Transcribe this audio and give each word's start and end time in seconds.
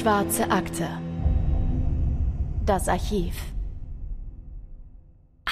Schwarze 0.00 0.50
Akte. 0.50 0.88
Das 2.64 2.88
Archiv. 2.88 3.34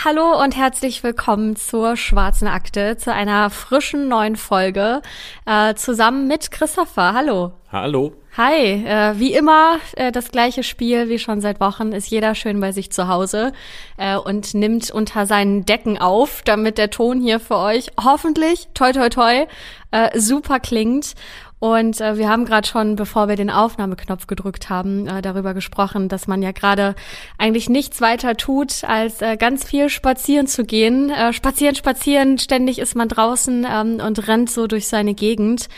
Hallo 0.02 0.43
und 0.43 0.56
herzlich 0.56 1.02
willkommen 1.02 1.55
zur 1.55 1.98
Schwarzen 1.98 2.48
Akte, 2.48 2.96
zu 2.96 3.12
einer 3.12 3.50
frischen 3.50 4.09
neuen 4.09 4.37
Folge, 4.37 5.02
äh, 5.45 5.74
zusammen 5.74 6.29
mit 6.29 6.50
Christopher. 6.50 7.12
Hallo. 7.12 7.52
Hallo. 7.70 8.14
Hi, 8.38 8.87
äh, 8.87 9.19
wie 9.19 9.34
immer 9.34 9.79
äh, 9.96 10.12
das 10.12 10.30
gleiche 10.30 10.62
Spiel 10.62 11.09
wie 11.10 11.19
schon 11.19 11.42
seit 11.42 11.60
Wochen 11.60 11.92
ist 11.92 12.09
jeder 12.09 12.34
schön 12.34 12.60
bei 12.60 12.73
sich 12.73 12.92
zu 12.92 13.09
Hause 13.09 13.52
äh, 13.98 14.16
und 14.16 14.55
nimmt 14.55 14.91
unter 14.91 15.27
seinen 15.27 15.66
Decken 15.66 15.98
auf, 15.98 16.41
damit 16.45 16.78
der 16.78 16.88
Ton 16.88 17.20
hier 17.20 17.41
für 17.41 17.56
euch 17.56 17.91
hoffentlich 18.02 18.69
toi 18.73 18.92
toi 18.92 19.09
toi 19.10 19.46
äh, 19.91 20.19
super 20.19 20.60
klingt. 20.60 21.15
Und 21.61 22.01
äh, 22.01 22.17
wir 22.17 22.29
haben 22.29 22.45
gerade 22.45 22.69
schon, 22.69 22.95
bevor 22.95 23.29
wir 23.29 23.37
den 23.37 23.51
Aufnahmeknopf 23.51 24.27
gedrückt 24.27 24.71
haben, 24.71 25.09
äh, 25.09 25.23
darüber 25.23 25.55
gesprochen, 25.55 26.09
dass 26.09 26.29
man 26.29 26.41
ja 26.41 26.53
gerade 26.53 26.95
eigentlich 27.37 27.69
nichts 27.69 28.01
weiter 28.01 28.37
tut, 28.37 28.84
als 28.84 29.21
äh, 29.23 29.37
ganz 29.37 29.65
viel 29.65 29.89
spazieren 29.89 30.47
zu 30.47 30.65
gehen. 30.65 31.11
Äh, 31.11 31.33
spazieren, 31.33 31.75
spazieren, 31.75 32.39
ständig 32.39 32.79
ist 32.79 32.95
man 32.95 33.09
draußen 33.09 33.67
ähm, 33.69 34.01
und 34.05 34.29
rennt 34.29 34.51
so 34.51 34.67
durch 34.67 34.87
seine 34.87 35.15
Gegend. 35.15 35.69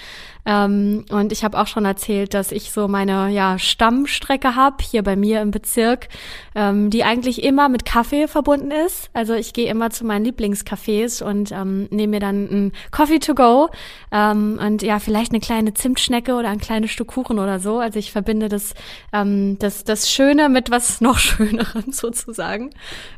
Ähm, 0.46 1.04
und 1.10 1.32
ich 1.32 1.44
habe 1.44 1.58
auch 1.58 1.66
schon 1.66 1.84
erzählt, 1.84 2.34
dass 2.34 2.52
ich 2.52 2.72
so 2.72 2.88
meine 2.88 3.30
ja, 3.30 3.58
Stammstrecke 3.58 4.56
habe 4.56 4.76
hier 4.82 5.02
bei 5.02 5.16
mir 5.16 5.40
im 5.42 5.50
Bezirk, 5.50 6.08
ähm, 6.54 6.90
die 6.90 7.04
eigentlich 7.04 7.42
immer 7.42 7.68
mit 7.68 7.84
Kaffee 7.84 8.28
verbunden 8.28 8.70
ist. 8.70 9.10
Also 9.12 9.34
ich 9.34 9.52
gehe 9.52 9.70
immer 9.70 9.90
zu 9.90 10.04
meinen 10.04 10.24
Lieblingscafés 10.24 11.22
und 11.22 11.52
ähm, 11.52 11.88
nehme 11.91 12.12
mir 12.12 12.20
dann 12.20 12.44
ein 12.44 12.72
Coffee 12.91 13.19
to 13.19 13.34
go 13.34 13.69
ähm, 14.12 14.58
und 14.64 14.82
ja, 14.82 14.98
vielleicht 14.98 15.32
eine 15.32 15.41
kleine 15.41 15.74
Zimtschnecke 15.74 16.34
oder 16.34 16.48
ein 16.48 16.58
kleines 16.58 16.91
Stück 16.91 17.08
Kuchen 17.08 17.38
oder 17.38 17.58
so. 17.58 17.78
Also 17.78 17.98
ich 17.98 18.12
verbinde 18.12 18.48
das, 18.48 18.75
ähm, 19.12 19.58
das, 19.58 19.84
das 19.84 20.10
Schöne 20.10 20.48
mit 20.48 20.70
was 20.70 21.00
noch 21.00 21.19
Schönerem 21.19 21.92
sozusagen. 21.92 22.70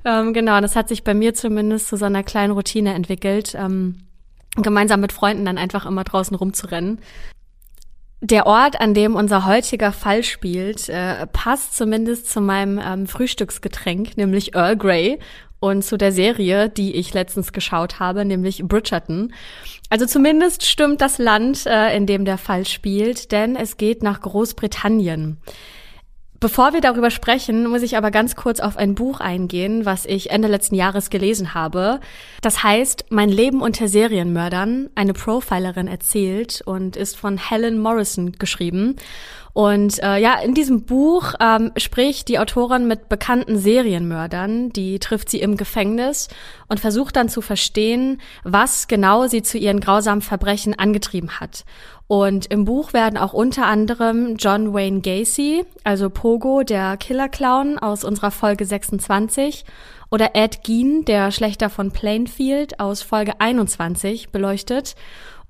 Ähm, 0.05 0.33
genau, 0.33 0.61
das 0.61 0.77
hat 0.77 0.89
sich 0.89 1.05
bei 1.05 1.15
mir 1.15 1.35
zumindest 1.35 1.89
zu 1.89 1.97
so 1.97 2.07
einer 2.07 2.23
kleinen 2.23 2.53
Routine 2.53 2.95
entwickelt. 2.95 3.55
Ähm, 3.55 3.97
gemeinsam 4.57 5.01
mit 5.01 5.13
Freunden 5.13 5.45
dann 5.45 5.59
einfach 5.59 5.87
immer 5.87 6.05
draußen 6.05 6.37
rumzurennen. 6.37 6.99
Der 8.21 8.47
Ort, 8.47 8.81
an 8.81 8.95
dem 8.95 9.17
unser 9.17 9.47
heutiger 9.47 9.91
Fall 9.91 10.23
spielt, 10.23 10.89
äh, 10.89 11.27
passt 11.27 11.77
zumindest 11.77 12.31
zu 12.31 12.41
meinem 12.41 12.81
ähm, 12.85 13.07
Frühstücksgetränk, 13.09 14.17
nämlich 14.17 14.55
Earl 14.55 14.77
Grey 14.77 15.19
und 15.59 15.83
zu 15.85 15.97
der 15.97 16.13
Serie, 16.13 16.69
die 16.69 16.95
ich 16.95 17.15
letztens 17.15 17.53
geschaut 17.53 17.99
habe, 17.99 18.25
nämlich 18.25 18.63
Bridgerton. 18.63 19.33
Also 19.91 20.07
zumindest 20.07 20.65
stimmt 20.67 21.01
das 21.01 21.19
Land, 21.19 21.67
äh, 21.67 21.97
in 21.97 22.07
dem 22.07 22.25
der 22.25 22.39
Fall 22.39 22.67
spielt, 22.67 23.33
denn 23.33 23.57
es 23.57 23.77
geht 23.77 24.03
nach 24.03 24.21
Großbritannien. 24.21 25.39
Bevor 26.43 26.73
wir 26.73 26.81
darüber 26.81 27.13
sprechen, 27.13 27.69
muss 27.69 27.83
ich 27.83 27.97
aber 27.97 28.11
ganz 28.11 28.35
kurz 28.35 28.59
auf 28.59 28.77
ein 28.77 28.97
Buch 28.97 29.21
eingehen, 29.21 29.87
was 29.87 30.05
ich 30.05 30.31
Ende 30.31 30.49
letzten 30.49 30.75
Jahres 30.75 31.09
gelesen 31.09 31.55
habe. 31.55 32.01
Das 32.41 32.65
heißt 32.65 33.05
Mein 33.11 33.29
Leben 33.29 33.63
unter 33.63 33.87
Serienmördern, 33.87 34.91
eine 34.97 35.13
Profilerin 35.13 35.87
erzählt 35.87 36.61
und 36.67 36.97
ist 36.97 37.17
von 37.17 37.39
Helen 37.39 37.79
Morrison 37.79 38.33
geschrieben. 38.33 38.97
Und 39.55 40.03
äh, 40.03 40.17
ja, 40.17 40.41
in 40.41 40.55
diesem 40.55 40.85
Buch 40.85 41.35
ähm, 41.39 41.73
spricht 41.77 42.29
die 42.29 42.39
Autorin 42.39 42.87
mit 42.87 43.11
bekannten 43.11 43.59
Serienmördern, 43.59 44.71
die 44.71 44.99
trifft 44.99 45.29
sie 45.29 45.41
im 45.41 45.59
Gefängnis 45.59 46.29
und 46.69 46.81
versucht 46.81 47.17
dann 47.17 47.29
zu 47.29 47.43
verstehen, 47.43 48.21
was 48.45 48.89
genau 48.89 49.27
sie 49.27 49.43
zu 49.43 49.59
ihren 49.59 49.81
grausamen 49.81 50.23
Verbrechen 50.23 50.79
angetrieben 50.79 51.39
hat. 51.39 51.67
Und 52.07 52.47
im 52.47 52.65
Buch 52.65 52.95
werden 52.95 53.19
auch 53.19 53.33
unter 53.35 53.67
anderem 53.67 54.37
John 54.37 54.73
Wayne 54.73 55.01
Gacy, 55.01 55.65
also 55.85 56.09
Pogo, 56.09 56.63
der 56.63 56.97
Killer-Clown 56.97 57.79
aus 57.79 58.05
unserer 58.05 58.31
Folge 58.31 58.65
26, 58.65 59.65
oder 60.11 60.35
Ed 60.35 60.63
Gein, 60.63 61.07
der 61.07 61.31
Schlechter 61.31 61.71
von 61.71 61.91
Plainfield 61.91 62.81
aus 62.81 63.01
Folge 63.01 63.41
21, 63.41 64.29
beleuchtet. 64.29 64.95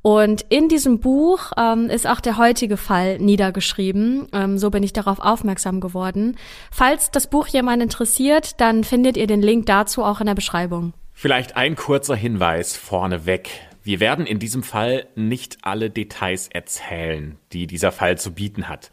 Und 0.03 0.45
in 0.49 0.69
diesem 0.69 0.99
Buch 0.99 1.53
ähm, 1.57 1.89
ist 1.89 2.09
auch 2.09 2.21
der 2.21 2.37
heutige 2.37 2.77
Fall 2.77 3.19
niedergeschrieben. 3.19 4.27
Ähm, 4.33 4.59
so 4.59 4.71
bin 4.71 4.83
ich 4.83 4.93
darauf 4.93 5.21
aufmerksam 5.21 5.81
geworden. 5.81 6.37
Falls 6.73 7.13
das 7.13 7.29
Buch 7.29 7.47
jemand 7.47 7.83
interessiert, 7.83 8.61
dann 8.61 8.83
findet 8.83 9.17
ihr 9.17 9.29
den 9.29 9.43
Link 9.43 9.67
dazu 9.67 10.03
auch 10.03 10.21
in 10.21 10.27
der 10.27 10.35
Beschreibung. 10.35 10.93
Vielleicht 11.13 11.57
ein 11.57 11.77
kurzer 11.77 12.17
Hinweis 12.17 12.77
vorneweg. 12.77 13.49
Wir 13.85 14.01
werden 14.01 14.27
in 14.27 14.41
diesem 14.41 14.65
Fall 14.65 15.07
nicht 15.15 15.59
alle 15.63 15.89
Details 15.89 16.49
erzählen, 16.49 17.39
die 17.53 17.69
dieser 17.69 17.93
Fall 17.93 18.19
zu 18.19 18.33
bieten 18.33 18.69
hat. 18.69 18.91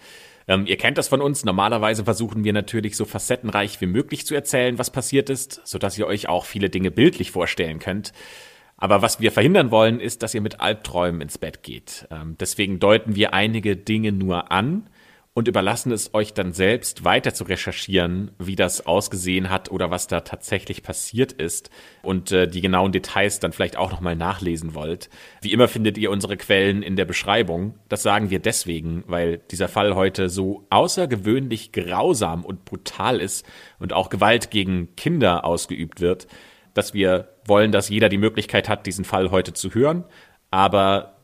Ähm, 0.48 0.66
ihr 0.68 0.78
kennt 0.78 1.00
das 1.00 1.08
von 1.08 1.22
uns. 1.22 1.44
Normalerweise 1.44 2.03
versuchen 2.03 2.44
wir 2.44 2.53
natürlich 2.53 2.96
so 2.98 3.06
facettenreich 3.06 3.81
wie 3.81 3.88
möglich 3.88 4.25
zu 4.28 4.36
erzählen, 4.36 4.78
was 4.78 4.90
passiert 4.92 5.30
ist, 5.30 5.62
sodass 5.64 5.98
ihr 5.98 6.06
euch 6.06 6.30
auch 6.30 6.46
viele 6.46 6.69
Dinge 6.69 6.92
bildlich 6.92 7.31
vorstellen 7.31 7.80
könnt. 7.80 8.14
Aber 8.82 9.02
was 9.02 9.20
wir 9.20 9.32
verhindern 9.32 9.72
wollen, 9.72 10.00
ist, 10.00 10.24
dass 10.24 10.34
ihr 10.34 10.42
mit 10.42 10.62
Albträumen 10.62 11.22
ins 11.22 11.38
Bett 11.38 11.64
geht. 11.64 12.08
Ähm, 12.10 12.36
deswegen 12.40 12.80
deuten 12.80 13.16
wir 13.16 13.34
einige 13.34 13.76
Dinge 13.76 14.14
nur 14.14 14.52
an 14.52 14.90
und 15.34 15.48
überlassen 15.48 15.92
es 15.92 16.14
euch 16.14 16.34
dann 16.34 16.54
selbst 16.54 17.04
weiter 17.04 17.34
zu 17.34 17.44
recherchieren, 17.44 18.32
wie 18.40 18.56
das 18.56 18.86
ausgesehen 18.86 19.50
hat 19.50 19.70
oder 19.70 19.92
was 19.92 20.08
da 20.08 20.22
tatsächlich 20.22 20.82
passiert 20.82 21.34
ist 21.34 21.70
und 22.02 22.32
äh, 22.32 22.48
die 22.48 22.62
genauen 22.62 22.92
Details 22.92 23.40
dann 23.40 23.52
vielleicht 23.52 23.78
auch 23.78 23.92
nochmal 23.92 24.16
nachlesen 24.16 24.76
wollt. 24.76 25.10
Wie 25.42 25.52
immer 25.52 25.68
findet 25.68 25.98
ihr 25.98 26.10
unsere 26.10 26.36
Quellen 26.36 26.82
in 26.82 26.96
der 26.96 27.06
Beschreibung. 27.06 27.76
Das 27.90 28.02
sagen 28.02 28.30
wir 28.30 28.40
deswegen, 28.40 29.04
weil 29.08 29.38
dieser 29.52 29.68
Fall 29.68 29.96
heute 29.96 30.30
so 30.30 30.66
außergewöhnlich 30.70 31.74
grausam 31.74 32.44
und 32.44 32.66
brutal 32.66 33.20
ist 33.20 33.46
und 33.78 33.94
auch 33.94 34.10
Gewalt 34.10 34.52
gegen 34.52 34.96
Kinder 34.96 35.46
ausgeübt 35.46 36.02
wird, 36.02 36.28
dass 36.74 36.94
wir 36.94 37.30
wollen, 37.50 37.72
dass 37.72 37.90
jeder 37.90 38.08
die 38.08 38.18
Möglichkeit 38.18 38.70
hat, 38.70 38.86
diesen 38.86 39.04
Fall 39.04 39.32
heute 39.32 39.54
zu 39.54 39.74
hören. 39.74 40.06
Aber 40.52 41.16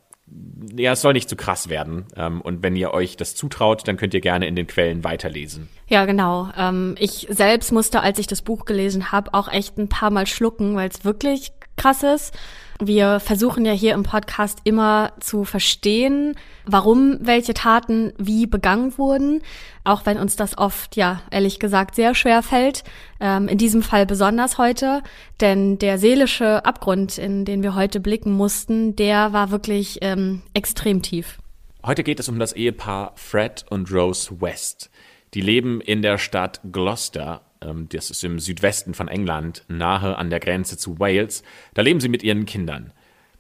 ja, 0.76 0.94
es 0.94 1.02
soll 1.02 1.14
nicht 1.14 1.30
zu 1.30 1.36
krass 1.36 1.70
werden. 1.70 2.06
Ähm, 2.16 2.42
und 2.42 2.64
wenn 2.64 2.76
ihr 2.76 2.94
euch 2.94 3.16
das 3.16 3.36
zutraut, 3.36 3.88
dann 3.88 3.98
könnt 3.98 4.14
ihr 4.14 4.22
gerne 4.22 4.48
in 4.48 4.56
den 4.56 4.68
Quellen 4.68 5.04
weiterlesen. 5.04 5.70
Ja, 5.88 6.06
genau. 6.06 6.50
Ähm, 6.58 6.96
ich 7.00 7.28
selbst 7.30 7.72
musste, 7.72 8.02
als 8.02 8.18
ich 8.18 8.28
das 8.28 8.42
Buch 8.42 8.66
gelesen 8.66 9.12
habe, 9.12 9.34
auch 9.34 9.52
echt 9.52 9.78
ein 9.78 9.88
paar 9.88 10.10
Mal 10.10 10.26
schlucken, 10.26 10.76
weil 10.76 10.90
es 10.90 11.06
wirklich 11.06 11.52
krass 11.76 12.04
ist. 12.04 12.34
Wir 12.82 13.22
versuchen 13.22 13.64
ja 13.64 13.72
hier 13.72 13.94
im 13.94 14.04
Podcast 14.04 14.60
immer 14.66 15.14
zu 15.22 15.46
verstehen, 15.46 16.36
warum 16.66 17.18
welche 17.22 17.54
Taten 17.54 18.12
wie 18.18 18.48
begangen 18.48 18.98
wurden, 18.98 19.42
auch 19.86 20.06
wenn 20.06 20.18
uns 20.18 20.36
das 20.36 20.58
oft, 20.58 20.98
ja, 20.98 21.22
ehrlich 21.32 21.60
gesagt, 21.60 21.96
sehr 21.96 22.16
schwer 22.16 22.44
fällt. 22.44 22.84
Ähm, 23.22 23.48
in 23.48 23.58
diesem 23.58 23.82
Fall 23.82 24.06
besonders 24.06 24.58
heute, 24.58 25.04
denn 25.40 25.80
der 25.80 25.98
seelische 25.98 26.66
Abgrund, 26.66 27.18
in 27.18 27.46
den 27.46 27.64
wir 27.64 27.76
heute 27.76 28.02
blicken 28.02 28.34
mussten, 28.34 28.98
der 28.98 29.32
war 29.32 29.52
wirklich 29.52 30.00
ähm, 30.02 30.42
extrem 30.54 31.02
tief. 31.02 31.38
Heute 31.86 32.04
geht 32.04 32.20
es 32.20 32.28
um 32.28 32.40
das 32.40 32.52
Ehepaar 32.52 33.14
Fred 33.16 33.64
und 33.70 33.90
Rose 33.90 34.42
West. 34.42 34.90
Die 35.34 35.42
leben 35.42 35.80
in 35.80 36.02
der 36.02 36.18
Stadt 36.18 36.60
Gloucester 36.72 37.45
das 37.60 38.10
ist 38.10 38.24
im 38.24 38.40
Südwesten 38.40 38.94
von 38.94 39.08
England, 39.08 39.64
nahe 39.68 40.18
an 40.18 40.30
der 40.30 40.40
Grenze 40.40 40.78
zu 40.78 41.00
Wales. 41.00 41.44
Da 41.74 41.82
leben 41.82 42.00
sie 42.00 42.10
mit 42.10 42.24
ihren 42.24 42.46
Kindern. 42.46 42.92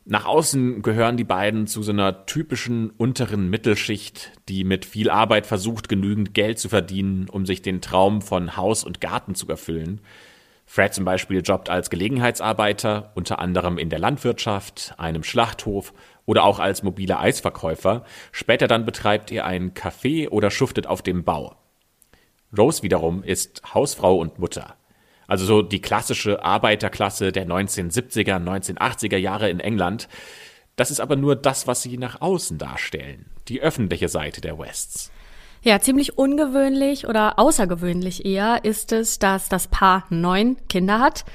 Nach 0.07 0.25
außen 0.25 0.83
gehören 0.83 1.17
die 1.17 1.23
beiden 1.23 1.65
zu 1.65 1.81
so 1.81 1.91
einer 1.91 2.27
typischen 2.27 2.91
unteren 2.91 3.49
Mittelschicht, 3.49 4.33
die 4.49 4.63
mit 4.63 4.85
viel 4.85 5.09
Arbeit 5.09 5.47
versucht, 5.47 5.89
genügend 5.89 6.35
Geld 6.35 6.59
zu 6.59 6.69
verdienen, 6.69 7.27
um 7.27 7.47
sich 7.47 7.63
den 7.63 7.81
Traum 7.81 8.21
von 8.21 8.55
Haus 8.55 8.83
und 8.83 9.01
Garten 9.01 9.33
zu 9.33 9.47
erfüllen. 9.47 10.01
Fred 10.67 10.93
zum 10.93 11.05
Beispiel 11.05 11.41
jobbt 11.41 11.71
als 11.71 11.89
Gelegenheitsarbeiter, 11.89 13.13
unter 13.15 13.39
anderem 13.39 13.79
in 13.79 13.89
der 13.89 13.97
Landwirtschaft, 13.97 14.93
einem 14.97 15.23
Schlachthof 15.23 15.91
oder 16.25 16.43
auch 16.43 16.59
als 16.59 16.83
mobiler 16.83 17.19
Eisverkäufer. 17.19 18.03
Später 18.31 18.67
dann 18.67 18.85
betreibt 18.85 19.31
er 19.31 19.45
ein 19.45 19.73
Café 19.73 20.29
oder 20.29 20.51
schuftet 20.51 20.85
auf 20.85 21.01
dem 21.01 21.23
Bau. 21.23 21.55
Rose 22.57 22.83
wiederum 22.83 23.23
ist 23.23 23.61
Hausfrau 23.73 24.17
und 24.17 24.39
Mutter. 24.39 24.75
Also 25.27 25.45
so 25.45 25.61
die 25.61 25.81
klassische 25.81 26.43
Arbeiterklasse 26.43 27.31
der 27.31 27.47
1970er, 27.47 28.37
1980er 28.37 29.17
Jahre 29.17 29.49
in 29.49 29.59
England. 29.59 30.07
Das 30.75 30.91
ist 30.91 30.99
aber 30.99 31.15
nur 31.15 31.35
das, 31.35 31.67
was 31.67 31.81
sie 31.81 31.97
nach 31.97 32.21
außen 32.21 32.57
darstellen. 32.57 33.25
Die 33.47 33.61
öffentliche 33.61 34.09
Seite 34.09 34.41
der 34.41 34.59
Wests. 34.59 35.11
Ja, 35.63 35.79
ziemlich 35.79 36.17
ungewöhnlich 36.17 37.07
oder 37.07 37.39
außergewöhnlich 37.39 38.25
eher 38.25 38.63
ist 38.63 38.91
es, 38.91 39.17
dass 39.17 39.49
das 39.49 39.67
Paar 39.67 40.05
neun 40.09 40.57
Kinder 40.67 40.99
hat. 40.99 41.25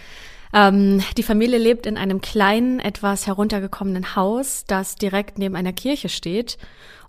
Ähm, 0.52 1.02
die 1.16 1.22
Familie 1.22 1.58
lebt 1.58 1.86
in 1.86 1.96
einem 1.96 2.20
kleinen, 2.20 2.80
etwas 2.80 3.26
heruntergekommenen 3.26 4.14
Haus, 4.14 4.64
das 4.66 4.94
direkt 4.94 5.38
neben 5.38 5.56
einer 5.56 5.72
Kirche 5.72 6.08
steht. 6.08 6.58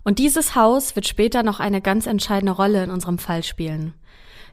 Und 0.04 0.18
dieses 0.18 0.56
Haus 0.56 0.96
wird 0.96 1.06
später 1.06 1.42
noch 1.42 1.60
eine 1.60 1.80
ganz 1.80 2.06
entscheidende 2.06 2.52
Rolle 2.52 2.82
in 2.82 2.90
unserem 2.90 3.18
Fall 3.18 3.44
spielen. 3.44 3.94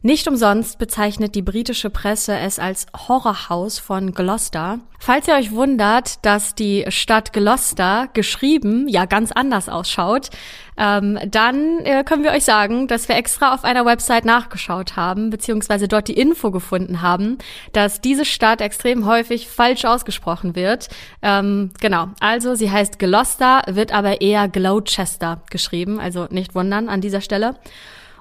Nicht 0.02 0.30
umsonst 0.30 0.80
bezeichnet 0.80 1.36
die 1.36 1.42
britische 1.42 1.90
Presse 1.90 2.38
es 2.38 2.58
als 2.58 2.86
Horrorhaus 2.96 3.80
von 3.80 4.14
Gloucester. 4.14 4.80
Falls 4.98 5.28
ihr 5.28 5.34
euch 5.34 5.52
wundert, 5.52 6.26
dass 6.26 6.56
die 6.56 6.86
Stadt 6.88 7.34
Gloucester 7.34 8.08
geschrieben 8.14 8.88
ja 8.88 9.04
ganz 9.06 9.34
anders 9.34 9.68
ausschaut, 9.68 10.30
ähm, 10.78 11.20
dann 11.30 11.80
äh, 11.80 12.06
können 12.06 12.24
wir 12.24 12.32
euch 12.32 12.46
sagen, 12.46 12.88
dass 12.88 13.10
wir 13.10 13.18
extra 13.18 13.54
auf 13.54 13.66
einer 13.66 13.86
Website 13.86 14.24
nachgeschaut 14.24 14.96
haben, 14.96 15.32
beziehungsweise 15.32 15.90
dort 15.90 16.08
die 16.08 16.14
Info 16.14 16.50
gefunden 16.50 17.02
haben, 17.02 17.38
dass 17.74 18.00
diese 18.00 18.24
Stadt 18.24 18.62
extrem 18.62 19.06
häufig 19.06 19.50
falsch 19.50 19.84
ausgesprochen 19.84 20.56
wird. 20.56 20.88
Ähm, 21.22 21.72
genau, 21.82 22.08
also 22.22 22.56
sie 22.56 22.72
heißt 22.72 23.00
Gloucester, 23.00 23.64
wird 23.68 23.92
aber 23.92 24.22
eher 24.22 24.48
Gloucester 24.48 25.42
geschrieben, 25.50 26.00
also 26.00 26.28
nicht 26.30 26.56
wundern 26.56 26.88
an 26.88 27.02
dieser 27.02 27.20
Stelle. 27.20 27.56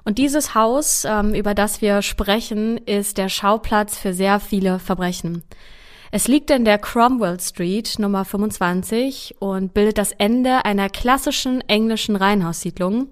Und 0.09 0.17
dieses 0.17 0.55
Haus, 0.55 1.05
ähm, 1.05 1.35
über 1.35 1.53
das 1.53 1.83
wir 1.83 2.01
sprechen, 2.01 2.79
ist 2.79 3.19
der 3.19 3.29
Schauplatz 3.29 3.99
für 3.99 4.15
sehr 4.15 4.41
viele 4.41 4.79
Verbrechen. 4.79 5.43
Es 6.11 6.29
liegt 6.29 6.51
in 6.51 6.65
der 6.65 6.79
Cromwell 6.79 7.39
Street 7.39 7.99
Nummer 7.99 8.25
25 8.25 9.37
und 9.39 9.75
bildet 9.75 9.99
das 9.99 10.13
Ende 10.13 10.65
einer 10.65 10.89
klassischen 10.89 11.61
englischen 11.69 12.17
Reihenhaussiedlung. 12.17 13.09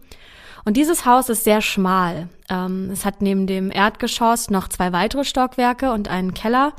Und 0.64 0.78
dieses 0.78 1.04
Haus 1.04 1.28
ist 1.28 1.44
sehr 1.44 1.60
schmal. 1.60 2.30
Ähm, 2.48 2.88
es 2.90 3.04
hat 3.04 3.20
neben 3.20 3.46
dem 3.46 3.70
Erdgeschoss 3.70 4.48
noch 4.48 4.66
zwei 4.66 4.90
weitere 4.94 5.24
Stockwerke 5.24 5.92
und 5.92 6.08
einen 6.08 6.32
Keller. 6.32 6.72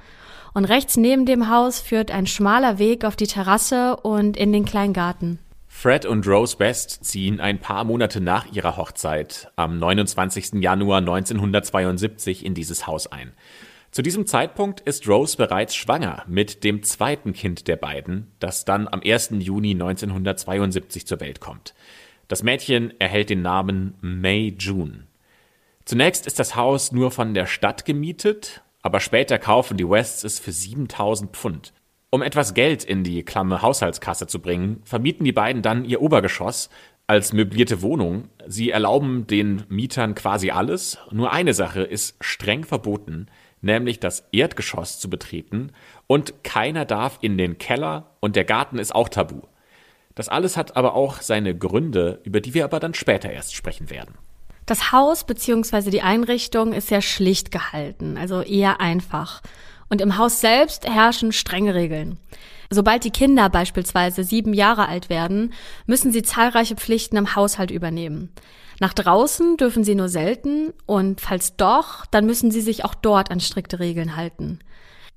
Und 0.56 0.66
rechts 0.66 0.98
neben 0.98 1.28
dem 1.28 1.48
Haus 1.52 1.80
führt 1.80 2.10
ein 2.10 2.26
schmaler 2.26 2.80
Weg 2.80 3.06
auf 3.06 3.18
die 3.18 3.28
Terrasse 3.28 3.98
und 3.98 4.36
in 4.36 4.52
den 4.52 4.66
kleinen 4.66 4.94
Garten. 4.94 5.38
Fred 5.80 6.08
und 6.08 6.28
Rose 6.28 6.58
Best 6.58 7.06
ziehen 7.06 7.40
ein 7.40 7.60
paar 7.60 7.84
Monate 7.84 8.20
nach 8.20 8.52
ihrer 8.52 8.78
Hochzeit 8.78 9.52
am 9.58 9.78
29. 9.78 10.54
Januar 10.54 10.98
1972 10.98 12.44
in 12.44 12.56
dieses 12.56 12.88
Haus 12.88 13.06
ein. 13.06 13.34
Zu 13.92 14.02
diesem 14.02 14.26
Zeitpunkt 14.26 14.80
ist 14.80 15.08
Rose 15.08 15.38
bereits 15.38 15.76
schwanger 15.76 16.24
mit 16.28 16.64
dem 16.64 16.82
zweiten 16.82 17.34
Kind 17.34 17.68
der 17.68 17.76
beiden, 17.76 18.32
das 18.40 18.66
dann 18.66 18.88
am 18.88 19.02
1. 19.06 19.34
Juni 19.38 19.74
1972 19.74 21.06
zur 21.06 21.20
Welt 21.20 21.42
kommt. 21.42 21.76
Das 22.28 22.42
Mädchen 22.42 23.00
erhält 23.00 23.30
den 23.30 23.44
Namen 23.44 23.94
May 24.02 24.56
June. 24.58 25.06
Zunächst 25.86 26.26
ist 26.26 26.40
das 26.40 26.56
Haus 26.56 26.92
nur 26.92 27.12
von 27.12 27.36
der 27.36 27.46
Stadt 27.46 27.86
gemietet, 27.86 28.64
aber 28.82 29.00
später 29.00 29.38
kaufen 29.38 29.78
die 29.78 29.88
Wests 29.88 30.24
es 30.24 30.40
für 30.40 30.52
7000 30.52 31.36
Pfund. 31.36 31.72
Um 32.18 32.24
etwas 32.24 32.56
Geld 32.56 32.84
in 32.84 33.04
die 33.04 33.22
klamme 33.22 33.62
Haushaltskasse 33.62 34.26
zu 34.26 34.40
bringen, 34.40 34.82
vermieten 34.86 35.24
die 35.24 35.32
beiden 35.32 35.62
dann 35.62 35.86
ihr 35.86 36.02
Obergeschoss 36.02 36.72
als 37.06 37.32
möblierte 37.32 37.84
Wohnung. 37.84 38.30
Sie 38.48 38.72
erlauben 38.72 39.28
den 39.28 39.66
Mietern 39.70 40.16
quasi 40.16 40.50
alles. 40.50 40.98
Nur 41.12 41.32
eine 41.32 41.54
Sache 41.54 41.84
ist 41.84 42.16
streng 42.20 42.64
verboten, 42.64 43.28
nämlich 43.62 44.00
das 44.00 44.28
Erdgeschoss 44.32 45.00
zu 45.00 45.12
betreten 45.12 45.74
und 46.08 46.44
keiner 46.44 46.86
darf 46.86 47.20
in 47.22 47.38
den 47.38 47.60
Keller 47.60 48.16
und 48.20 48.36
der 48.36 48.46
Garten 48.46 48.80
ist 48.80 48.96
auch 48.96 49.10
tabu. 49.10 49.42
Das 50.16 50.28
alles 50.28 50.58
hat 50.58 50.76
aber 50.76 50.96
auch 50.96 51.22
seine 51.22 51.56
Gründe, 51.56 52.20
über 52.24 52.42
die 52.42 52.56
wir 52.56 52.64
aber 52.64 52.80
dann 52.80 52.96
später 52.96 53.30
erst 53.30 53.54
sprechen 53.54 53.92
werden. 53.92 54.16
Das 54.66 54.92
Haus 54.92 55.24
bzw. 55.24 55.92
die 55.92 56.02
Einrichtung 56.02 56.74
ist 56.74 56.88
sehr 56.88 57.04
schlicht 57.04 57.52
gehalten, 57.52 58.18
also 58.18 58.42
eher 58.42 58.82
einfach. 58.82 59.44
Und 59.90 60.02
im 60.02 60.18
Haus 60.18 60.42
selbst 60.42 60.88
herrschen 60.88 61.32
strenge 61.32 61.74
Regeln. 61.74 62.18
Sobald 62.70 63.04
die 63.04 63.12
Kinder 63.12 63.50
beispielsweise 63.50 64.24
sieben 64.24 64.54
Jahre 64.54 64.88
alt 64.88 65.10
werden, 65.10 65.54
müssen 65.86 66.12
sie 66.12 66.24
zahlreiche 66.24 66.76
Pflichten 66.76 67.16
im 67.16 67.36
Haushalt 67.36 67.72
übernehmen. 67.72 68.32
Nach 68.80 68.94
draußen 68.94 69.58
dürfen 69.58 69.84
sie 69.84 69.96
nur 69.96 70.10
selten 70.10 70.74
und 70.86 71.22
falls 71.22 71.56
doch, 71.56 72.06
dann 72.06 72.26
müssen 72.26 72.52
sie 72.52 72.62
sich 72.62 72.86
auch 72.86 72.94
dort 72.94 73.32
an 73.32 73.40
strikte 73.40 73.80
Regeln 73.80 74.16
halten. 74.16 74.60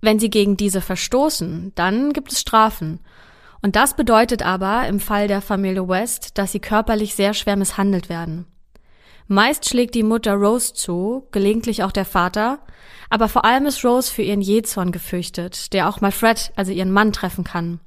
Wenn 0.00 0.18
sie 0.18 0.30
gegen 0.30 0.56
diese 0.56 0.80
verstoßen, 0.80 1.72
dann 1.74 2.12
gibt 2.12 2.32
es 2.32 2.40
Strafen. 2.40 3.00
Und 3.60 3.76
das 3.76 3.94
bedeutet 3.94 4.42
aber 4.42 4.86
im 4.88 4.98
Fall 4.98 5.28
der 5.28 5.42
Familie 5.42 5.86
West, 5.88 6.38
dass 6.38 6.52
sie 6.52 6.60
körperlich 6.60 7.14
sehr 7.14 7.34
schwer 7.34 7.56
misshandelt 7.56 8.08
werden. 8.08 8.46
Meist 9.32 9.68
schlägt 9.68 9.94
die 9.94 10.02
Mutter 10.02 10.34
Rose 10.34 10.74
zu, 10.74 11.28
gelegentlich 11.30 11.84
auch 11.84 11.92
der 11.92 12.04
Vater, 12.04 12.58
aber 13.10 13.28
vor 13.28 13.44
allem 13.44 13.66
ist 13.66 13.84
Rose 13.84 14.12
für 14.12 14.22
ihren 14.22 14.40
Jezorn 14.40 14.90
gefürchtet, 14.90 15.72
der 15.72 15.88
auch 15.88 16.00
mal 16.00 16.10
Fred, 16.10 16.50
also 16.56 16.72
ihren 16.72 16.90
Mann, 16.90 17.12
treffen 17.12 17.44
kann. 17.44 17.78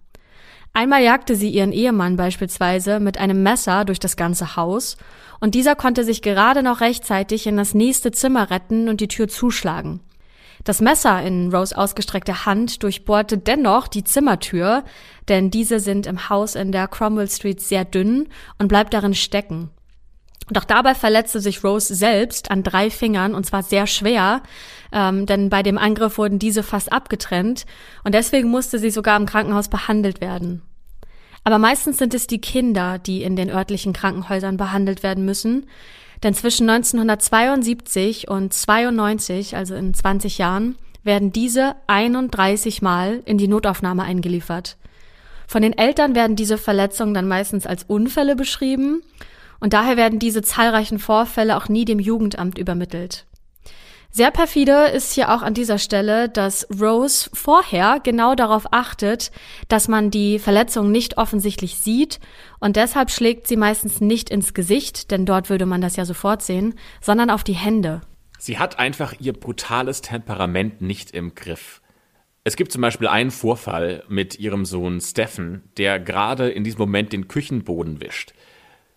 Einmal 0.71 1.03
jagte 1.03 1.35
sie 1.35 1.49
ihren 1.49 1.73
Ehemann 1.73 2.15
beispielsweise 2.15 3.01
mit 3.01 3.17
einem 3.17 3.43
Messer 3.43 3.83
durch 3.83 3.99
das 3.99 4.15
ganze 4.15 4.55
Haus, 4.55 4.95
und 5.41 5.53
dieser 5.53 5.75
konnte 5.75 6.05
sich 6.05 6.21
gerade 6.21 6.63
noch 6.63 6.79
rechtzeitig 6.79 7.45
in 7.45 7.57
das 7.57 7.73
nächste 7.73 8.13
Zimmer 8.13 8.49
retten 8.49 8.87
und 8.87 9.01
die 9.01 9.09
Tür 9.09 9.27
zuschlagen. 9.27 9.99
Das 10.63 10.79
Messer 10.79 11.21
in 11.23 11.53
Rose 11.53 11.77
ausgestreckter 11.77 12.45
Hand 12.45 12.83
durchbohrte 12.83 13.37
dennoch 13.37 13.89
die 13.89 14.05
Zimmertür, 14.05 14.85
denn 15.27 15.51
diese 15.51 15.81
sind 15.81 16.07
im 16.07 16.29
Haus 16.29 16.55
in 16.55 16.71
der 16.71 16.87
Cromwell 16.87 17.29
Street 17.29 17.59
sehr 17.59 17.83
dünn 17.83 18.29
und 18.59 18.69
bleibt 18.69 18.93
darin 18.93 19.13
stecken. 19.13 19.71
Doch 20.49 20.65
dabei 20.65 20.93
verletzte 20.93 21.39
sich 21.39 21.63
Rose 21.63 21.95
selbst 21.95 22.51
an 22.51 22.63
drei 22.63 22.89
Fingern 22.89 23.33
und 23.33 23.45
zwar 23.45 23.63
sehr 23.63 23.87
schwer, 23.87 24.41
ähm, 24.91 25.25
denn 25.25 25.49
bei 25.49 25.63
dem 25.63 25.77
Angriff 25.77 26.17
wurden 26.17 26.39
diese 26.39 26.63
fast 26.63 26.91
abgetrennt 26.91 27.65
und 28.03 28.13
deswegen 28.13 28.49
musste 28.49 28.79
sie 28.79 28.89
sogar 28.89 29.17
im 29.17 29.25
Krankenhaus 29.25 29.69
behandelt 29.69 30.21
werden. 30.21 30.61
Aber 31.45 31.57
meistens 31.59 31.97
sind 31.97 32.13
es 32.13 32.27
die 32.27 32.41
Kinder, 32.41 32.99
die 32.99 33.23
in 33.23 33.35
den 33.35 33.49
örtlichen 33.49 33.93
Krankenhäusern 33.93 34.57
behandelt 34.57 35.03
werden 35.03 35.25
müssen, 35.25 35.65
denn 36.23 36.33
zwischen 36.33 36.69
1972 36.69 38.29
und 38.29 38.53
92, 38.53 39.57
also 39.57 39.75
in 39.75 39.93
20 39.93 40.37
Jahren, 40.37 40.77
werden 41.03 41.33
diese 41.33 41.75
31 41.87 42.81
Mal 42.81 43.21
in 43.25 43.37
die 43.37 43.49
Notaufnahme 43.49 44.03
eingeliefert. 44.03 44.77
Von 45.47 45.61
den 45.61 45.77
Eltern 45.77 46.15
werden 46.15 46.37
diese 46.37 46.57
Verletzungen 46.57 47.13
dann 47.13 47.27
meistens 47.27 47.65
als 47.65 47.83
Unfälle 47.83 48.37
beschrieben 48.37 49.03
und 49.63 49.71
daher 49.71 49.95
werden 49.95 50.19
diese 50.19 50.41
zahlreichen 50.41 50.99
Vorfälle 50.99 51.55
auch 51.55 51.69
nie 51.69 51.85
dem 51.85 51.99
Jugendamt 51.99 52.57
übermittelt. 52.57 53.25
Sehr 54.11 54.29
perfide 54.29 54.87
ist 54.87 55.13
hier 55.13 55.33
auch 55.33 55.41
an 55.41 55.53
dieser 55.53 55.77
Stelle, 55.77 56.27
dass 56.27 56.67
Rose 56.81 57.29
vorher 57.31 58.01
genau 58.03 58.35
darauf 58.35 58.73
achtet, 58.73 59.31
dass 59.69 59.87
man 59.87 60.11
die 60.11 60.37
Verletzung 60.37 60.91
nicht 60.91 61.17
offensichtlich 61.17 61.77
sieht 61.77 62.19
und 62.59 62.75
deshalb 62.75 63.09
schlägt 63.09 63.47
sie 63.47 63.55
meistens 63.55 64.01
nicht 64.01 64.29
ins 64.29 64.53
Gesicht, 64.53 65.11
denn 65.11 65.25
dort 65.25 65.49
würde 65.49 65.65
man 65.65 65.79
das 65.79 65.95
ja 65.95 66.03
sofort 66.03 66.41
sehen, 66.41 66.75
sondern 66.99 67.29
auf 67.29 67.45
die 67.45 67.53
Hände. 67.53 68.01
Sie 68.37 68.59
hat 68.59 68.79
einfach 68.79 69.13
ihr 69.21 69.31
brutales 69.31 70.01
Temperament 70.01 70.81
nicht 70.81 71.11
im 71.11 71.35
Griff. 71.35 71.81
Es 72.43 72.57
gibt 72.57 72.73
zum 72.73 72.81
Beispiel 72.81 73.07
einen 73.07 73.31
Vorfall 73.31 74.03
mit 74.09 74.37
ihrem 74.37 74.65
Sohn 74.65 74.99
Stephen, 74.99 75.63
der 75.77 76.01
gerade 76.01 76.49
in 76.49 76.65
diesem 76.65 76.79
Moment 76.79 77.13
den 77.13 77.29
Küchenboden 77.29 78.01
wischt. 78.01 78.33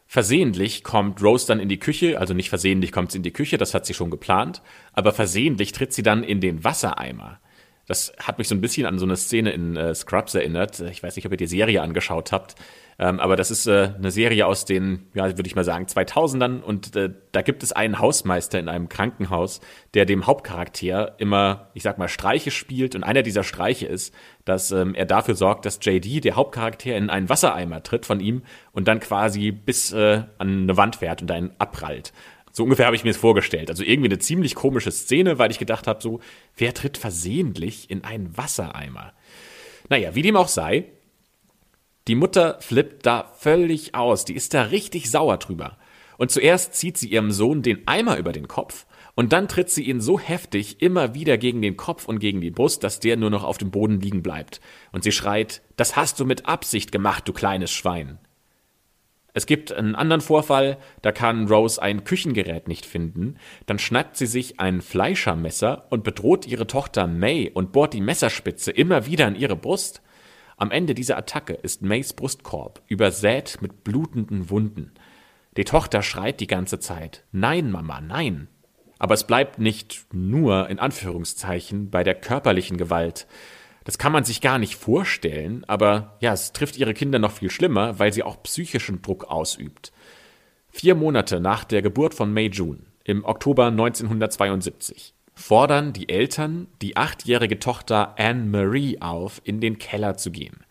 Versehentlich 0.06 0.84
kommt 0.84 1.20
Rose 1.22 1.46
dann 1.46 1.58
in 1.58 1.68
die 1.68 1.78
Küche, 1.78 2.20
also 2.20 2.32
nicht 2.32 2.48
versehentlich 2.48 2.92
kommt 2.92 3.10
sie 3.10 3.18
in 3.18 3.24
die 3.24 3.32
Küche, 3.32 3.58
das 3.58 3.74
hat 3.74 3.86
sie 3.86 3.94
schon 3.94 4.10
geplant, 4.10 4.62
aber 4.92 5.12
versehentlich 5.12 5.72
tritt 5.72 5.92
sie 5.92 6.04
dann 6.04 6.22
in 6.22 6.40
den 6.40 6.62
Wassereimer. 6.62 7.40
Das 7.86 8.12
hat 8.20 8.38
mich 8.38 8.48
so 8.48 8.54
ein 8.54 8.60
bisschen 8.60 8.86
an 8.86 8.98
so 8.98 9.04
eine 9.04 9.16
Szene 9.16 9.50
in 9.50 9.76
äh, 9.76 9.94
Scrubs 9.94 10.34
erinnert. 10.34 10.80
Ich 10.80 11.02
weiß 11.02 11.16
nicht, 11.16 11.26
ob 11.26 11.32
ihr 11.32 11.38
die 11.38 11.46
Serie 11.46 11.82
angeschaut 11.82 12.32
habt. 12.32 12.56
Ähm, 12.98 13.20
aber 13.20 13.36
das 13.36 13.50
ist 13.50 13.66
äh, 13.66 13.90
eine 13.96 14.10
Serie 14.10 14.46
aus 14.46 14.64
den, 14.64 15.06
ja, 15.12 15.24
würde 15.24 15.46
ich 15.46 15.54
mal 15.54 15.64
sagen, 15.64 15.84
2000ern. 15.84 16.60
Und 16.60 16.96
äh, 16.96 17.10
da 17.32 17.42
gibt 17.42 17.62
es 17.62 17.72
einen 17.72 17.98
Hausmeister 17.98 18.58
in 18.58 18.68
einem 18.68 18.88
Krankenhaus, 18.88 19.60
der 19.92 20.06
dem 20.06 20.26
Hauptcharakter 20.26 21.14
immer, 21.18 21.70
ich 21.74 21.82
sag 21.82 21.98
mal, 21.98 22.08
Streiche 22.08 22.50
spielt. 22.50 22.94
Und 22.94 23.04
einer 23.04 23.22
dieser 23.22 23.44
Streiche 23.44 23.86
ist, 23.86 24.14
dass 24.46 24.70
ähm, 24.72 24.94
er 24.94 25.04
dafür 25.04 25.34
sorgt, 25.34 25.66
dass 25.66 25.78
JD, 25.82 26.24
der 26.24 26.36
Hauptcharakter, 26.36 26.96
in 26.96 27.10
einen 27.10 27.28
Wassereimer 27.28 27.82
tritt 27.82 28.06
von 28.06 28.20
ihm 28.20 28.42
und 28.72 28.88
dann 28.88 29.00
quasi 29.00 29.50
bis 29.50 29.92
äh, 29.92 30.22
an 30.38 30.62
eine 30.62 30.76
Wand 30.76 30.96
fährt 30.96 31.20
und 31.20 31.30
einen 31.30 31.52
abprallt. 31.58 32.12
So 32.50 32.62
ungefähr 32.62 32.86
habe 32.86 32.96
ich 32.96 33.04
mir 33.04 33.10
es 33.10 33.18
vorgestellt. 33.18 33.68
Also 33.68 33.84
irgendwie 33.84 34.08
eine 34.08 34.18
ziemlich 34.18 34.54
komische 34.54 34.90
Szene, 34.90 35.38
weil 35.38 35.50
ich 35.50 35.58
gedacht 35.58 35.86
habe, 35.86 36.00
so, 36.00 36.20
wer 36.56 36.72
tritt 36.72 36.96
versehentlich 36.96 37.90
in 37.90 38.04
einen 38.04 38.34
Wassereimer? 38.34 39.12
Naja, 39.90 40.14
wie 40.14 40.22
dem 40.22 40.36
auch 40.36 40.48
sei, 40.48 40.86
die 42.08 42.14
Mutter 42.14 42.58
flippt 42.60 43.06
da 43.06 43.32
völlig 43.38 43.94
aus, 43.94 44.24
die 44.24 44.34
ist 44.34 44.54
da 44.54 44.62
richtig 44.62 45.10
sauer 45.10 45.38
drüber. 45.38 45.76
Und 46.18 46.30
zuerst 46.30 46.74
zieht 46.74 46.96
sie 46.96 47.08
ihrem 47.08 47.30
Sohn 47.30 47.62
den 47.62 47.86
Eimer 47.86 48.16
über 48.16 48.32
den 48.32 48.48
Kopf 48.48 48.86
und 49.14 49.32
dann 49.32 49.48
tritt 49.48 49.70
sie 49.70 49.84
ihn 49.84 50.00
so 50.00 50.20
heftig 50.20 50.82
immer 50.82 51.14
wieder 51.14 51.38
gegen 51.38 51.62
den 51.62 51.76
Kopf 51.76 52.06
und 52.06 52.18
gegen 52.18 52.40
die 52.40 52.50
Brust, 52.50 52.84
dass 52.84 53.00
der 53.00 53.16
nur 53.16 53.30
noch 53.30 53.44
auf 53.44 53.58
dem 53.58 53.70
Boden 53.70 54.00
liegen 54.00 54.22
bleibt. 54.22 54.60
Und 54.92 55.04
sie 55.04 55.12
schreit, 55.12 55.62
das 55.76 55.96
hast 55.96 56.20
du 56.20 56.24
mit 56.24 56.46
Absicht 56.46 56.92
gemacht, 56.92 57.26
du 57.26 57.32
kleines 57.32 57.70
Schwein. 57.70 58.18
Es 59.32 59.44
gibt 59.46 59.70
einen 59.70 59.94
anderen 59.94 60.22
Vorfall, 60.22 60.78
da 61.02 61.12
kann 61.12 61.48
Rose 61.48 61.80
ein 61.80 62.04
Küchengerät 62.04 62.68
nicht 62.68 62.86
finden, 62.86 63.36
dann 63.66 63.78
schnappt 63.78 64.16
sie 64.16 64.26
sich 64.26 64.60
ein 64.60 64.80
Fleischermesser 64.80 65.86
und 65.90 66.04
bedroht 66.04 66.46
ihre 66.46 66.66
Tochter 66.66 67.06
May 67.06 67.50
und 67.52 67.72
bohrt 67.72 67.92
die 67.92 68.00
Messerspitze 68.00 68.70
immer 68.70 69.04
wieder 69.04 69.28
in 69.28 69.34
ihre 69.34 69.56
Brust. 69.56 70.00
Am 70.58 70.70
Ende 70.70 70.94
dieser 70.94 71.18
Attacke 71.18 71.52
ist 71.52 71.82
Mays 71.82 72.14
Brustkorb 72.14 72.80
übersät 72.86 73.58
mit 73.60 73.84
blutenden 73.84 74.48
Wunden. 74.48 74.92
Die 75.58 75.64
Tochter 75.64 76.02
schreit 76.02 76.40
die 76.40 76.46
ganze 76.46 76.78
Zeit 76.78 77.24
Nein, 77.30 77.70
Mama, 77.70 78.00
nein. 78.00 78.48
Aber 78.98 79.12
es 79.12 79.24
bleibt 79.24 79.58
nicht 79.58 80.06
nur 80.12 80.70
in 80.70 80.78
Anführungszeichen 80.78 81.90
bei 81.90 82.02
der 82.02 82.14
körperlichen 82.14 82.78
Gewalt. 82.78 83.26
Das 83.84 83.98
kann 83.98 84.12
man 84.12 84.24
sich 84.24 84.40
gar 84.40 84.58
nicht 84.58 84.76
vorstellen, 84.76 85.62
aber 85.68 86.16
ja, 86.20 86.32
es 86.32 86.52
trifft 86.52 86.78
ihre 86.78 86.94
Kinder 86.94 87.18
noch 87.18 87.32
viel 87.32 87.50
schlimmer, 87.50 87.98
weil 87.98 88.14
sie 88.14 88.22
auch 88.22 88.42
psychischen 88.42 89.02
Druck 89.02 89.24
ausübt. 89.24 89.92
Vier 90.70 90.94
Monate 90.94 91.38
nach 91.38 91.64
der 91.64 91.82
Geburt 91.82 92.14
von 92.14 92.32
May 92.32 92.48
June, 92.48 92.80
im 93.04 93.24
Oktober 93.24 93.66
1972, 93.66 95.14
fordern 95.36 95.92
die 95.92 96.08
Eltern 96.08 96.66
die 96.82 96.96
achtjährige 96.96 97.60
Tochter 97.60 98.18
Anne 98.18 98.46
Marie 98.46 99.00
auf, 99.00 99.40
in 99.44 99.60
den 99.60 99.78
Keller 99.78 100.16
zu 100.16 100.32
gehen. 100.32 100.64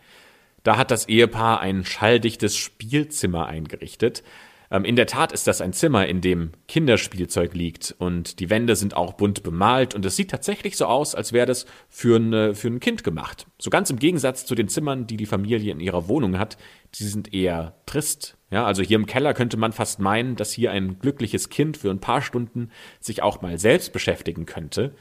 Da 0.63 0.75
hat 0.75 0.91
das 0.91 1.07
Ehepaar 1.07 1.61
ein 1.61 1.85
schalldichtes 1.85 2.57
Spielzimmer 2.57 3.45
eingerichtet, 3.45 4.23
ähm, 4.71 4.85
in 4.85 4.95
der 4.95 5.07
Tat 5.07 5.31
ist 5.31 5.47
das 5.47 5.61
ein 5.61 5.73
Zimmer, 5.73 6.07
in 6.07 6.21
dem 6.21 6.51
Kinderspielzeug 6.67 7.53
liegt 7.53 7.95
und 7.97 8.39
die 8.39 8.49
Wände 8.49 8.75
sind 8.75 8.95
auch 8.95 9.13
bunt 9.13 9.43
bemalt 9.43 9.95
und 9.95 10.05
es 10.05 10.15
sieht 10.15 10.31
tatsächlich 10.31 10.77
so 10.77 10.85
aus, 10.85 11.15
als 11.15 11.33
wäre 11.33 11.45
das 11.45 11.65
für, 11.87 12.17
eine, 12.17 12.55
für 12.55 12.67
ein 12.67 12.79
Kind 12.79 13.03
gemacht. 13.03 13.47
So 13.59 13.69
ganz 13.69 13.89
im 13.89 13.99
Gegensatz 13.99 14.45
zu 14.45 14.55
den 14.55 14.67
Zimmern, 14.67 15.07
die 15.07 15.17
die 15.17 15.25
Familie 15.25 15.71
in 15.71 15.79
ihrer 15.79 16.07
Wohnung 16.07 16.37
hat, 16.37 16.57
die 16.95 17.03
sind 17.03 17.33
eher 17.33 17.75
trist. 17.85 18.37
Ja, 18.55 18.65
also 18.65 18.81
hier 18.83 18.95
im 18.95 19.05
Keller 19.05 19.33
könnte 19.33 19.57
man 19.57 19.73
fast 19.73 19.99
meinen, 19.99 20.37
dass 20.37 20.53
hier 20.53 20.71
ein 20.71 20.97
glückliches 20.99 21.49
Kind 21.49 21.75
für 21.75 21.89
ein 21.89 21.99
paar 21.99 22.21
Stunden 22.21 22.71
sich 23.01 23.21
auch 23.21 23.41
mal 23.41 23.59
selbst 23.59 23.91
beschäftigen 23.91 24.45
könnte. 24.45 24.95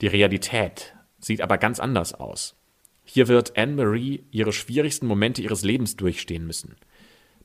Die 0.00 0.06
Realität 0.06 0.94
sieht 1.18 1.42
aber 1.42 1.58
ganz 1.58 1.78
anders 1.78 2.14
aus. 2.14 2.56
Hier 3.04 3.28
wird 3.28 3.58
Anne-Marie 3.58 4.24
ihre 4.30 4.54
schwierigsten 4.54 5.06
Momente 5.06 5.42
ihres 5.42 5.62
Lebens 5.62 5.96
durchstehen 5.96 6.46
müssen. 6.46 6.76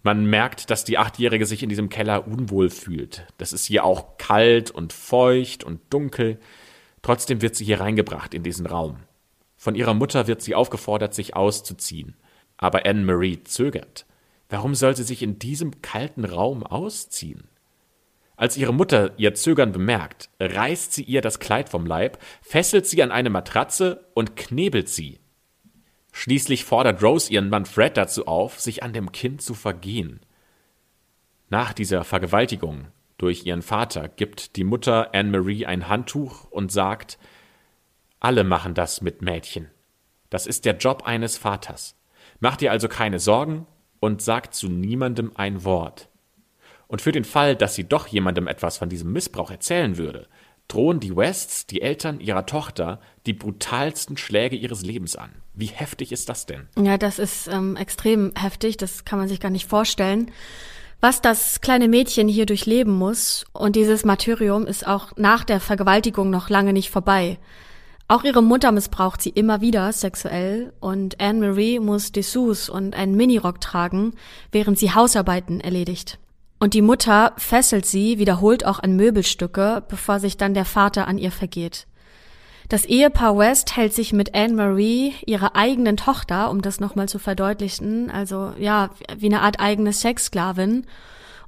Man 0.03 0.25
merkt, 0.25 0.69
dass 0.69 0.85
die 0.85 0.97
Achtjährige 0.97 1.45
sich 1.45 1.63
in 1.63 1.69
diesem 1.69 1.89
Keller 1.89 2.25
unwohl 2.25 2.69
fühlt. 2.69 3.27
Das 3.37 3.51
ist 3.51 3.65
hier 3.65 3.83
auch 3.83 4.15
kalt 4.15 4.71
und 4.71 4.93
feucht 4.93 5.65
und 5.65 5.81
dunkel. 5.89 6.39
Trotzdem 7.01 7.41
wird 7.41 7.57
sie 7.57 7.65
hier 7.65 7.81
reingebracht 7.81 8.33
in 8.33 8.43
diesen 8.43 8.67
Raum. 8.67 9.01
Von 9.57 9.75
ihrer 9.75 9.95
Mutter 9.95 10.27
wird 10.27 10.41
sie 10.41 10.55
aufgefordert, 10.55 11.13
sich 11.13 11.35
auszuziehen. 11.35 12.15
Aber 12.55 12.85
Anne-Marie 12.85 13.43
zögert. 13.43 14.05
Warum 14.49 14.73
soll 14.73 14.95
sie 14.95 15.03
sich 15.03 15.21
in 15.21 15.37
diesem 15.37 15.81
kalten 15.81 16.25
Raum 16.25 16.63
ausziehen? 16.63 17.47
Als 18.35 18.57
ihre 18.57 18.73
Mutter 18.73 19.13
ihr 19.17 19.35
Zögern 19.35 19.71
bemerkt, 19.71 20.29
reißt 20.39 20.93
sie 20.93 21.03
ihr 21.03 21.21
das 21.21 21.39
Kleid 21.39 21.69
vom 21.69 21.85
Leib, 21.85 22.17
fesselt 22.41 22.87
sie 22.87 23.03
an 23.03 23.11
eine 23.11 23.29
Matratze 23.29 24.07
und 24.15 24.35
knebelt 24.35 24.89
sie. 24.89 25.19
Schließlich 26.11 26.65
fordert 26.65 27.03
Rose 27.03 27.31
ihren 27.31 27.49
Mann 27.49 27.65
Fred 27.65 27.95
dazu 27.97 28.25
auf, 28.27 28.59
sich 28.59 28.81
an 28.81 28.93
dem 28.93 29.11
Kind 29.11 29.41
zu 29.41 29.53
vergehen. 29.53 30.21
Nach 31.49 31.73
dieser 31.73 32.03
Vergewaltigung 32.03 32.87
durch 33.17 33.45
ihren 33.45 33.61
Vater 33.61 34.07
gibt 34.07 34.55
die 34.55 34.63
Mutter 34.63 35.13
Anne-Marie 35.13 35.65
ein 35.65 35.87
Handtuch 35.87 36.45
und 36.49 36.71
sagt, 36.71 37.19
alle 38.19 38.43
machen 38.43 38.73
das 38.73 39.01
mit 39.01 39.21
Mädchen. 39.21 39.69
Das 40.29 40.47
ist 40.47 40.65
der 40.65 40.77
Job 40.77 41.03
eines 41.05 41.37
Vaters. 41.37 41.95
Mach 42.39 42.55
dir 42.55 42.71
also 42.71 42.87
keine 42.87 43.19
Sorgen 43.19 43.67
und 43.99 44.21
sag 44.21 44.53
zu 44.53 44.69
niemandem 44.69 45.31
ein 45.35 45.63
Wort. 45.63 46.09
Und 46.87 47.01
für 47.01 47.11
den 47.11 47.23
Fall, 47.23 47.55
dass 47.55 47.75
sie 47.75 47.83
doch 47.83 48.07
jemandem 48.07 48.47
etwas 48.47 48.77
von 48.77 48.89
diesem 48.89 49.11
Missbrauch 49.13 49.51
erzählen 49.51 49.97
würde, 49.97 50.27
drohen 50.67 50.99
die 50.99 51.15
Wests, 51.15 51.67
die 51.67 51.81
Eltern 51.81 52.19
ihrer 52.19 52.45
Tochter, 52.45 52.99
die 53.25 53.33
brutalsten 53.33 54.17
Schläge 54.17 54.55
ihres 54.55 54.81
Lebens 54.83 55.15
an. 55.15 55.31
Wie 55.53 55.67
heftig 55.67 56.11
ist 56.11 56.29
das 56.29 56.45
denn? 56.45 56.67
Ja, 56.77 56.97
das 56.97 57.19
ist 57.19 57.47
ähm, 57.47 57.75
extrem 57.75 58.31
heftig, 58.35 58.77
das 58.77 59.03
kann 59.03 59.19
man 59.19 59.27
sich 59.27 59.39
gar 59.39 59.49
nicht 59.49 59.67
vorstellen. 59.67 60.31
Was 61.01 61.21
das 61.21 61.61
kleine 61.61 61.87
Mädchen 61.87 62.27
hier 62.27 62.45
durchleben 62.45 62.93
muss, 62.93 63.45
und 63.53 63.75
dieses 63.75 64.03
Martyrium 64.03 64.65
ist 64.65 64.85
auch 64.85 65.15
nach 65.15 65.43
der 65.43 65.59
Vergewaltigung 65.59 66.29
noch 66.29 66.49
lange 66.49 66.73
nicht 66.73 66.89
vorbei. 66.89 67.39
Auch 68.11 68.23
ihre 68.23 68.41
Mutter 68.41 68.71
missbraucht 68.71 69.21
sie 69.21 69.29
immer 69.29 69.61
wieder 69.61 69.93
sexuell 69.93 70.73
und 70.79 71.21
Anne-Marie 71.21 71.77
muss 71.79 72.11
Dessous 72.11 72.67
und 72.67 72.95
einen 72.95 73.15
Minirock 73.15 73.61
tragen, 73.61 74.13
während 74.51 74.79
sie 74.79 74.95
Hausarbeiten 74.95 75.61
erledigt. 75.61 76.17
Und 76.59 76.73
die 76.73 76.81
Mutter 76.81 77.33
fesselt 77.37 77.85
sie, 77.85 78.17
wiederholt 78.17 78.65
auch 78.65 78.79
an 78.79 78.95
Möbelstücke, 78.95 79.83
bevor 79.87 80.19
sich 80.19 80.37
dann 80.37 80.55
der 80.55 80.65
Vater 80.65 81.07
an 81.07 81.19
ihr 81.19 81.31
vergeht. 81.31 81.85
Das 82.67 82.83
Ehepaar 82.83 83.37
West 83.37 83.77
hält 83.77 83.93
sich 83.93 84.11
mit 84.11 84.33
Anne-Marie, 84.33 85.13
ihrer 85.27 85.55
eigenen 85.55 85.95
Tochter, 85.95 86.49
um 86.49 86.63
das 86.63 86.79
nochmal 86.79 87.07
zu 87.07 87.19
verdeutlichen, 87.19 88.09
also 88.09 88.53
ja, 88.57 88.89
wie 89.17 89.27
eine 89.27 89.43
Art 89.43 89.59
eigene 89.59 89.93
Sexsklavin. 89.93 90.87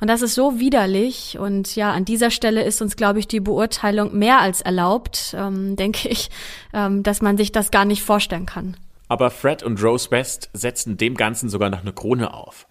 Und 0.02 0.08
das 0.10 0.24
ist 0.24 0.34
so 0.34 0.60
widerlich. 0.60 1.38
Und 1.40 1.76
ja, 1.76 1.92
an 1.92 2.06
dieser 2.06 2.32
Stelle 2.32 2.64
ist 2.64 2.82
uns, 2.82 2.96
glaube 2.96 3.20
ich, 3.20 3.28
die 3.28 3.40
Beurteilung 3.40 4.18
mehr 4.18 4.42
als 4.42 4.60
erlaubt, 4.60 5.36
ähm, 5.38 5.76
denke 5.78 6.10
ich, 6.10 6.30
ähm, 6.74 7.04
dass 7.04 7.22
man 7.22 7.38
sich 7.38 7.52
das 7.52 7.72
gar 7.72 7.86
nicht 7.86 8.04
vorstellen 8.04 8.48
kann. 8.48 8.76
Aber 9.08 9.30
Fred 9.30 9.62
und 9.62 9.82
Rose 9.82 10.10
West 10.10 10.50
setzen 10.54 10.98
dem 10.98 11.16
Ganzen 11.16 11.50
sogar 11.50 11.70
noch 11.70 11.82
eine 11.82 11.94
Krone 11.94 12.34
auf. 12.34 12.68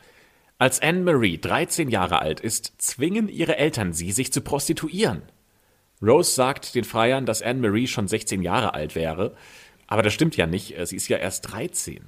Als 0.58 0.82
Anne-Marie 0.82 1.38
13 1.38 1.88
Jahre 1.88 2.20
alt 2.20 2.40
ist, 2.40 2.72
zwingen 2.78 3.28
ihre 3.28 3.56
Eltern 3.56 3.92
sie, 3.92 4.10
sich 4.12 4.32
zu 4.32 4.40
prostituieren. 4.40 5.22
Rose 6.02 6.32
sagt 6.32 6.74
den 6.74 6.84
Freiern, 6.84 7.26
dass 7.26 7.42
Anne-Marie 7.42 7.86
schon 7.86 8.08
16 8.08 8.42
Jahre 8.42 8.74
alt 8.74 8.94
wäre, 8.94 9.36
aber 9.86 10.02
das 10.02 10.12
stimmt 10.14 10.36
ja 10.36 10.46
nicht, 10.46 10.74
sie 10.84 10.96
ist 10.96 11.08
ja 11.08 11.18
erst 11.18 11.52
13. 11.52 12.04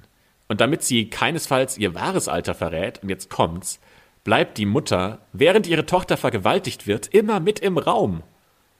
Und 0.49 0.61
damit 0.61 0.83
sie 0.83 1.09
keinesfalls 1.09 1.77
ihr 1.77 1.95
wahres 1.95 2.27
Alter 2.27 2.55
verrät, 2.55 3.01
und 3.01 3.09
jetzt 3.09 3.29
kommt's, 3.29 3.79
bleibt 4.23 4.57
die 4.57 4.65
Mutter, 4.65 5.25
während 5.33 5.67
ihre 5.67 5.85
Tochter 5.85 6.17
vergewaltigt 6.17 6.87
wird, 6.87 7.07
immer 7.07 7.39
mit 7.39 7.59
im 7.59 7.77
Raum. 7.77 8.23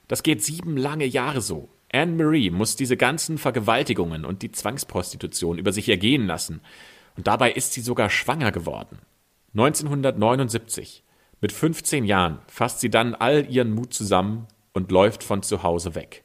Das 0.08 0.22
geht 0.22 0.42
sieben 0.42 0.76
lange 0.76 1.06
Jahre 1.06 1.40
so. 1.40 1.68
Anne-Marie 1.92 2.50
muss 2.50 2.76
diese 2.76 2.96
ganzen 2.96 3.38
Vergewaltigungen 3.38 4.24
und 4.24 4.42
die 4.42 4.50
Zwangsprostitution 4.50 5.58
über 5.58 5.72
sich 5.72 5.88
ergehen 5.88 6.26
lassen. 6.26 6.60
Und 7.16 7.26
dabei 7.26 7.52
ist 7.52 7.72
sie 7.72 7.80
sogar 7.80 8.10
schwanger 8.10 8.50
geworden. 8.50 8.98
1979, 9.54 11.04
mit 11.40 11.52
15 11.52 12.04
Jahren, 12.04 12.40
fasst 12.48 12.80
sie 12.80 12.90
dann 12.90 13.14
all 13.14 13.46
ihren 13.48 13.72
Mut 13.72 13.94
zusammen 13.94 14.48
und 14.72 14.90
läuft 14.90 15.22
von 15.22 15.42
zu 15.42 15.62
Hause 15.62 15.94
weg. 15.94 16.24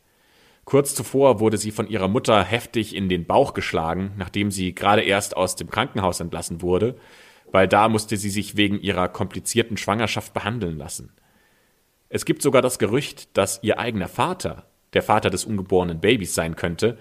Kurz 0.65 0.95
zuvor 0.95 1.39
wurde 1.39 1.57
sie 1.57 1.71
von 1.71 1.87
ihrer 1.87 2.07
Mutter 2.07 2.43
heftig 2.43 2.95
in 2.95 3.09
den 3.09 3.25
Bauch 3.25 3.53
geschlagen, 3.53 4.11
nachdem 4.17 4.51
sie 4.51 4.73
gerade 4.73 5.01
erst 5.01 5.37
aus 5.37 5.55
dem 5.55 5.69
Krankenhaus 5.69 6.19
entlassen 6.19 6.61
wurde, 6.61 6.95
weil 7.51 7.67
da 7.67 7.89
musste 7.89 8.17
sie 8.17 8.29
sich 8.29 8.57
wegen 8.57 8.79
ihrer 8.79 9.09
komplizierten 9.09 9.77
Schwangerschaft 9.77 10.33
behandeln 10.33 10.77
lassen. 10.77 11.11
Es 12.09 12.25
gibt 12.25 12.41
sogar 12.41 12.61
das 12.61 12.79
Gerücht, 12.79 13.37
dass 13.37 13.59
ihr 13.63 13.79
eigener 13.79 14.07
Vater 14.07 14.65
der 14.93 15.03
Vater 15.03 15.29
des 15.29 15.45
ungeborenen 15.45 15.99
Babys 15.99 16.33
sein 16.33 16.55
könnte, 16.55 16.97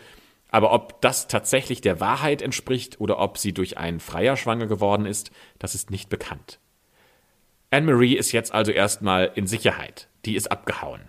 aber 0.51 0.73
ob 0.73 1.01
das 1.01 1.29
tatsächlich 1.29 1.81
der 1.81 2.01
Wahrheit 2.01 2.43
entspricht 2.43 3.01
oder 3.01 3.19
ob 3.19 3.39
sie 3.39 3.53
durch 3.53 3.79
einen 3.79 4.01
Freier 4.01 4.37
schwanger 4.37 4.67
geworden 4.67 5.07
ist, 5.07 5.31
das 5.59 5.75
ist 5.75 5.91
nicht 5.91 6.09
bekannt. 6.09 6.59
Anne-Marie 7.71 8.17
ist 8.17 8.33
jetzt 8.33 8.53
also 8.53 8.73
erstmal 8.73 9.31
in 9.35 9.47
Sicherheit. 9.47 10.09
Die 10.25 10.37
ist 10.37 10.51
abgehauen. 10.51 11.03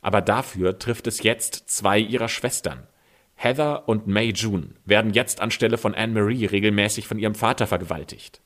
Aber 0.00 0.22
dafür 0.22 0.78
trifft 0.78 1.06
es 1.06 1.22
jetzt 1.22 1.68
zwei 1.68 1.98
ihrer 1.98 2.28
Schwestern. 2.28 2.86
Heather 3.34 3.86
und 3.86 4.06
May 4.06 4.30
June 4.30 4.70
werden 4.86 5.12
jetzt 5.12 5.40
anstelle 5.42 5.76
von 5.76 5.94
Anne-Marie 5.94 6.46
regelmäßig 6.46 7.06
von 7.06 7.18
ihrem 7.18 7.34
Vater 7.34 7.66
vergewaltigt. 7.66 8.40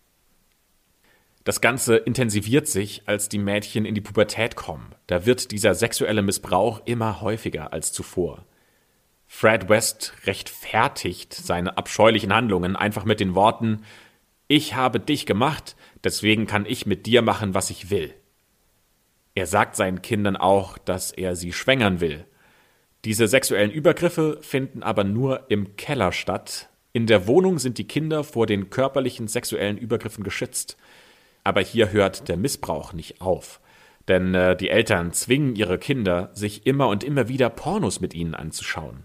Das 1.45 1.61
Ganze 1.61 1.97
intensiviert 1.97 2.69
sich, 2.69 3.03
als 3.07 3.29
die 3.29 3.39
Mädchen 3.39 3.87
in 3.87 3.95
die 3.95 4.03
Pubertät 4.03 4.57
kommen. 4.57 4.95
Da 5.07 5.25
wird 5.25 5.51
dieser 5.53 5.75
sexuelle 5.75 6.23
Missbrauch 6.23 6.83
immer 6.85 7.23
häufiger 7.23 7.73
als 7.73 7.93
zuvor. 7.93 8.45
Fred 9.27 9.69
West 9.69 10.13
rechtfertigt 10.25 11.33
seine 11.33 11.79
abscheulichen 11.79 12.35
Handlungen 12.35 12.77
einfach 12.77 13.05
mit 13.05 13.21
den 13.21 13.35
Worten 13.35 13.85
Ich 14.49 14.75
habe 14.75 15.01
dich 15.01 15.25
gemacht, 15.25 15.77
deswegen 16.05 16.47
kann 16.47 16.67
ich 16.67 16.85
mit 16.85 17.07
dir 17.07 17.23
machen, 17.23 17.55
was 17.55 17.71
ich 17.71 17.91
will. 17.91 18.13
Er 19.35 19.47
sagt 19.47 19.77
seinen 19.77 20.03
Kindern 20.03 20.37
auch, 20.37 20.77
dass 20.77 21.13
er 21.13 21.37
sie 21.37 21.53
schwängern 21.53 22.01
will. 22.01 22.27
Diese 23.05 23.29
sexuellen 23.29 23.71
Übergriffe 23.71 24.39
finden 24.43 24.83
aber 24.83 25.05
nur 25.05 25.47
im 25.49 25.77
Keller 25.77 26.13
statt. 26.13 26.69
In 26.93 27.07
der 27.07 27.27
Wohnung 27.27 27.59
sind 27.59 27.79
die 27.79 27.87
Kinder 27.87 28.25
vor 28.25 28.47
den 28.47 28.69
körperlichen 28.69 29.29
sexuellen 29.29 29.79
Übergriffen 29.79 30.25
geschützt. 30.25 30.77
Aber 31.45 31.61
hier 31.61 31.93
hört 31.93 32.29
der 32.29 32.37
Missbrauch 32.37 32.93
nicht 32.93 33.21
auf. 33.21 33.61
Denn 34.09 34.35
äh, 34.35 34.57
die 34.57 34.71
Eltern 34.71 35.13
zwingen 35.13 35.57
ihre 35.57 35.79
Kinder, 35.79 36.31
sich 36.33 36.67
immer 36.67 36.89
und 36.89 37.05
immer 37.05 37.29
wieder 37.29 37.49
Pornos 37.51 38.01
mit 38.01 38.15
ihnen 38.15 38.35
anzuschauen. 38.35 39.05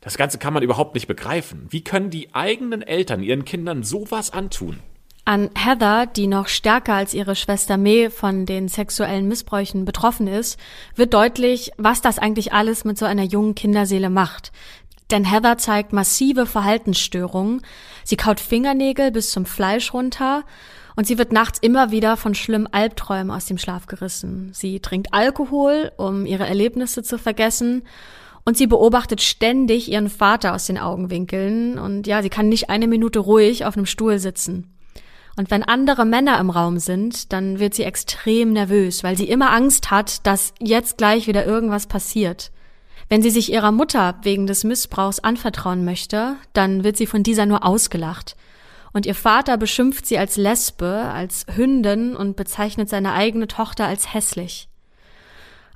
Das 0.00 0.16
Ganze 0.16 0.38
kann 0.38 0.52
man 0.52 0.62
überhaupt 0.62 0.94
nicht 0.94 1.08
begreifen. 1.08 1.66
Wie 1.70 1.82
können 1.82 2.10
die 2.10 2.34
eigenen 2.34 2.82
Eltern 2.82 3.22
ihren 3.22 3.44
Kindern 3.44 3.82
sowas 3.82 4.32
antun? 4.32 4.78
An 5.24 5.50
Heather, 5.56 6.06
die 6.06 6.28
noch 6.28 6.46
stärker 6.46 6.94
als 6.94 7.12
ihre 7.12 7.34
Schwester 7.34 7.76
May 7.76 8.10
von 8.10 8.46
den 8.46 8.68
sexuellen 8.68 9.26
Missbräuchen 9.26 9.84
betroffen 9.84 10.28
ist, 10.28 10.60
wird 10.94 11.12
deutlich, 11.12 11.72
was 11.76 12.00
das 12.00 12.20
eigentlich 12.20 12.52
alles 12.52 12.84
mit 12.84 12.96
so 12.96 13.04
einer 13.06 13.24
jungen 13.24 13.56
Kinderseele 13.56 14.08
macht. 14.08 14.52
Denn 15.10 15.24
Heather 15.24 15.58
zeigt 15.58 15.92
massive 15.92 16.46
Verhaltensstörungen. 16.46 17.62
Sie 18.04 18.16
kaut 18.16 18.38
Fingernägel 18.38 19.10
bis 19.10 19.30
zum 19.30 19.46
Fleisch 19.46 19.92
runter 19.92 20.44
Und 20.96 21.06
sie 21.06 21.18
wird 21.18 21.30
nachts 21.30 21.58
immer 21.60 21.90
wieder 21.90 22.16
von 22.16 22.34
schlimmen 22.34 22.66
Albträumen 22.66 23.30
aus 23.30 23.44
dem 23.44 23.58
Schlaf 23.58 23.86
gerissen. 23.86 24.50
Sie 24.54 24.80
trinkt 24.80 25.12
Alkohol, 25.12 25.92
um 25.98 26.24
ihre 26.24 26.46
Erlebnisse 26.46 27.02
zu 27.02 27.18
vergessen. 27.18 27.82
Und 28.44 28.56
sie 28.56 28.66
beobachtet 28.66 29.20
ständig 29.20 29.90
ihren 29.90 30.08
Vater 30.08 30.54
aus 30.54 30.66
den 30.66 30.78
Augenwinkeln. 30.78 31.78
Und 31.78 32.06
ja, 32.06 32.22
sie 32.22 32.30
kann 32.30 32.48
nicht 32.48 32.70
eine 32.70 32.86
Minute 32.88 33.18
ruhig 33.18 33.66
auf 33.66 33.76
einem 33.76 33.86
Stuhl 33.86 34.18
sitzen. 34.18 34.72
Und 35.36 35.50
wenn 35.50 35.62
andere 35.62 36.06
Männer 36.06 36.40
im 36.40 36.48
Raum 36.48 36.78
sind, 36.78 37.30
dann 37.32 37.58
wird 37.58 37.74
sie 37.74 37.82
extrem 37.82 38.54
nervös, 38.54 39.04
weil 39.04 39.18
sie 39.18 39.28
immer 39.28 39.52
Angst 39.52 39.90
hat, 39.90 40.26
dass 40.26 40.54
jetzt 40.60 40.96
gleich 40.96 41.26
wieder 41.26 41.44
irgendwas 41.44 41.86
passiert. 41.86 42.52
Wenn 43.10 43.20
sie 43.20 43.30
sich 43.30 43.52
ihrer 43.52 43.70
Mutter 43.70 44.18
wegen 44.22 44.46
des 44.46 44.64
Missbrauchs 44.64 45.20
anvertrauen 45.20 45.84
möchte, 45.84 46.36
dann 46.54 46.84
wird 46.84 46.96
sie 46.96 47.06
von 47.06 47.22
dieser 47.22 47.44
nur 47.44 47.64
ausgelacht. 47.66 48.34
Und 48.96 49.04
ihr 49.04 49.14
Vater 49.14 49.58
beschimpft 49.58 50.06
sie 50.06 50.16
als 50.16 50.38
Lesbe, 50.38 51.10
als 51.12 51.44
Hündin 51.54 52.16
und 52.16 52.34
bezeichnet 52.34 52.88
seine 52.88 53.12
eigene 53.12 53.46
Tochter 53.46 53.84
als 53.84 54.14
hässlich. 54.14 54.70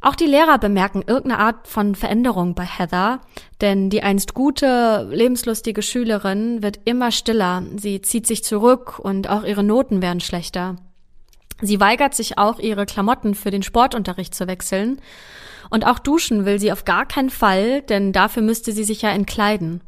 Auch 0.00 0.14
die 0.14 0.24
Lehrer 0.24 0.56
bemerken 0.56 1.04
irgendeine 1.06 1.38
Art 1.38 1.68
von 1.68 1.94
Veränderung 1.94 2.54
bei 2.54 2.64
Heather, 2.64 3.20
denn 3.60 3.90
die 3.90 4.02
einst 4.02 4.32
gute, 4.32 5.06
lebenslustige 5.12 5.82
Schülerin 5.82 6.62
wird 6.62 6.80
immer 6.86 7.10
stiller, 7.10 7.62
sie 7.76 8.00
zieht 8.00 8.26
sich 8.26 8.42
zurück 8.42 8.98
und 8.98 9.28
auch 9.28 9.44
ihre 9.44 9.64
Noten 9.64 10.00
werden 10.00 10.20
schlechter. 10.20 10.76
Sie 11.60 11.78
weigert 11.78 12.14
sich 12.14 12.38
auch, 12.38 12.58
ihre 12.58 12.86
Klamotten 12.86 13.34
für 13.34 13.50
den 13.50 13.62
Sportunterricht 13.62 14.34
zu 14.34 14.46
wechseln, 14.46 14.98
und 15.68 15.86
auch 15.86 15.98
duschen 15.98 16.46
will 16.46 16.58
sie 16.58 16.72
auf 16.72 16.86
gar 16.86 17.04
keinen 17.04 17.28
Fall, 17.28 17.82
denn 17.82 18.14
dafür 18.14 18.42
müsste 18.42 18.72
sie 18.72 18.84
sich 18.84 19.02
ja 19.02 19.10
entkleiden. 19.10 19.82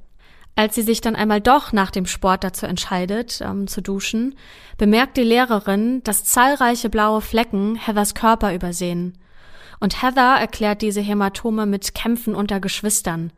Als 0.54 0.74
sie 0.74 0.82
sich 0.82 1.00
dann 1.00 1.16
einmal 1.16 1.40
doch 1.40 1.72
nach 1.72 1.90
dem 1.90 2.06
Sport 2.06 2.44
dazu 2.44 2.66
entscheidet, 2.66 3.40
ähm, 3.42 3.66
zu 3.66 3.80
duschen, 3.80 4.34
bemerkt 4.76 5.16
die 5.16 5.22
Lehrerin, 5.22 6.02
dass 6.04 6.24
zahlreiche 6.24 6.90
blaue 6.90 7.22
Flecken 7.22 7.76
Heathers 7.76 8.14
Körper 8.14 8.54
übersehen. 8.54 9.16
Und 9.80 10.02
Heather 10.02 10.38
erklärt 10.38 10.82
diese 10.82 11.00
Hämatome 11.00 11.66
mit 11.66 11.94
Kämpfen 11.94 12.34
unter 12.34 12.60
Geschwistern. 12.60 13.32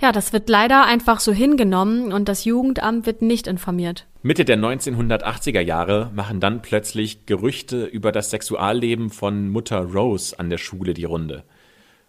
Ja, 0.00 0.12
das 0.12 0.32
wird 0.32 0.48
leider 0.48 0.84
einfach 0.84 1.20
so 1.20 1.32
hingenommen 1.32 2.12
und 2.12 2.28
das 2.28 2.44
Jugendamt 2.44 3.06
wird 3.06 3.22
nicht 3.22 3.46
informiert. 3.46 4.06
Mitte 4.22 4.44
der 4.44 4.56
1980er 4.56 5.60
Jahre 5.60 6.10
machen 6.14 6.40
dann 6.40 6.62
plötzlich 6.62 7.26
Gerüchte 7.26 7.84
über 7.84 8.12
das 8.12 8.30
Sexualleben 8.30 9.10
von 9.10 9.50
Mutter 9.50 9.80
Rose 9.80 10.38
an 10.38 10.50
der 10.50 10.58
Schule 10.58 10.94
die 10.94 11.04
Runde. 11.04 11.44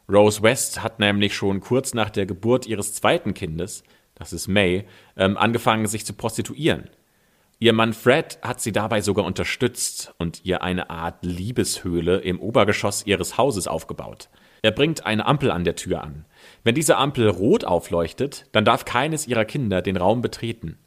Rose 0.07 0.41
West 0.41 0.83
hat 0.83 0.99
nämlich 0.99 1.35
schon 1.35 1.59
kurz 1.61 1.93
nach 1.93 2.09
der 2.09 2.25
Geburt 2.25 2.67
ihres 2.67 2.93
zweiten 2.93 3.33
Kindes 3.33 3.83
das 4.15 4.33
ist 4.33 4.47
May, 4.47 4.85
ähm, 5.17 5.37
angefangen, 5.37 5.87
sich 5.87 6.05
zu 6.05 6.13
prostituieren. 6.13 6.89
Ihr 7.59 7.73
Mann 7.73 7.93
Fred 7.93 8.39
hat 8.41 8.59
sie 8.59 8.71
dabei 8.71 9.01
sogar 9.01 9.25
unterstützt 9.25 10.13
und 10.17 10.43
ihr 10.43 10.61
eine 10.61 10.89
Art 10.89 11.23
Liebeshöhle 11.23 12.17
im 12.17 12.39
Obergeschoss 12.39 13.05
ihres 13.05 13.37
Hauses 13.37 13.67
aufgebaut. 13.67 14.29
Er 14.61 14.71
bringt 14.71 15.05
eine 15.05 15.25
Ampel 15.25 15.51
an 15.51 15.63
der 15.63 15.75
Tür 15.75 16.03
an. 16.03 16.25
Wenn 16.63 16.75
diese 16.75 16.97
Ampel 16.97 17.29
rot 17.29 17.63
aufleuchtet, 17.63 18.47
dann 18.51 18.65
darf 18.65 18.83
keines 18.83 19.27
ihrer 19.27 19.45
Kinder 19.45 19.81
den 19.81 19.95
Raum 19.95 20.21
betreten. 20.21 20.77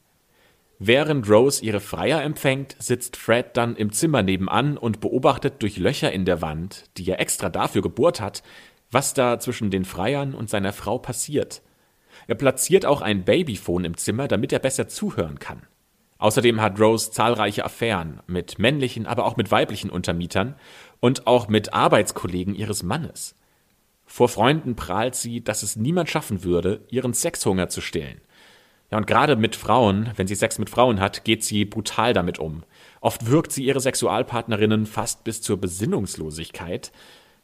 Während 0.80 1.28
Rose 1.28 1.64
ihre 1.64 1.80
Freier 1.80 2.22
empfängt, 2.22 2.76
sitzt 2.78 3.16
Fred 3.16 3.56
dann 3.56 3.74
im 3.74 3.92
Zimmer 3.92 4.22
nebenan 4.22 4.76
und 4.76 5.00
beobachtet 5.00 5.62
durch 5.62 5.76
Löcher 5.76 6.12
in 6.12 6.24
der 6.24 6.42
Wand, 6.42 6.84
die 6.96 7.08
er 7.10 7.20
extra 7.20 7.48
dafür 7.48 7.82
gebohrt 7.82 8.20
hat, 8.20 8.42
was 8.90 9.14
da 9.14 9.40
zwischen 9.40 9.70
den 9.70 9.84
Freiern 9.84 10.34
und 10.34 10.50
seiner 10.50 10.72
Frau 10.72 10.98
passiert. 10.98 11.62
Er 12.28 12.36
platziert 12.36 12.86
auch 12.86 13.00
ein 13.00 13.24
Babyphone 13.24 13.84
im 13.84 13.96
Zimmer, 13.96 14.28
damit 14.28 14.52
er 14.52 14.58
besser 14.60 14.86
zuhören 14.86 15.38
kann. 15.38 15.62
Außerdem 16.18 16.60
hat 16.60 16.78
Rose 16.78 17.10
zahlreiche 17.10 17.64
Affären 17.64 18.20
mit 18.26 18.58
männlichen, 18.58 19.06
aber 19.06 19.24
auch 19.24 19.36
mit 19.36 19.50
weiblichen 19.50 19.88
Untermietern 19.88 20.54
und 21.00 21.26
auch 21.26 21.48
mit 21.48 21.72
Arbeitskollegen 21.72 22.54
ihres 22.54 22.82
Mannes. 22.82 23.34
Vor 24.04 24.28
Freunden 24.28 24.76
prahlt 24.76 25.14
sie, 25.14 25.42
dass 25.42 25.62
es 25.62 25.76
niemand 25.76 26.10
schaffen 26.10 26.44
würde, 26.44 26.82
ihren 26.90 27.14
Sexhunger 27.14 27.68
zu 27.68 27.80
stillen. 27.80 28.20
Ja, 28.90 28.98
und 28.98 29.06
gerade 29.06 29.36
mit 29.36 29.56
Frauen, 29.56 30.10
wenn 30.16 30.26
sie 30.26 30.34
Sex 30.34 30.58
mit 30.58 30.70
Frauen 30.70 31.00
hat, 31.00 31.24
geht 31.24 31.44
sie 31.44 31.64
brutal 31.64 32.14
damit 32.14 32.38
um. 32.38 32.62
Oft 33.00 33.30
wirkt 33.30 33.52
sie 33.52 33.64
ihre 33.64 33.80
Sexualpartnerinnen 33.80 34.86
fast 34.86 35.24
bis 35.24 35.40
zur 35.40 35.58
Besinnungslosigkeit. 35.58 36.90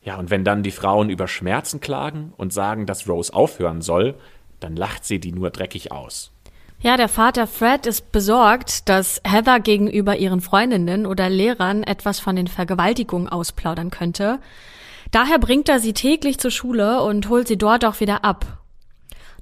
Ja, 0.02 0.18
und 0.18 0.30
wenn 0.30 0.44
dann 0.44 0.62
die 0.62 0.70
Frauen 0.70 1.10
über 1.10 1.28
Schmerzen 1.28 1.80
klagen 1.80 2.32
und 2.36 2.52
sagen, 2.52 2.86
dass 2.86 3.08
Rose 3.08 3.32
aufhören 3.32 3.82
soll, 3.82 4.16
dann 4.64 4.76
lacht 4.76 5.04
sie 5.04 5.20
die 5.20 5.32
nur 5.32 5.50
dreckig 5.50 5.92
aus. 5.92 6.30
Ja, 6.80 6.96
der 6.96 7.08
Vater 7.08 7.46
Fred 7.46 7.86
ist 7.86 8.12
besorgt, 8.12 8.88
dass 8.88 9.20
Heather 9.24 9.60
gegenüber 9.60 10.16
ihren 10.16 10.40
Freundinnen 10.40 11.06
oder 11.06 11.28
Lehrern 11.28 11.82
etwas 11.82 12.18
von 12.18 12.36
den 12.36 12.46
Vergewaltigungen 12.46 13.28
ausplaudern 13.28 13.90
könnte. 13.90 14.38
Daher 15.10 15.38
bringt 15.38 15.68
er 15.68 15.80
sie 15.80 15.92
täglich 15.92 16.38
zur 16.38 16.50
Schule 16.50 17.02
und 17.02 17.28
holt 17.28 17.46
sie 17.46 17.58
dort 17.58 17.84
auch 17.84 18.00
wieder 18.00 18.24
ab. 18.24 18.58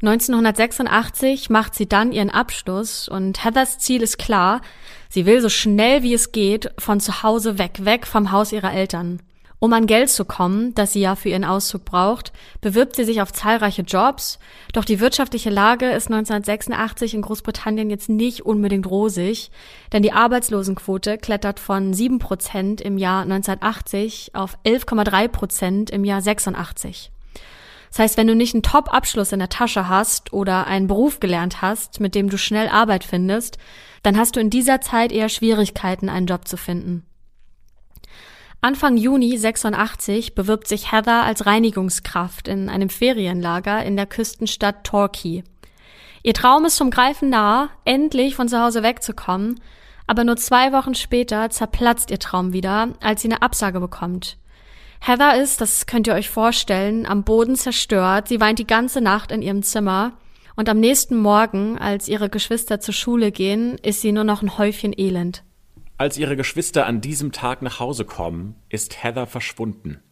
1986 0.02 1.50
macht 1.50 1.74
sie 1.76 1.88
dann 1.88 2.10
ihren 2.10 2.30
Abschluss 2.30 3.08
und 3.08 3.44
Heathers 3.44 3.78
Ziel 3.78 4.02
ist 4.02 4.18
klar, 4.18 4.60
sie 5.08 5.26
will 5.26 5.40
so 5.40 5.48
schnell 5.48 6.02
wie 6.02 6.14
es 6.14 6.32
geht 6.32 6.70
von 6.78 6.98
zu 6.98 7.22
Hause 7.22 7.58
weg, 7.58 7.84
weg 7.84 8.06
vom 8.08 8.32
Haus 8.32 8.50
ihrer 8.50 8.72
Eltern. 8.72 9.20
Um 9.62 9.72
an 9.74 9.86
Geld 9.86 10.10
zu 10.10 10.24
kommen, 10.24 10.74
das 10.74 10.92
sie 10.92 11.02
ja 11.02 11.14
für 11.14 11.28
ihren 11.28 11.44
Auszug 11.44 11.84
braucht, 11.84 12.32
bewirbt 12.60 12.96
sie 12.96 13.04
sich 13.04 13.22
auf 13.22 13.32
zahlreiche 13.32 13.82
Jobs, 13.82 14.40
doch 14.72 14.84
die 14.84 14.98
wirtschaftliche 14.98 15.50
Lage 15.50 15.86
ist 15.86 16.08
1986 16.08 17.14
in 17.14 17.22
Großbritannien 17.22 17.88
jetzt 17.88 18.08
nicht 18.08 18.44
unbedingt 18.44 18.88
rosig, 18.88 19.52
denn 19.92 20.02
die 20.02 20.10
Arbeitslosenquote 20.10 21.16
klettert 21.16 21.60
von 21.60 21.94
7 21.94 22.18
Prozent 22.18 22.80
im 22.80 22.98
Jahr 22.98 23.22
1980 23.22 24.32
auf 24.34 24.58
11,3 24.64 25.28
Prozent 25.28 25.90
im 25.90 26.02
Jahr 26.04 26.22
86. 26.22 27.12
Das 27.90 28.00
heißt, 28.00 28.16
wenn 28.16 28.26
du 28.26 28.34
nicht 28.34 28.54
einen 28.54 28.64
Top-Abschluss 28.64 29.30
in 29.30 29.38
der 29.38 29.48
Tasche 29.48 29.88
hast 29.88 30.32
oder 30.32 30.66
einen 30.66 30.88
Beruf 30.88 31.20
gelernt 31.20 31.62
hast, 31.62 32.00
mit 32.00 32.16
dem 32.16 32.30
du 32.30 32.36
schnell 32.36 32.66
Arbeit 32.66 33.04
findest, 33.04 33.58
dann 34.02 34.18
hast 34.18 34.34
du 34.34 34.40
in 34.40 34.50
dieser 34.50 34.80
Zeit 34.80 35.12
eher 35.12 35.28
Schwierigkeiten, 35.28 36.08
einen 36.08 36.26
Job 36.26 36.48
zu 36.48 36.56
finden. 36.56 37.06
Anfang 38.64 38.96
Juni 38.96 39.36
86 39.36 40.36
bewirbt 40.36 40.68
sich 40.68 40.92
Heather 40.92 41.24
als 41.24 41.46
Reinigungskraft 41.46 42.46
in 42.46 42.68
einem 42.68 42.90
Ferienlager 42.90 43.84
in 43.84 43.96
der 43.96 44.06
Küstenstadt 44.06 44.84
Torquay. 44.84 45.42
Ihr 46.22 46.32
Traum 46.32 46.64
ist 46.64 46.76
zum 46.76 46.92
Greifen 46.92 47.28
nah, 47.28 47.70
endlich 47.84 48.36
von 48.36 48.46
zu 48.46 48.62
Hause 48.62 48.84
wegzukommen, 48.84 49.60
aber 50.06 50.22
nur 50.22 50.36
zwei 50.36 50.70
Wochen 50.70 50.94
später 50.94 51.50
zerplatzt 51.50 52.12
ihr 52.12 52.20
Traum 52.20 52.52
wieder, 52.52 52.90
als 53.00 53.22
sie 53.22 53.28
eine 53.32 53.42
Absage 53.42 53.80
bekommt. 53.80 54.38
Heather 55.00 55.42
ist, 55.42 55.60
das 55.60 55.86
könnt 55.86 56.06
ihr 56.06 56.14
euch 56.14 56.30
vorstellen, 56.30 57.04
am 57.04 57.24
Boden 57.24 57.56
zerstört, 57.56 58.28
sie 58.28 58.40
weint 58.40 58.60
die 58.60 58.66
ganze 58.68 59.00
Nacht 59.00 59.32
in 59.32 59.42
ihrem 59.42 59.64
Zimmer 59.64 60.12
und 60.54 60.68
am 60.68 60.78
nächsten 60.78 61.16
Morgen, 61.16 61.78
als 61.78 62.06
ihre 62.06 62.28
Geschwister 62.28 62.78
zur 62.78 62.94
Schule 62.94 63.32
gehen, 63.32 63.76
ist 63.82 64.02
sie 64.02 64.12
nur 64.12 64.22
noch 64.22 64.40
ein 64.40 64.56
Häufchen 64.56 64.96
Elend. 64.96 65.42
Als 66.02 66.18
ihre 66.18 66.34
Geschwister 66.34 66.84
an 66.86 67.00
diesem 67.00 67.30
Tag 67.30 67.62
nach 67.62 67.78
Hause 67.78 68.04
kommen, 68.04 68.56
ist 68.68 69.04
Heather 69.04 69.28
verschwunden. 69.28 70.02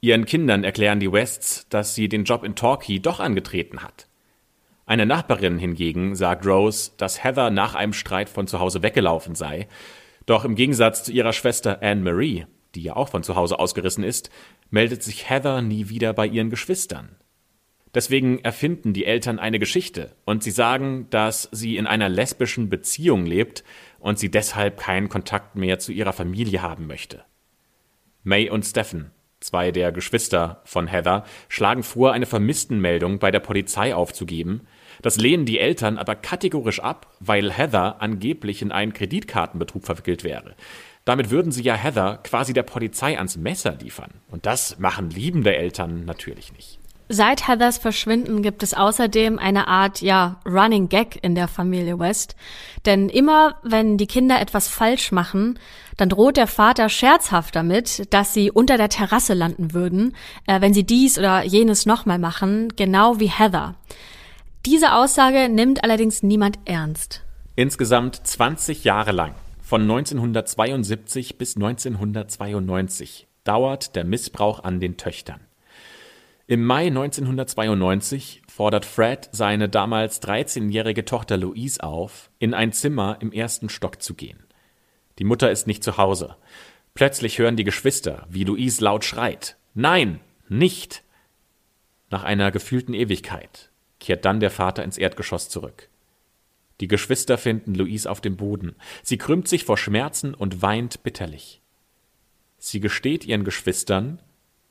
Ihren 0.00 0.24
Kindern 0.24 0.64
erklären 0.64 0.98
die 0.98 1.12
Wests, 1.12 1.68
dass 1.68 1.94
sie 1.94 2.08
den 2.08 2.24
Job 2.24 2.42
in 2.42 2.56
Torquay 2.56 2.98
doch 2.98 3.20
angetreten 3.20 3.84
hat. 3.84 4.08
Eine 4.86 5.06
Nachbarin 5.06 5.56
hingegen 5.56 6.16
sagt 6.16 6.44
Rose, 6.44 6.90
dass 6.96 7.22
Heather 7.22 7.50
nach 7.50 7.76
einem 7.76 7.92
Streit 7.92 8.28
von 8.28 8.48
zu 8.48 8.58
Hause 8.58 8.82
weggelaufen 8.82 9.36
sei. 9.36 9.68
Doch 10.26 10.44
im 10.44 10.56
Gegensatz 10.56 11.04
zu 11.04 11.12
ihrer 11.12 11.32
Schwester 11.32 11.80
Anne 11.80 12.02
Marie, 12.02 12.46
die 12.74 12.82
ja 12.82 12.96
auch 12.96 13.10
von 13.10 13.22
zu 13.22 13.36
Hause 13.36 13.60
ausgerissen 13.60 14.02
ist, 14.02 14.30
meldet 14.70 15.04
sich 15.04 15.30
Heather 15.30 15.62
nie 15.62 15.90
wieder 15.90 16.12
bei 16.12 16.26
ihren 16.26 16.50
Geschwistern. 16.50 17.14
Deswegen 17.94 18.40
erfinden 18.40 18.92
die 18.92 19.04
Eltern 19.04 19.38
eine 19.38 19.60
Geschichte 19.60 20.16
und 20.24 20.42
sie 20.42 20.50
sagen, 20.50 21.06
dass 21.10 21.48
sie 21.52 21.76
in 21.76 21.86
einer 21.86 22.08
lesbischen 22.08 22.68
Beziehung 22.68 23.24
lebt 23.24 23.62
und 24.04 24.18
sie 24.18 24.30
deshalb 24.30 24.76
keinen 24.76 25.08
Kontakt 25.08 25.56
mehr 25.56 25.78
zu 25.78 25.90
ihrer 25.90 26.12
Familie 26.12 26.60
haben 26.60 26.86
möchte. 26.86 27.24
May 28.22 28.50
und 28.50 28.62
Stephen, 28.62 29.12
zwei 29.40 29.70
der 29.70 29.92
Geschwister 29.92 30.60
von 30.66 30.86
Heather, 30.86 31.24
schlagen 31.48 31.82
vor, 31.82 32.12
eine 32.12 32.26
Vermisstenmeldung 32.26 33.18
bei 33.18 33.30
der 33.30 33.40
Polizei 33.40 33.94
aufzugeben. 33.94 34.66
Das 35.00 35.16
lehnen 35.16 35.46
die 35.46 35.58
Eltern 35.58 35.96
aber 35.96 36.16
kategorisch 36.16 36.80
ab, 36.80 37.16
weil 37.18 37.50
Heather 37.50 38.02
angeblich 38.02 38.60
in 38.60 38.72
einen 38.72 38.92
Kreditkartenbetrug 38.92 39.86
verwickelt 39.86 40.22
wäre. 40.22 40.54
Damit 41.06 41.30
würden 41.30 41.50
sie 41.50 41.62
ja 41.62 41.74
Heather 41.74 42.18
quasi 42.22 42.52
der 42.52 42.62
Polizei 42.62 43.16
ans 43.16 43.38
Messer 43.38 43.74
liefern. 43.80 44.20
Und 44.28 44.44
das 44.44 44.78
machen 44.78 45.08
liebende 45.08 45.56
Eltern 45.56 46.04
natürlich 46.04 46.52
nicht. 46.52 46.78
Seit 47.14 47.46
Heathers 47.46 47.78
Verschwinden 47.78 48.42
gibt 48.42 48.64
es 48.64 48.74
außerdem 48.74 49.38
eine 49.38 49.68
Art, 49.68 50.00
ja, 50.00 50.40
Running 50.44 50.88
Gag 50.88 51.16
in 51.22 51.36
der 51.36 51.46
Familie 51.46 52.00
West. 52.00 52.34
Denn 52.86 53.08
immer, 53.08 53.54
wenn 53.62 53.96
die 53.98 54.08
Kinder 54.08 54.40
etwas 54.40 54.66
falsch 54.66 55.12
machen, 55.12 55.60
dann 55.96 56.08
droht 56.08 56.36
der 56.36 56.48
Vater 56.48 56.88
scherzhaft 56.88 57.54
damit, 57.54 58.12
dass 58.12 58.34
sie 58.34 58.50
unter 58.50 58.78
der 58.78 58.88
Terrasse 58.88 59.32
landen 59.32 59.72
würden, 59.72 60.16
äh, 60.48 60.60
wenn 60.60 60.74
sie 60.74 60.82
dies 60.82 61.16
oder 61.16 61.44
jenes 61.44 61.86
nochmal 61.86 62.18
machen, 62.18 62.72
genau 62.74 63.20
wie 63.20 63.30
Heather. 63.30 63.76
Diese 64.66 64.92
Aussage 64.92 65.48
nimmt 65.48 65.84
allerdings 65.84 66.24
niemand 66.24 66.58
ernst. 66.64 67.22
Insgesamt 67.54 68.26
20 68.26 68.82
Jahre 68.82 69.12
lang 69.12 69.36
Von 69.62 69.82
1972 69.82 71.38
bis 71.38 71.54
1992 71.54 73.28
dauert 73.44 73.94
der 73.94 74.02
Missbrauch 74.02 74.64
an 74.64 74.80
den 74.80 74.96
Töchtern. 74.96 75.38
Im 76.46 76.62
Mai 76.62 76.88
1992 76.88 78.42
fordert 78.46 78.84
Fred 78.84 79.30
seine 79.32 79.70
damals 79.70 80.20
13-jährige 80.20 81.06
Tochter 81.06 81.38
Louise 81.38 81.82
auf, 81.82 82.30
in 82.38 82.52
ein 82.52 82.72
Zimmer 82.72 83.16
im 83.20 83.32
ersten 83.32 83.70
Stock 83.70 84.02
zu 84.02 84.12
gehen. 84.12 84.44
Die 85.18 85.24
Mutter 85.24 85.50
ist 85.50 85.66
nicht 85.66 85.82
zu 85.82 85.96
Hause. 85.96 86.36
Plötzlich 86.92 87.38
hören 87.38 87.56
die 87.56 87.64
Geschwister, 87.64 88.26
wie 88.28 88.44
Louise 88.44 88.84
laut 88.84 89.06
schreit. 89.06 89.56
Nein, 89.72 90.20
nicht! 90.46 91.02
Nach 92.10 92.24
einer 92.24 92.50
gefühlten 92.50 92.92
Ewigkeit 92.92 93.70
kehrt 93.98 94.26
dann 94.26 94.38
der 94.38 94.50
Vater 94.50 94.84
ins 94.84 94.98
Erdgeschoss 94.98 95.48
zurück. 95.48 95.88
Die 96.80 96.88
Geschwister 96.88 97.38
finden 97.38 97.74
Louise 97.74 98.10
auf 98.10 98.20
dem 98.20 98.36
Boden. 98.36 98.76
Sie 99.02 99.16
krümmt 99.16 99.48
sich 99.48 99.64
vor 99.64 99.78
Schmerzen 99.78 100.34
und 100.34 100.60
weint 100.60 101.02
bitterlich. 101.04 101.62
Sie 102.58 102.80
gesteht 102.80 103.24
ihren 103.24 103.44
Geschwistern, 103.44 104.20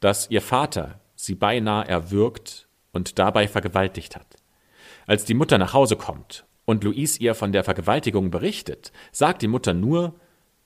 dass 0.02 0.30
ihr 0.30 0.42
Vater 0.42 1.00
sie 1.24 1.36
beinahe 1.36 1.88
erwürgt 1.88 2.68
und 2.92 3.18
dabei 3.20 3.48
vergewaltigt 3.48 4.16
hat. 4.16 4.36
Als 5.08 5.26
die 5.26 5.34
Mutter 5.34 5.58
nach 5.58 5.74
Hause 5.74 5.96
kommt 5.96 6.46
und 6.66 6.84
Louise 6.84 7.20
ihr 7.20 7.36
von 7.36 7.52
der 7.52 7.64
Vergewaltigung 7.64 8.32
berichtet, 8.32 8.92
sagt 9.12 9.42
die 9.42 9.48
Mutter 9.48 9.74
nur, 9.74 10.16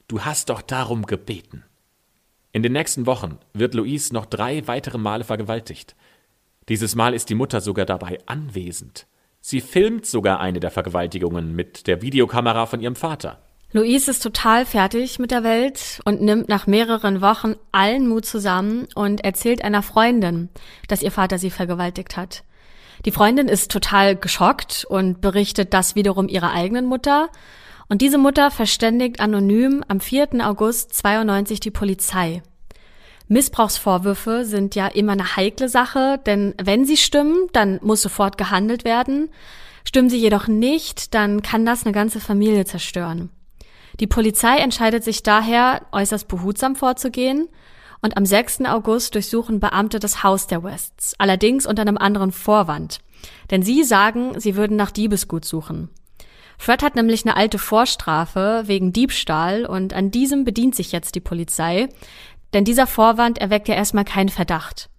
du 0.07 0.21
hast 0.21 0.49
doch 0.49 0.61
darum 0.61 1.05
gebeten. 1.05 1.63
In 2.51 2.63
den 2.63 2.73
nächsten 2.73 3.05
Wochen 3.05 3.39
wird 3.53 3.73
Louise 3.73 4.13
noch 4.13 4.25
drei 4.25 4.67
weitere 4.67 4.97
Male 4.97 5.23
vergewaltigt. 5.23 5.95
Dieses 6.69 6.95
Mal 6.95 7.13
ist 7.13 7.29
die 7.29 7.35
Mutter 7.35 7.61
sogar 7.61 7.85
dabei 7.85 8.19
anwesend. 8.25 9.07
Sie 9.41 9.61
filmt 9.61 10.05
sogar 10.05 10.39
eine 10.39 10.59
der 10.59 10.71
Vergewaltigungen 10.71 11.55
mit 11.55 11.87
der 11.87 12.01
Videokamera 12.01 12.65
von 12.65 12.81
ihrem 12.81 12.95
Vater. 12.95 13.46
Louise 13.73 14.09
ist 14.09 14.23
total 14.23 14.65
fertig 14.65 15.19
mit 15.19 15.29
der 15.29 15.43
Welt 15.43 15.99
und 16.05 16.21
nimmt 16.21 16.47
nach 16.47 16.67
mehreren 16.67 17.19
Wochen 17.19 17.55
allen 17.73 18.07
Mut 18.07 18.25
zusammen 18.25 18.87
und 18.95 19.25
erzählt 19.25 19.61
einer 19.61 19.83
Freundin, 19.83 20.47
dass 20.87 21.01
ihr 21.01 21.11
Vater 21.11 21.37
sie 21.37 21.49
vergewaltigt 21.49 22.15
hat. 22.15 22.43
Die 23.05 23.11
Freundin 23.11 23.49
ist 23.49 23.69
total 23.69 24.15
geschockt 24.15 24.85
und 24.89 25.19
berichtet 25.19 25.73
das 25.73 25.95
wiederum 25.95 26.29
ihrer 26.29 26.53
eigenen 26.53 26.85
Mutter. 26.85 27.27
Und 27.89 28.01
diese 28.01 28.17
Mutter 28.17 28.51
verständigt 28.51 29.19
anonym 29.19 29.83
am 29.89 29.99
4. 29.99 30.29
August 30.47 30.93
92 30.93 31.59
die 31.59 31.71
Polizei. 31.71 32.41
Missbrauchsvorwürfe 33.27 34.45
sind 34.45 34.75
ja 34.75 34.87
immer 34.87 35.11
eine 35.11 35.35
heikle 35.35 35.67
Sache, 35.67 36.21
denn 36.25 36.55
wenn 36.61 36.85
sie 36.85 36.95
stimmen, 36.95 37.49
dann 37.51 37.79
muss 37.83 38.01
sofort 38.01 38.37
gehandelt 38.37 38.85
werden. 38.85 39.29
Stimmen 39.83 40.09
sie 40.09 40.17
jedoch 40.17 40.47
nicht, 40.47 41.13
dann 41.13 41.41
kann 41.41 41.65
das 41.65 41.83
eine 41.83 41.91
ganze 41.91 42.21
Familie 42.21 42.63
zerstören. 42.63 43.29
Die 43.99 44.07
Polizei 44.07 44.57
entscheidet 44.57 45.03
sich 45.03 45.23
daher, 45.23 45.81
äußerst 45.91 46.27
behutsam 46.27 46.75
vorzugehen 46.75 47.49
und 48.01 48.15
am 48.15 48.25
6. 48.25 48.65
August 48.65 49.15
durchsuchen 49.15 49.59
Beamte 49.59 49.99
das 49.99 50.23
Haus 50.23 50.47
der 50.47 50.63
Wests, 50.63 51.15
allerdings 51.17 51.65
unter 51.65 51.81
einem 51.81 51.97
anderen 51.97 52.31
Vorwand. 52.31 52.99
Denn 53.49 53.63
sie 53.63 53.83
sagen, 53.83 54.39
sie 54.39 54.55
würden 54.55 54.77
nach 54.77 54.91
Diebesgut 54.91 55.45
suchen. 55.45 55.89
Fred 56.59 56.83
hat 56.83 56.95
nämlich 56.95 57.25
eine 57.25 57.35
alte 57.35 57.59
Vorstrafe 57.59 58.63
wegen 58.65 58.93
Diebstahl 58.93 59.65
und 59.65 59.93
an 59.93 60.11
diesem 60.11 60.43
bedient 60.43 60.75
sich 60.75 60.91
jetzt 60.91 61.15
die 61.15 61.19
Polizei. 61.19 61.89
Denn 62.53 62.65
dieser 62.65 62.87
Vorwand 62.87 63.37
erweckt 63.37 63.67
ja 63.67 63.75
erstmal 63.75 64.05
keinen 64.05 64.29
Verdacht. 64.29 64.89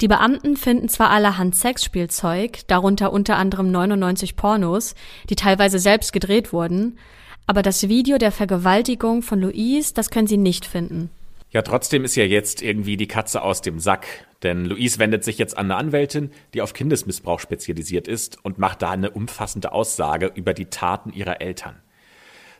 Die 0.00 0.08
Beamten 0.08 0.56
finden 0.56 0.88
zwar 0.88 1.10
allerhand 1.10 1.54
Sexspielzeug, 1.54 2.66
darunter 2.66 3.12
unter 3.12 3.36
anderem 3.36 3.70
99 3.70 4.36
Pornos, 4.36 4.94
die 5.28 5.36
teilweise 5.36 5.78
selbst 5.78 6.12
gedreht 6.12 6.52
wurden, 6.52 6.98
aber 7.46 7.62
das 7.62 7.88
Video 7.88 8.18
der 8.18 8.32
Vergewaltigung 8.32 9.22
von 9.22 9.40
Louise, 9.40 9.94
das 9.94 10.10
können 10.10 10.26
sie 10.26 10.36
nicht 10.36 10.64
finden. 10.64 11.10
Ja, 11.50 11.62
trotzdem 11.62 12.04
ist 12.04 12.16
ja 12.16 12.24
jetzt 12.24 12.62
irgendwie 12.62 12.96
die 12.96 13.08
Katze 13.08 13.42
aus 13.42 13.60
dem 13.60 13.78
Sack, 13.78 14.06
denn 14.42 14.64
Louise 14.64 14.98
wendet 14.98 15.22
sich 15.22 15.36
jetzt 15.36 15.58
an 15.58 15.66
eine 15.66 15.76
Anwältin, 15.76 16.30
die 16.54 16.62
auf 16.62 16.72
Kindesmissbrauch 16.72 17.40
spezialisiert 17.40 18.08
ist 18.08 18.42
und 18.42 18.58
macht 18.58 18.80
da 18.80 18.90
eine 18.90 19.10
umfassende 19.10 19.72
Aussage 19.72 20.32
über 20.34 20.54
die 20.54 20.66
Taten 20.66 21.12
ihrer 21.12 21.42
Eltern. 21.42 21.76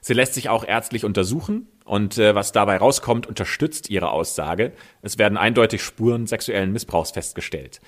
Sie 0.03 0.15
lässt 0.15 0.35
sich 0.35 0.49
auch 0.49 0.65
ärztlich 0.65 1.05
untersuchen 1.05 1.69
und 1.85 2.19
äh, 2.19 2.35
was 2.35 2.53
dabei 2.53 2.77
rauskommt, 2.77 3.27
unterstützt 3.27 3.89
ihre 3.89 4.11
Aussage. 4.11 4.73
Es 5.01 5.17
werden 5.17 5.39
eindeutig 5.39 5.83
Spuren 5.83 6.27
sexuellen 6.27 6.73
Missbrauchs 6.73 7.13
festgestellt. 7.13 7.81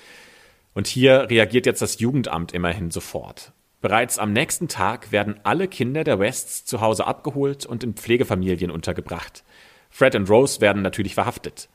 Und 0.73 0.87
hier 0.87 1.29
reagiert 1.29 1.65
jetzt 1.65 1.81
das 1.81 1.99
Jugendamt 1.99 2.53
immerhin 2.53 2.89
sofort. 2.89 3.53
Bereits 3.85 4.17
am 4.17 4.33
nächsten 4.33 4.67
Tag 4.67 5.11
werden 5.11 5.39
alle 5.43 5.67
Kinder 5.67 6.03
der 6.03 6.17
Wests 6.17 6.65
zu 6.65 6.81
Hause 6.81 7.05
abgeholt 7.05 7.67
und 7.67 7.83
in 7.83 7.93
Pflegefamilien 7.93 8.71
untergebracht. 8.71 9.43
Fred 9.91 10.15
und 10.15 10.27
Rose 10.27 10.59
werden 10.59 10.81
natürlich 10.81 11.13
verhaftet. 11.13 11.69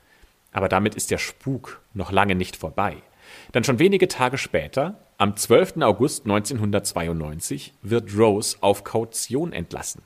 Aber 0.50 0.68
damit 0.68 0.96
ist 0.96 1.12
der 1.12 1.18
Spuk 1.18 1.80
noch 1.94 2.10
lange 2.10 2.34
nicht 2.34 2.56
vorbei. 2.56 2.96
Denn 3.54 3.62
schon 3.62 3.78
wenige 3.78 4.08
Tage 4.08 4.38
später, 4.38 4.98
am 5.18 5.36
12. 5.36 5.82
August 5.82 6.24
1992, 6.24 7.74
wird 7.80 8.18
Rose 8.18 8.56
auf 8.60 8.82
Kaution 8.82 9.52
entlassen. 9.52 10.02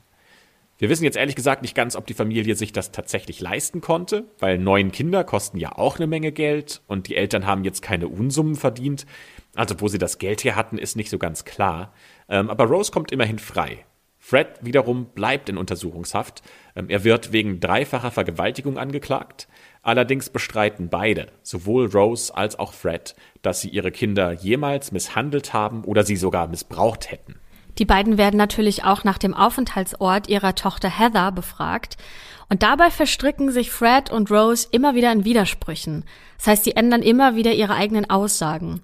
Wir 0.77 0.90
wissen 0.90 1.05
jetzt 1.05 1.17
ehrlich 1.17 1.37
gesagt 1.37 1.62
nicht 1.62 1.75
ganz, 1.75 1.97
ob 1.97 2.07
die 2.07 2.14
Familie 2.14 2.57
sich 2.57 2.73
das 2.73 2.90
tatsächlich 2.90 3.40
leisten 3.40 3.81
konnte, 3.81 4.25
weil 4.40 4.59
neun 4.59 4.93
Kinder 4.93 5.25
kosten 5.25 5.57
ja 5.57 5.73
auch 5.79 5.97
eine 5.97 6.09
Menge 6.09 6.33
Geld 6.33 6.83
und 6.87 7.09
die 7.09 7.17
Eltern 7.17 7.47
haben 7.47 7.64
jetzt 7.64 7.81
keine 7.81 8.09
Unsummen 8.09 8.57
verdient. 8.57 9.07
Also 9.55 9.81
wo 9.81 9.88
sie 9.88 9.99
das 9.99 10.19
Geld 10.19 10.45
her 10.45 10.57
hatten, 10.57 10.79
ist 10.79 10.97
nicht 10.97 11.11
so 11.11 11.19
ganz 11.19 11.45
klar. 11.45 11.93
Ähm, 12.29 12.51
aber 12.51 12.64
Rose 12.64 12.90
kommt 12.90 13.12
immerhin 13.12 13.38
frei. 13.38 13.85
Fred 14.19 14.49
wiederum 14.62 15.07
bleibt 15.14 15.51
in 15.51 15.59
Untersuchungshaft. 15.59 16.43
Ähm, 16.75 16.88
er 16.88 17.05
wird 17.05 17.33
wegen 17.33 17.61
dreifacher 17.61 18.11
Vergewaltigung 18.11 18.79
angeklagt. 18.79 19.49
Allerdings 19.83 20.31
bestreiten 20.31 20.88
beide, 20.88 21.27
sowohl 21.43 21.87
Rose 21.90 22.35
als 22.35 22.59
auch 22.59 22.73
Fred, 22.73 23.14
dass 23.43 23.61
sie 23.61 23.69
ihre 23.69 23.93
Kinder 23.93 24.33
jemals 24.33 24.93
misshandelt 24.93 25.53
haben 25.53 25.85
oder 25.85 26.05
sie 26.05 26.17
sogar 26.17 26.47
missbraucht 26.49 27.11
hätten. 27.11 27.35
Die 27.79 27.85
beiden 27.85 28.17
werden 28.17 28.38
natürlich 28.38 28.85
auch 28.85 29.05
nach 29.05 29.19
dem 29.19 29.35
Aufenthaltsort 29.35 30.29
ihrer 30.29 30.55
Tochter 30.55 30.88
Heather 30.88 31.31
befragt. 31.33 31.97
Und 32.49 32.62
dabei 32.62 32.90
verstricken 32.90 33.51
sich 33.51 33.71
Fred 33.71 34.11
und 34.11 34.31
Rose 34.31 34.69
immer 34.71 34.95
wieder 34.95 35.12
in 35.12 35.25
Widersprüchen. 35.25 36.05
Das 36.38 36.47
heißt, 36.47 36.64
sie 36.64 36.77
ändern 36.77 37.03
immer 37.03 37.37
wieder 37.37 37.53
ihre 37.53 37.75
eigenen 37.75 38.09
Aussagen. 38.09 38.81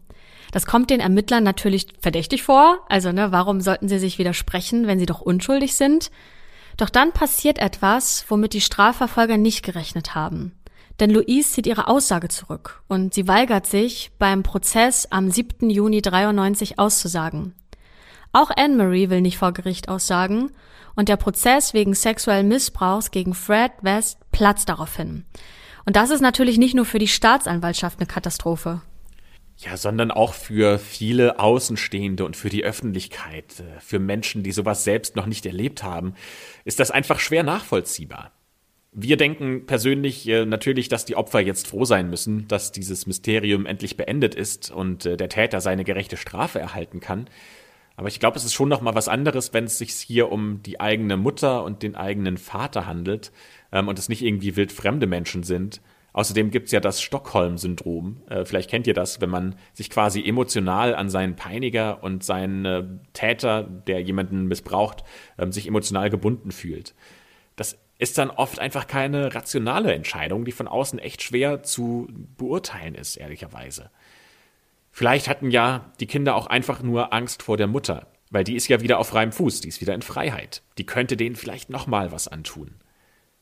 Das 0.52 0.66
kommt 0.66 0.90
den 0.90 1.00
Ermittlern 1.00 1.44
natürlich 1.44 1.86
verdächtig 2.00 2.42
vor. 2.42 2.78
Also, 2.88 3.12
ne, 3.12 3.32
warum 3.32 3.60
sollten 3.60 3.88
sie 3.88 3.98
sich 3.98 4.18
widersprechen, 4.18 4.86
wenn 4.86 4.98
sie 4.98 5.06
doch 5.06 5.20
unschuldig 5.20 5.74
sind? 5.74 6.10
Doch 6.76 6.90
dann 6.90 7.12
passiert 7.12 7.58
etwas, 7.58 8.24
womit 8.28 8.52
die 8.52 8.60
Strafverfolger 8.60 9.36
nicht 9.36 9.62
gerechnet 9.62 10.14
haben. 10.14 10.52
Denn 10.98 11.10
Louise 11.10 11.52
zieht 11.52 11.66
ihre 11.66 11.88
Aussage 11.88 12.28
zurück 12.28 12.82
und 12.88 13.14
sie 13.14 13.26
weigert 13.26 13.66
sich, 13.66 14.12
beim 14.18 14.42
Prozess 14.42 15.06
am 15.10 15.30
7. 15.30 15.70
Juni 15.70 16.02
93 16.02 16.78
auszusagen. 16.78 17.54
Auch 18.32 18.50
Anne-Marie 18.54 19.10
will 19.10 19.22
nicht 19.22 19.38
vor 19.38 19.52
Gericht 19.52 19.88
aussagen 19.88 20.50
und 20.94 21.08
der 21.08 21.16
Prozess 21.16 21.74
wegen 21.74 21.94
sexuellen 21.94 22.48
Missbrauchs 22.48 23.10
gegen 23.10 23.34
Fred 23.34 23.72
West 23.80 24.18
platzt 24.30 24.68
daraufhin. 24.68 25.24
Und 25.86 25.96
das 25.96 26.10
ist 26.10 26.20
natürlich 26.20 26.58
nicht 26.58 26.74
nur 26.74 26.84
für 26.84 26.98
die 26.98 27.08
Staatsanwaltschaft 27.08 27.98
eine 27.98 28.06
Katastrophe. 28.06 28.82
Ja, 29.62 29.76
sondern 29.76 30.10
auch 30.10 30.32
für 30.32 30.78
viele 30.78 31.38
Außenstehende 31.38 32.24
und 32.24 32.34
für 32.34 32.48
die 32.48 32.64
Öffentlichkeit, 32.64 33.60
äh, 33.60 33.80
für 33.80 33.98
Menschen, 33.98 34.42
die 34.42 34.52
sowas 34.52 34.84
selbst 34.84 35.16
noch 35.16 35.26
nicht 35.26 35.44
erlebt 35.44 35.82
haben, 35.82 36.14
ist 36.64 36.80
das 36.80 36.90
einfach 36.90 37.20
schwer 37.20 37.42
nachvollziehbar. 37.42 38.32
Wir 38.92 39.18
denken 39.18 39.66
persönlich 39.66 40.26
äh, 40.28 40.46
natürlich, 40.46 40.88
dass 40.88 41.04
die 41.04 41.14
Opfer 41.14 41.40
jetzt 41.40 41.68
froh 41.68 41.84
sein 41.84 42.08
müssen, 42.08 42.48
dass 42.48 42.72
dieses 42.72 43.06
Mysterium 43.06 43.66
endlich 43.66 43.98
beendet 43.98 44.34
ist 44.34 44.70
und 44.70 45.04
äh, 45.04 45.18
der 45.18 45.28
Täter 45.28 45.60
seine 45.60 45.84
gerechte 45.84 46.16
Strafe 46.16 46.58
erhalten 46.58 47.00
kann. 47.00 47.28
Aber 47.96 48.08
ich 48.08 48.18
glaube, 48.18 48.38
es 48.38 48.44
ist 48.44 48.54
schon 48.54 48.70
noch 48.70 48.80
mal 48.80 48.94
was 48.94 49.08
anderes, 49.08 49.52
wenn 49.52 49.64
es 49.64 49.76
sich 49.76 49.92
hier 49.92 50.32
um 50.32 50.62
die 50.62 50.80
eigene 50.80 51.18
Mutter 51.18 51.64
und 51.64 51.82
den 51.82 51.96
eigenen 51.96 52.38
Vater 52.38 52.86
handelt 52.86 53.30
ähm, 53.72 53.88
und 53.88 53.98
es 53.98 54.08
nicht 54.08 54.22
irgendwie 54.22 54.56
wildfremde 54.56 55.06
Menschen 55.06 55.42
sind. 55.42 55.82
Außerdem 56.12 56.50
gibt 56.50 56.66
es 56.66 56.72
ja 56.72 56.80
das 56.80 57.00
Stockholm-Syndrom. 57.00 58.22
Äh, 58.28 58.44
vielleicht 58.44 58.70
kennt 58.70 58.86
ihr 58.86 58.94
das, 58.94 59.20
wenn 59.20 59.30
man 59.30 59.56
sich 59.72 59.90
quasi 59.90 60.22
emotional 60.26 60.94
an 60.94 61.08
seinen 61.08 61.36
Peiniger 61.36 62.02
und 62.02 62.24
seinen 62.24 62.64
äh, 62.64 62.84
Täter, 63.12 63.62
der 63.62 64.00
jemanden 64.00 64.46
missbraucht, 64.46 65.04
ähm, 65.38 65.52
sich 65.52 65.66
emotional 65.66 66.10
gebunden 66.10 66.50
fühlt. 66.50 66.94
Das 67.56 67.78
ist 67.98 68.18
dann 68.18 68.30
oft 68.30 68.58
einfach 68.58 68.86
keine 68.86 69.34
rationale 69.34 69.92
Entscheidung, 69.92 70.44
die 70.44 70.52
von 70.52 70.66
außen 70.66 70.98
echt 70.98 71.22
schwer 71.22 71.62
zu 71.62 72.08
beurteilen 72.36 72.94
ist, 72.94 73.16
ehrlicherweise. 73.16 73.90
Vielleicht 74.90 75.28
hatten 75.28 75.50
ja 75.50 75.92
die 76.00 76.06
Kinder 76.06 76.34
auch 76.34 76.46
einfach 76.46 76.82
nur 76.82 77.12
Angst 77.12 77.42
vor 77.42 77.56
der 77.56 77.66
Mutter, 77.66 78.08
weil 78.30 78.42
die 78.42 78.56
ist 78.56 78.68
ja 78.68 78.80
wieder 78.80 78.98
auf 78.98 79.08
freiem 79.08 79.32
Fuß, 79.32 79.60
die 79.60 79.68
ist 79.68 79.80
wieder 79.80 79.94
in 79.94 80.02
Freiheit. 80.02 80.62
Die 80.78 80.86
könnte 80.86 81.16
denen 81.16 81.36
vielleicht 81.36 81.70
nochmal 81.70 82.10
was 82.10 82.26
antun. 82.26 82.74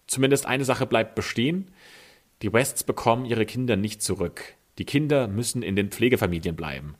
Zumindest 0.06 0.46
eine 0.46 0.64
Sache 0.64 0.86
bleibt 0.86 1.14
bestehen. 1.14 1.70
Die 2.42 2.52
Wests 2.52 2.84
bekommen 2.84 3.24
ihre 3.24 3.46
Kinder 3.46 3.74
nicht 3.74 4.00
zurück. 4.00 4.54
Die 4.78 4.84
Kinder 4.84 5.26
müssen 5.26 5.62
in 5.62 5.74
den 5.74 5.90
Pflegefamilien 5.90 6.54
bleiben. 6.54 6.94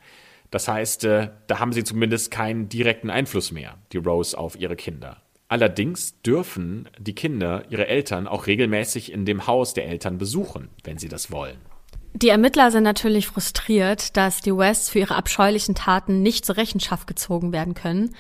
Das 0.51 0.67
heißt, 0.67 1.05
äh, 1.05 1.31
da 1.47 1.61
haben 1.61 1.73
sie 1.73 1.85
zumindest 1.85 2.31
keinen 2.31 2.69
direkten 2.69 3.09
Einfluss 3.09 3.53
mehr, 3.53 3.79
die 3.93 3.99
Rose 3.99 4.37
auf 4.37 4.59
ihre 4.59 4.75
Kinder. 4.75 5.23
Allerdings 5.47 6.21
dürfen 6.23 6.89
die 6.99 7.15
Kinder 7.15 7.65
ihre 7.71 7.87
Eltern 7.87 8.27
auch 8.27 8.47
regelmäßig 8.47 9.13
in 9.13 9.25
dem 9.25 9.47
Haus 9.47 9.75
der 9.75 9.87
Eltern 9.87 10.19
besuchen, 10.19 10.69
wenn 10.85 10.99
sie 10.99 11.09
das 11.09 11.31
wollen. 11.31 11.59
Die 12.15 12.31
Ermittler 12.31 12.71
sind 12.71 12.83
natürlich 12.83 13.29
frustriert, 13.29 14.17
dass 14.17 14.41
die 14.41 14.57
Wests 14.57 14.91
für 14.91 14.99
ihre 14.99 15.15
abscheulichen 15.15 15.75
Taten 15.75 16.21
nicht 16.23 16.45
zur 16.45 16.57
Rechenschaft 16.57 17.07
gezogen 17.07 17.53
werden 17.53 17.75
können. 17.75 18.15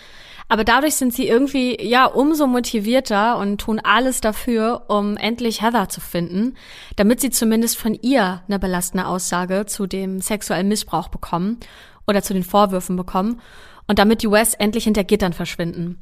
Aber 0.49 0.65
dadurch 0.65 0.95
sind 0.95 1.13
sie 1.13 1.29
irgendwie, 1.29 1.77
ja, 1.81 2.07
umso 2.07 2.47
motivierter 2.47 3.37
und 3.37 3.59
tun 3.59 3.81
alles 3.83 4.23
dafür, 4.23 4.85
um 4.89 5.19
endlich 5.19 5.61
Heather 5.61 5.91
zu 5.91 6.01
finden, 6.01 6.57
damit 6.97 7.21
sie 7.21 7.31
zumindest 7.31 7.77
von 7.77 7.95
ihr 7.95 8.43
eine 8.49 8.59
belastende 8.59 9.07
Aussage 9.07 9.67
zu 9.67 9.87
dem 9.87 10.21
sexuellen 10.21 10.69
Missbrauch 10.69 11.09
bekommen 11.09 11.59
oder 12.07 12.23
zu 12.23 12.33
den 12.33 12.45
Vorwürfen 12.45 12.97
bekommen 12.97 13.41
und 13.87 13.99
damit 13.99 14.23
die 14.23 14.31
Wests 14.31 14.55
endlich 14.55 14.85
hinter 14.85 15.05
Gittern 15.05 15.35
verschwinden. 15.35 16.01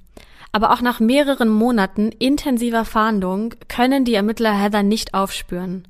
Aber 0.53 0.73
auch 0.73 0.81
nach 0.81 1.01
mehreren 1.01 1.49
Monaten 1.49 2.13
intensiver 2.13 2.85
Fahndung 2.85 3.55
können 3.69 4.05
die 4.05 4.15
Ermittler 4.15 4.53
Heather 4.53 4.85
nicht 4.85 5.13
aufspüren. 5.13 5.89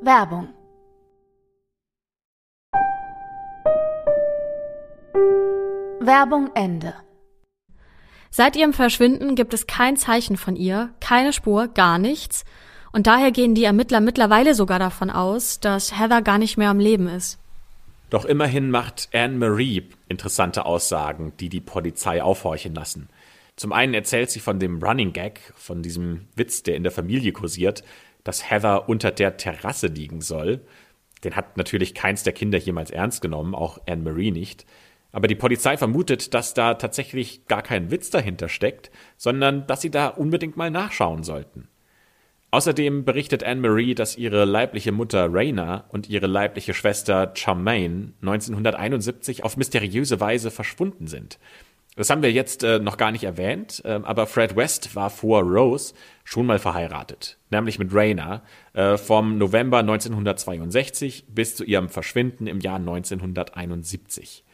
Werbung 0.00 0.48
Werbung 6.06 6.50
Ende. 6.54 6.94
Seit 8.30 8.56
ihrem 8.56 8.72
Verschwinden 8.72 9.36
gibt 9.36 9.54
es 9.54 9.66
kein 9.66 9.96
Zeichen 9.96 10.36
von 10.36 10.56
ihr, 10.56 10.92
keine 11.00 11.32
Spur, 11.32 11.68
gar 11.68 11.98
nichts. 11.98 12.44
Und 12.92 13.06
daher 13.06 13.30
gehen 13.30 13.54
die 13.54 13.64
Ermittler 13.64 14.00
mittlerweile 14.00 14.54
sogar 14.54 14.78
davon 14.78 15.10
aus, 15.10 15.60
dass 15.60 15.98
Heather 15.98 16.22
gar 16.22 16.38
nicht 16.38 16.56
mehr 16.56 16.70
am 16.70 16.78
Leben 16.78 17.08
ist. 17.08 17.38
Doch 18.10 18.24
immerhin 18.24 18.70
macht 18.70 19.08
Anne 19.12 19.38
Marie 19.38 19.88
interessante 20.08 20.66
Aussagen, 20.66 21.32
die 21.40 21.48
die 21.48 21.60
Polizei 21.60 22.22
aufhorchen 22.22 22.74
lassen. 22.74 23.08
Zum 23.56 23.72
einen 23.72 23.94
erzählt 23.94 24.30
sie 24.30 24.40
von 24.40 24.58
dem 24.58 24.82
Running 24.82 25.12
Gag, 25.12 25.40
von 25.56 25.82
diesem 25.82 26.26
Witz, 26.34 26.62
der 26.62 26.76
in 26.76 26.82
der 26.82 26.92
Familie 26.92 27.32
kursiert, 27.32 27.84
dass 28.24 28.50
Heather 28.50 28.88
unter 28.88 29.10
der 29.10 29.36
Terrasse 29.36 29.86
liegen 29.86 30.20
soll. 30.20 30.60
Den 31.22 31.36
hat 31.36 31.56
natürlich 31.56 31.94
keins 31.94 32.22
der 32.24 32.32
Kinder 32.32 32.58
jemals 32.58 32.90
ernst 32.90 33.22
genommen, 33.22 33.54
auch 33.54 33.78
Anne 33.86 34.02
Marie 34.02 34.30
nicht. 34.30 34.66
Aber 35.14 35.28
die 35.28 35.36
Polizei 35.36 35.76
vermutet, 35.76 36.34
dass 36.34 36.54
da 36.54 36.74
tatsächlich 36.74 37.46
gar 37.46 37.62
kein 37.62 37.92
Witz 37.92 38.10
dahinter 38.10 38.48
steckt, 38.48 38.90
sondern 39.16 39.64
dass 39.68 39.80
sie 39.80 39.90
da 39.90 40.08
unbedingt 40.08 40.56
mal 40.56 40.72
nachschauen 40.72 41.22
sollten. 41.22 41.68
Außerdem 42.50 43.04
berichtet 43.04 43.44
Anne-Marie, 43.44 43.94
dass 43.94 44.16
ihre 44.16 44.44
leibliche 44.44 44.90
Mutter 44.90 45.28
Raina 45.30 45.84
und 45.90 46.08
ihre 46.08 46.26
leibliche 46.26 46.74
Schwester 46.74 47.30
Charmaine 47.34 48.12
1971 48.22 49.44
auf 49.44 49.56
mysteriöse 49.56 50.18
Weise 50.18 50.50
verschwunden 50.50 51.06
sind. 51.06 51.38
Das 51.94 52.10
haben 52.10 52.22
wir 52.22 52.32
jetzt 52.32 52.64
äh, 52.64 52.80
noch 52.80 52.96
gar 52.96 53.12
nicht 53.12 53.22
erwähnt, 53.22 53.82
äh, 53.84 54.00
aber 54.02 54.26
Fred 54.26 54.56
West 54.56 54.96
war 54.96 55.10
vor 55.10 55.42
Rose 55.42 55.94
schon 56.24 56.46
mal 56.46 56.58
verheiratet, 56.58 57.38
nämlich 57.50 57.78
mit 57.78 57.94
Raina, 57.94 58.42
äh, 58.72 58.96
vom 58.96 59.38
November 59.38 59.78
1962 59.78 61.26
bis 61.28 61.54
zu 61.54 61.62
ihrem 61.62 61.88
Verschwinden 61.88 62.48
im 62.48 62.58
Jahr 62.58 62.80
1971. 62.80 64.44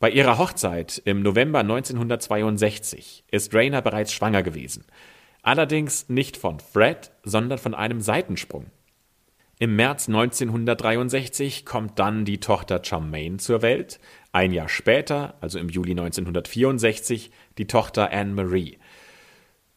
Bei 0.00 0.10
ihrer 0.10 0.38
Hochzeit 0.38 1.00
im 1.04 1.20
November 1.20 1.58
1962 1.58 3.24
ist 3.30 3.54
Rainer 3.54 3.82
bereits 3.82 4.14
schwanger 4.14 4.42
gewesen. 4.42 4.86
Allerdings 5.42 6.08
nicht 6.08 6.38
von 6.38 6.58
Fred, 6.58 7.10
sondern 7.22 7.58
von 7.58 7.74
einem 7.74 8.00
Seitensprung. 8.00 8.70
Im 9.58 9.76
März 9.76 10.08
1963 10.08 11.66
kommt 11.66 11.98
dann 11.98 12.24
die 12.24 12.40
Tochter 12.40 12.80
Charmaine 12.82 13.36
zur 13.36 13.60
Welt, 13.60 14.00
ein 14.32 14.52
Jahr 14.52 14.70
später, 14.70 15.34
also 15.42 15.58
im 15.58 15.68
Juli 15.68 15.90
1964, 15.90 17.30
die 17.58 17.66
Tochter 17.66 18.10
Anne 18.10 18.32
Marie. 18.32 18.78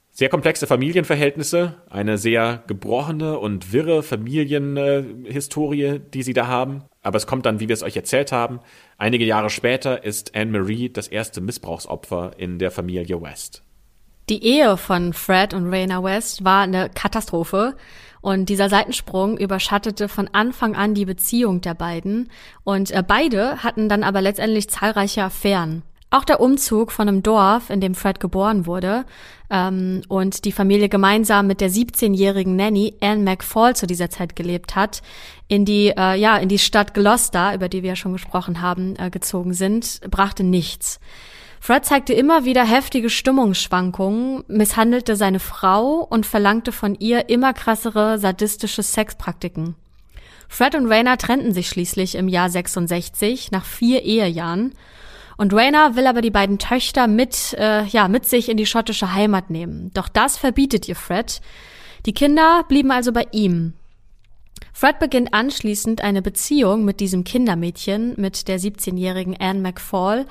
Sehr 0.10 0.30
komplexe 0.30 0.68
Familienverhältnisse, 0.68 1.82
eine 1.90 2.18
sehr 2.18 2.64
gebrochene 2.68 3.38
und 3.38 3.74
wirre 3.74 4.04
Familienhistorie, 4.04 6.00
die 6.00 6.24
sie 6.24 6.34
da 6.34 6.48
haben. 6.48 6.86
Aber 7.04 7.18
es 7.18 7.28
kommt 7.28 7.46
dann, 7.46 7.60
wie 7.60 7.68
wir 7.68 7.74
es 7.74 7.84
euch 7.84 7.96
erzählt 7.96 8.32
haben, 8.32 8.62
einige 8.98 9.26
Jahre 9.26 9.50
später 9.50 10.04
ist 10.04 10.36
Anne 10.36 10.52
Marie 10.58 10.90
das 10.90 11.08
erste 11.08 11.42
Missbrauchsopfer 11.42 12.32
in 12.38 12.58
der 12.58 12.72
Familie 12.72 13.22
West. 13.22 13.62
Die 14.30 14.44
Ehe 14.44 14.78
von 14.78 15.12
Fred 15.12 15.54
und 15.54 15.72
Raina 15.72 16.02
West 16.02 16.46
war 16.46 16.64
eine 16.64 16.90
Katastrophe. 16.90 17.76
Und 18.22 18.48
dieser 18.48 18.70
Seitensprung 18.70 19.38
überschattete 19.38 20.08
von 20.08 20.30
Anfang 20.32 20.78
an 20.78 20.94
die 20.94 21.04
Beziehung 21.04 21.60
der 21.60 21.74
beiden. 21.74 22.32
Und 22.64 22.90
äh, 22.92 23.04
beide 23.06 23.62
hatten 23.64 23.90
dann 23.90 24.02
aber 24.02 24.22
letztendlich 24.22 24.70
zahlreiche 24.70 25.24
Affären. 25.24 25.84
Auch 26.14 26.26
der 26.26 26.40
Umzug 26.40 26.92
von 26.92 27.08
einem 27.08 27.24
Dorf, 27.24 27.72
in 27.72 27.82
dem 27.82 27.96
Fred 27.96 28.20
geboren 28.20 28.68
wurde, 28.68 29.04
ähm, 29.50 30.04
und 30.10 30.46
die 30.46 30.52
Familie 30.52 30.88
gemeinsam 30.88 31.48
mit 31.48 31.60
der 31.60 31.72
17-jährigen 31.72 32.56
Nanny 32.56 32.94
Anne 33.02 33.24
McFall 33.24 33.76
zu 33.76 33.88
dieser 33.88 34.12
Zeit 34.12 34.36
gelebt 34.36 34.76
hat, 34.76 35.02
in 35.48 35.66
die 35.66 35.88
äh, 35.88 36.16
ja 36.16 36.38
in 36.38 36.50
die 36.50 36.60
Stadt 36.60 36.94
Gloucester, 36.94 37.56
über 37.56 37.68
die 37.68 37.82
wir 37.82 37.90
ja 37.90 37.96
schon 37.96 38.14
gesprochen 38.14 38.62
haben, 38.62 38.96
äh, 38.98 39.10
gezogen 39.10 39.56
sind, 39.56 40.02
brachte 40.12 40.44
nichts. 40.44 41.00
Fred 41.60 41.84
zeigte 41.84 42.14
immer 42.14 42.46
wieder 42.46 42.64
heftige 42.64 43.10
Stimmungsschwankungen, 43.10 44.44
misshandelte 44.48 45.16
seine 45.16 45.40
Frau 45.40 46.06
und 46.08 46.28
verlangte 46.28 46.72
von 46.72 46.94
ihr 46.94 47.28
immer 47.30 47.54
krassere 47.54 48.20
sadistische 48.20 48.84
Sexpraktiken. 48.84 49.74
Fred 50.48 50.76
und 50.76 50.86
Rainer 50.86 51.18
trennten 51.18 51.54
sich 51.54 51.70
schließlich 51.70 52.14
im 52.14 52.28
Jahr 52.28 52.52
66 52.52 53.50
nach 53.50 53.66
vier 53.66 54.04
Ehejahren 54.04 54.76
und 55.38 55.54
Raina 55.54 55.96
will 55.96 56.08
aber 56.08 56.22
die 56.22 56.32
beiden 56.32 56.60
Töchter 56.60 57.08
mit, 57.08 57.54
äh, 57.58 57.86
ja, 57.86 58.08
mit 58.08 58.26
sich 58.26 58.50
in 58.50 58.58
die 58.58 58.66
schottische 58.66 59.14
Heimat 59.14 59.50
nehmen. 59.50 59.92
Doch 59.94 60.08
das 60.08 60.38
verbietet 60.38 60.88
ihr 60.88 60.96
Fred. 60.96 61.42
Die 62.06 62.14
Kinder 62.14 62.64
blieben 62.68 62.92
also 62.92 63.12
bei 63.12 63.28
ihm. 63.32 63.74
Fred 64.74 65.00
beginnt 65.00 65.34
anschließend 65.34 66.02
eine 66.02 66.22
Beziehung 66.22 66.84
mit 66.84 67.00
diesem 67.00 67.24
Kindermädchen, 67.24 68.16
mit 68.18 68.48
der 68.48 68.60
17-jährigen 68.60 69.38
Anne 69.40 69.60
McFall, 69.60 70.26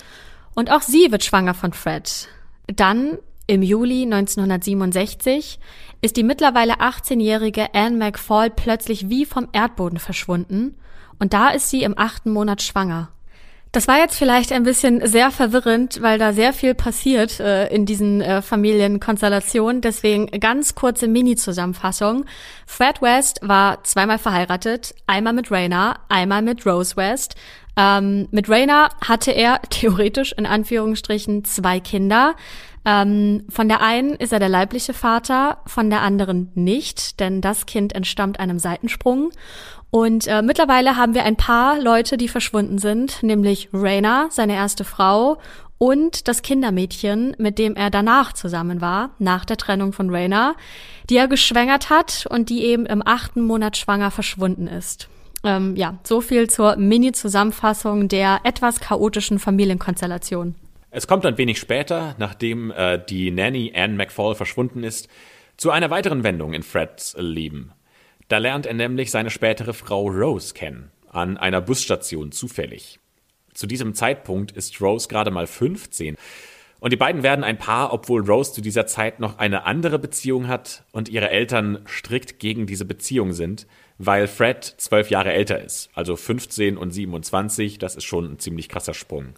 und 0.55 0.71
auch 0.71 0.83
sie 0.83 1.11
wird 1.11 1.25
schwanger 1.25 1.55
von 1.55 1.73
Fred. 1.73 2.29
Dann, 2.67 3.19
im 3.47 3.62
Juli 3.62 4.03
1967, 4.03 5.59
ist 6.03 6.17
die 6.17 6.25
mittlerweile 6.25 6.81
18-jährige 6.81 7.73
Anne 7.75 7.97
McFall 7.97 8.51
plötzlich 8.51 9.09
wie 9.09 9.25
vom 9.25 9.49
Erdboden 9.53 9.99
verschwunden, 9.99 10.77
und 11.19 11.33
da 11.33 11.51
ist 11.51 11.71
sie 11.71 11.85
im 11.85 11.97
achten 11.97 12.33
Monat 12.33 12.62
schwanger. 12.62 13.11
Das 13.73 13.89
war 13.89 13.97
jetzt 13.97 14.17
vielleicht 14.17 14.53
ein 14.53 14.65
bisschen 14.65 15.07
sehr 15.07 15.31
verwirrend, 15.31 16.03
weil 16.03 16.19
da 16.19 16.35
sehr 16.35 16.53
viel 16.53 16.75
passiert 16.75 17.41
äh, 17.41 17.69
in 17.69 17.87
diesen 17.87 18.21
äh, 18.21 18.43
Familienkonstellationen. 18.43 19.81
Deswegen 19.81 20.27
ganz 20.27 20.75
kurze 20.75 21.09
Mini-Zusammenfassung. 21.09 22.27
Fred 22.67 23.01
West 23.01 23.41
war 23.41 23.83
zweimal 23.83 24.19
verheiratet, 24.19 24.95
einmal 25.07 25.33
mit 25.33 25.51
Raina, 25.51 26.01
einmal 26.11 26.43
mit 26.43 26.67
Rose 26.67 26.97
West. 26.97 27.35
Ähm, 27.75 28.29
mit 28.31 28.51
Raina 28.51 28.91
hatte 29.01 29.31
er 29.31 29.63
theoretisch 29.71 30.33
in 30.33 30.45
Anführungsstrichen 30.45 31.45
zwei 31.45 31.81
Kinder. 31.81 32.35
Ähm, 32.85 33.45
von 33.49 33.68
der 33.68 33.81
einen 33.81 34.14
ist 34.14 34.33
er 34.33 34.38
der 34.38 34.49
leibliche 34.49 34.92
Vater, 34.92 35.59
von 35.66 35.88
der 35.88 36.03
anderen 36.03 36.51
nicht, 36.55 37.21
denn 37.21 37.40
das 37.40 37.66
Kind 37.66 37.95
entstammt 37.95 38.40
einem 38.40 38.59
Seitensprung. 38.59 39.31
Und 39.90 40.27
äh, 40.27 40.42
mittlerweile 40.42 40.97
haben 40.97 41.14
wir 41.14 41.25
ein 41.25 41.37
paar 41.37 41.79
Leute, 41.79 42.16
die 42.16 42.29
verschwunden 42.29 42.79
sind, 42.79 43.23
nämlich 43.23 43.68
Raina, 43.73 44.29
seine 44.31 44.55
erste 44.55 44.85
Frau, 44.85 45.38
und 45.79 46.29
das 46.29 46.42
Kindermädchen, 46.42 47.35
mit 47.38 47.59
dem 47.59 47.75
er 47.75 47.90
danach 47.90 48.33
zusammen 48.33 48.81
war, 48.81 49.11
nach 49.18 49.45
der 49.45 49.57
Trennung 49.57 49.92
von 49.92 50.14
Raina, 50.14 50.55
die 51.11 51.16
er 51.16 51.27
geschwängert 51.27 51.90
hat 51.90 52.27
und 52.31 52.51
die 52.51 52.62
eben 52.62 52.87
im 52.87 53.05
achten 53.05 53.42
Monat 53.42 53.77
schwanger 53.77 54.12
verschwunden 54.12 54.68
ist. 54.68 55.09
Ähm, 55.42 55.75
ja, 55.75 55.99
so 56.05 56.21
viel 56.21 56.49
zur 56.49 56.77
Mini-Zusammenfassung 56.77 58.07
der 58.07 58.40
etwas 58.45 58.79
chaotischen 58.79 59.40
Familienkonstellation. 59.40 60.55
Es 60.95 61.07
kommt 61.07 61.25
ein 61.25 61.39
wenig 61.39 61.59
später, 61.59 62.15
nachdem 62.19 62.71
äh, 62.71 63.03
die 63.03 63.31
Nanny 63.31 63.73
Anne 63.75 63.95
McFall 63.95 64.35
verschwunden 64.35 64.85
ist, 64.85 65.09
zu 65.57 65.71
einer 65.71 65.89
weiteren 65.89 66.23
Wendung 66.23 66.53
in 66.53 66.63
Freds 66.63 67.17
Leben. 67.19 67.73
Da 68.29 68.37
lernt 68.37 68.67
er 68.67 68.75
nämlich 68.75 69.11
seine 69.11 69.31
spätere 69.31 69.73
Frau 69.73 70.09
Rose 70.09 70.53
kennen, 70.53 70.91
an 71.09 71.39
einer 71.39 71.63
Busstation 71.63 72.31
zufällig. 72.31 73.01
Zu 73.55 73.67
diesem 73.67 73.95
Zeitpunkt 73.95 74.53
ist 74.53 74.83
Rose 74.83 75.09
gerade 75.09 75.31
mal 75.31 75.47
15 75.47 76.17
und 76.81 76.93
die 76.93 76.99
beiden 76.99 77.23
werden 77.23 77.43
ein 77.43 77.57
Paar, 77.57 77.95
obwohl 77.95 78.23
Rose 78.29 78.53
zu 78.53 78.61
dieser 78.61 78.87
Zeit 78.87 79.19
noch 79.19 79.39
eine 79.39 79.65
andere 79.65 79.99
Beziehung 79.99 80.47
hat 80.47 80.85
und 80.93 81.09
ihre 81.09 81.31
Eltern 81.31 81.79
strikt 81.87 82.39
gegen 82.39 82.67
diese 82.67 82.85
Beziehung 82.85 83.33
sind, 83.33 83.67
weil 83.97 84.29
Fred 84.29 84.63
zwölf 84.77 85.09
Jahre 85.09 85.33
älter 85.33 85.59
ist, 85.63 85.89
also 85.95 86.17
15 86.17 86.77
und 86.77 86.91
27, 86.91 87.79
das 87.79 87.97
ist 87.97 88.05
schon 88.05 88.33
ein 88.33 88.39
ziemlich 88.39 88.69
krasser 88.69 88.93
Sprung. 88.93 89.37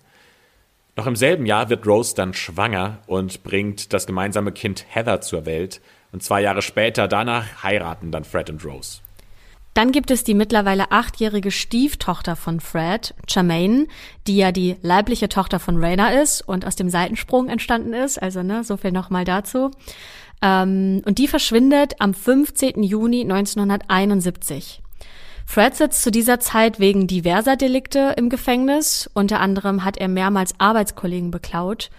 Noch 0.97 1.07
im 1.07 1.17
selben 1.17 1.45
Jahr 1.45 1.71
wird 1.71 1.87
Rose 1.87 2.15
dann 2.15 2.35
schwanger 2.35 2.99
und 3.07 3.43
bringt 3.43 3.93
das 3.93 4.07
gemeinsame 4.07 4.53
Kind 4.53 4.85
Heather 4.89 5.21
zur 5.21 5.45
Welt, 5.45 5.81
und 6.13 6.23
zwei 6.23 6.43
Jahre 6.43 6.63
später 6.63 7.09
danach 7.09 7.65
heiraten 7.65 8.13
dann 8.13 8.23
Fred 8.23 8.49
und 8.49 8.65
Rose. 8.65 9.01
Dann 9.75 9.91
gibt 9.91 10.13
es 10.13 10.23
die 10.23 10.35
mittlerweile 10.35 10.93
achtjährige 10.93 11.51
Stieftochter 11.51 12.37
von 12.37 12.61
Fred, 12.61 13.13
Charmaine, 13.29 13.89
die 14.29 14.37
ja 14.37 14.53
die 14.53 14.77
leibliche 14.83 15.29
Tochter 15.29 15.59
von 15.59 15.83
Raina 15.83 16.11
ist 16.23 16.43
und 16.43 16.65
aus 16.65 16.77
dem 16.77 16.89
Seitensprung 16.89 17.49
entstanden 17.49 17.93
ist. 17.93 18.23
Also, 18.23 18.45
ne, 18.45 18.63
so 18.63 18.77
viel 18.77 18.93
nochmal 18.93 19.25
dazu. 19.25 19.73
Ähm, 20.41 21.03
und 21.05 21.19
die 21.19 21.27
verschwindet 21.27 21.95
am 21.99 22.15
15. 22.15 22.85
Juni 22.85 23.23
1971. 23.23 24.84
Fred 25.47 25.77
sitzt 25.77 26.03
zu 26.03 26.11
dieser 26.11 26.41
Zeit 26.41 26.81
wegen 26.81 27.07
diverser 27.07 27.57
Delikte 27.57 28.15
im 28.17 28.29
Gefängnis. 28.29 29.09
Unter 29.15 29.41
anderem 29.41 29.85
hat 29.85 29.97
er 29.97 30.09
mehrmals 30.09 30.55
Arbeitskollegen 30.59 31.31
beklaut. 31.31 31.91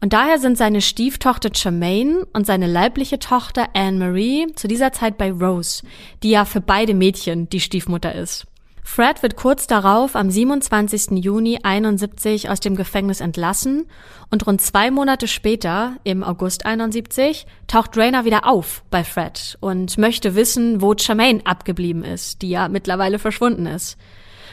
Und 0.00 0.12
daher 0.12 0.38
sind 0.38 0.56
seine 0.56 0.80
Stieftochter 0.80 1.50
Charmaine 1.52 2.26
und 2.32 2.46
seine 2.46 2.66
leibliche 2.66 3.18
Tochter 3.18 3.68
Anne-Marie 3.74 4.46
zu 4.54 4.68
dieser 4.68 4.92
Zeit 4.92 5.18
bei 5.18 5.32
Rose, 5.32 5.82
die 6.22 6.30
ja 6.30 6.44
für 6.44 6.60
beide 6.60 6.94
Mädchen 6.94 7.48
die 7.48 7.60
Stiefmutter 7.60 8.14
ist. 8.14 8.46
Fred 8.90 9.22
wird 9.22 9.36
kurz 9.36 9.66
darauf 9.66 10.16
am 10.16 10.30
27. 10.30 11.22
Juni 11.22 11.60
71 11.62 12.48
aus 12.48 12.58
dem 12.58 12.74
Gefängnis 12.74 13.20
entlassen 13.20 13.86
und 14.30 14.46
rund 14.46 14.62
zwei 14.62 14.90
Monate 14.90 15.28
später, 15.28 15.98
im 16.04 16.24
August 16.24 16.64
71, 16.64 17.46
taucht 17.66 17.98
Rainer 17.98 18.24
wieder 18.24 18.46
auf 18.46 18.82
bei 18.90 19.04
Fred 19.04 19.58
und 19.60 19.98
möchte 19.98 20.34
wissen, 20.34 20.80
wo 20.80 20.94
Charmaine 20.98 21.42
abgeblieben 21.44 22.02
ist, 22.02 22.40
die 22.40 22.48
ja 22.48 22.68
mittlerweile 22.68 23.18
verschwunden 23.18 23.66
ist. 23.66 23.98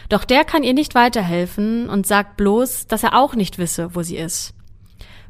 Doch 0.10 0.26
der 0.26 0.43
kann 0.43 0.63
ihr 0.63 0.74
nicht 0.74 0.95
weiterhelfen 0.95 1.89
und 1.89 2.06
sagt 2.06 2.36
bloß, 2.36 2.88
dass 2.88 3.04
er 3.04 3.17
auch 3.17 3.36
nicht 3.36 3.58
wisse, 3.58 3.95
wo 3.95 4.04
sie 4.04 4.17
ist. 4.17 4.54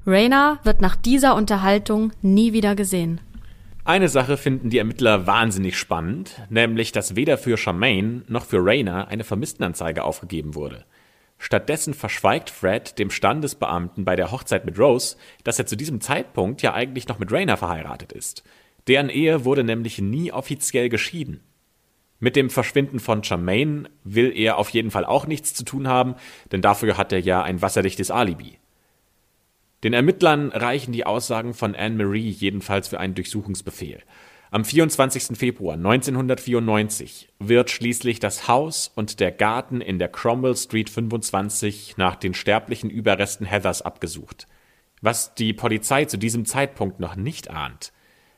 Rainer 0.08 0.60
wird 0.64 0.82
nach 0.82 0.96
dieser 0.96 1.36
Unterhaltung 1.36 2.12
nie 2.22 2.54
wieder 2.54 2.76
gesehen. 2.76 3.22
Eine 3.88 4.10
Sache 4.10 4.36
finden 4.36 4.72
die 4.72 4.80
Ermittler 4.80 5.28
wahnsinnig 5.28 5.78
spannend, 5.78 6.42
nämlich 6.50 6.92
dass 6.92 7.16
weder 7.16 7.38
für 7.38 7.56
Charmaine 7.56 8.24
noch 8.28 8.44
für 8.46 8.66
Rainer 8.66 9.10
eine 9.10 9.24
Vermisstenanzeige 9.24 10.04
aufgegeben 10.04 10.56
wurde. 10.56 10.86
Stattdessen 11.38 11.94
verschweigt 11.94 12.50
Fred 12.50 12.98
dem 12.98 13.12
Standesbeamten 13.12 14.04
bei 14.04 14.16
der 14.16 14.32
Hochzeit 14.32 14.66
mit 14.66 14.80
Rose, 14.80 15.18
dass 15.44 15.60
er 15.60 15.68
zu 15.68 15.76
diesem 15.76 16.02
Zeitpunkt 16.02 16.64
ja 16.64 16.74
eigentlich 16.74 17.08
noch 17.08 17.20
mit 17.20 17.32
Rainer 17.32 17.58
verheiratet 17.58 18.12
ist. 18.12 18.44
Deren 18.88 19.10
Ehe 19.10 19.46
wurde 19.46 19.64
nämlich 19.64 20.00
nie 20.02 20.32
offiziell 20.32 20.90
geschieden. 20.90 21.42
Mit 22.20 22.36
dem 22.36 22.50
Verschwinden 22.50 23.00
von 23.00 23.24
Charmaine 23.24 23.88
will 24.04 24.32
er 24.36 24.58
auf 24.58 24.70
jeden 24.70 24.90
Fall 24.90 25.06
auch 25.06 25.28
nichts 25.28 25.54
zu 25.54 25.64
tun 25.64 25.88
haben, 25.88 26.16
denn 26.52 26.64
dafür 26.64 26.98
hat 26.98 27.12
er 27.12 27.20
ja 27.20 27.44
ein 27.44 27.62
wasserdichtes 27.62 28.10
Alibi. 28.10 28.58
Den 29.84 29.94
Ermittlern 29.94 30.52
reichen 30.52 30.94
die 30.94 31.06
Aussagen 31.06 31.54
von 31.54 31.76
Anne-Marie 31.76 32.30
jedenfalls 32.30 32.88
für 32.88 33.00
einen 33.00 33.16
Durchsuchungsbefehl. 33.16 34.02
Am 34.52 34.64
24. 34.64 35.38
Februar 35.38 35.76
1994 35.76 37.30
wird 37.40 37.70
schließlich 37.70 38.20
das 38.20 38.48
Haus 38.48 38.92
und 38.96 39.20
der 39.20 39.32
Garten 39.32 39.82
in 39.82 40.00
der 40.00 40.08
Cromwell 40.08 40.56
Street 40.56 40.90
25 40.90 41.98
nach 41.98 42.16
den 42.16 42.34
sterblichen 42.34 42.90
Überresten 42.90 43.46
Heathers 43.46 43.82
abgesucht. 43.82 44.48
Was 45.02 45.36
die 45.36 45.54
Polizei 45.54 46.06
zu 46.06 46.18
diesem 46.18 46.46
Zeitpunkt 46.46 47.00
noch 47.00 47.16
nicht 47.16 47.50
ahnt, 47.50 47.92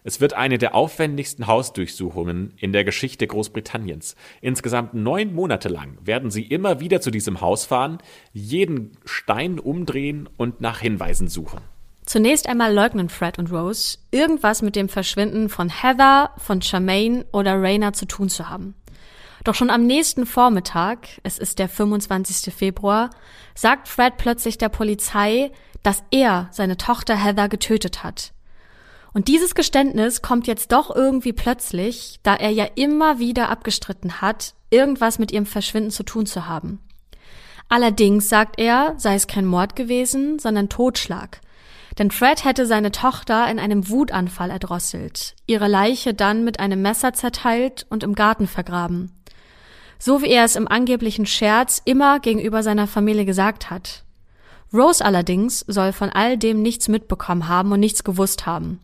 es 0.07 0.21
wird 0.21 0.31
eine 0.35 0.57
der 0.57 0.73
aufwendigsten 0.73 1.47
Hausdurchsuchungen 1.47 2.53
in 2.55 2.71
der 2.71 2.85
Geschichte 2.85 3.27
Großbritanniens. 3.27 4.15
Insgesamt 4.39 4.93
neun 4.93 5.33
Monate 5.33 5.67
lang 5.67 5.97
werden 6.01 6.31
sie 6.31 6.43
immer 6.43 6.79
wieder 6.79 7.01
zu 7.01 7.11
diesem 7.11 7.41
Haus 7.41 7.65
fahren, 7.65 7.97
jeden 8.31 8.93
Stein 9.03 9.59
umdrehen 9.59 10.29
und 10.37 10.61
nach 10.61 10.79
Hinweisen 10.79 11.27
suchen. 11.27 11.59
Zunächst 12.05 12.47
einmal 12.47 12.73
leugnen 12.73 13.09
Fred 13.09 13.37
und 13.37 13.51
Rose, 13.51 13.97
irgendwas 14.11 14.61
mit 14.61 14.77
dem 14.77 14.87
Verschwinden 14.87 15.49
von 15.49 15.67
Heather, 15.67 16.31
von 16.37 16.61
Charmaine 16.61 17.25
oder 17.33 17.61
Raina 17.61 17.91
zu 17.91 18.05
tun 18.05 18.29
zu 18.29 18.47
haben. 18.47 18.75
Doch 19.43 19.55
schon 19.55 19.69
am 19.69 19.85
nächsten 19.85 20.25
Vormittag, 20.25 21.09
es 21.23 21.37
ist 21.37 21.59
der 21.59 21.67
25. 21.67 22.53
Februar, 22.53 23.09
sagt 23.55 23.89
Fred 23.89 24.13
plötzlich 24.15 24.57
der 24.57 24.69
Polizei, 24.69 25.51
dass 25.83 26.01
er 26.11 26.47
seine 26.53 26.77
Tochter 26.77 27.21
Heather 27.21 27.49
getötet 27.49 28.05
hat. 28.05 28.31
Und 29.17 29.30
dieses 29.30 29.56
Geständnis 29.56 30.21
kommt 30.21 30.45
jetzt 30.45 30.71
doch 30.71 30.95
irgendwie 30.95 31.34
plötzlich, 31.34 32.19
da 32.21 32.36
er 32.36 32.51
ja 32.51 32.67
immer 32.75 33.17
wieder 33.17 33.49
abgestritten 33.49 34.21
hat, 34.21 34.53
irgendwas 34.69 35.17
mit 35.17 35.32
ihrem 35.32 35.47
Verschwinden 35.47 35.89
zu 35.89 36.03
tun 36.03 36.27
zu 36.27 36.45
haben. 36.45 36.77
Allerdings 37.67 38.30
sagt 38.30 38.60
er, 38.60 38.93
sei 38.97 39.15
es 39.15 39.25
kein 39.25 39.47
Mord 39.47 39.75
gewesen, 39.75 40.38
sondern 40.38 40.69
Totschlag. 40.69 41.41
Denn 41.97 42.12
Fred 42.12 42.45
hätte 42.45 42.67
seine 42.67 42.91
Tochter 42.91 43.49
in 43.49 43.58
einem 43.58 43.89
Wutanfall 43.89 44.51
erdrosselt, 44.51 45.34
ihre 45.47 45.67
Leiche 45.67 46.13
dann 46.13 46.43
mit 46.43 46.60
einem 46.60 46.84
Messer 46.84 47.13
zerteilt 47.13 47.88
und 47.89 48.03
im 48.03 48.13
Garten 48.13 48.45
vergraben. 48.45 49.12
So 49.97 50.21
wie 50.21 50.30
er 50.30 50.45
es 50.45 50.56
im 50.56 50.67
angeblichen 50.67 51.25
Scherz 51.25 51.82
immer 51.86 52.19
gegenüber 52.19 52.62
seiner 52.62 52.86
Familie 52.86 53.25
gesagt 53.25 53.71
hat. 53.71 54.03
Rose 54.71 55.03
allerdings 55.03 55.62
soll 55.62 55.91
von 55.91 56.12
all 56.12 56.38
dem 56.38 56.62
nichts 56.62 56.88
mitbekommen 56.88 57.47
haben 57.47 57.71
und 57.71 57.80
nichts 57.80 58.03
gewusst 58.03 58.45
haben. 58.45 58.80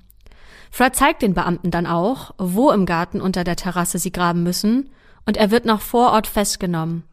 Fred 0.76 0.96
zeigt 0.96 1.22
den 1.22 1.36
Beamten 1.36 1.70
dann 1.70 1.86
auch, 1.86 2.34
wo 2.40 2.72
im 2.72 2.88
Garten 2.88 3.22
unter 3.22 3.44
der 3.44 3.56
Terrasse 3.56 4.00
sie 4.00 4.12
graben 4.12 4.42
müssen, 4.42 4.90
und 5.24 5.38
er 5.38 5.52
wird 5.52 5.66
noch 5.66 5.82
vor 5.82 6.14
Ort 6.14 6.26
festgenommen. 6.26 7.04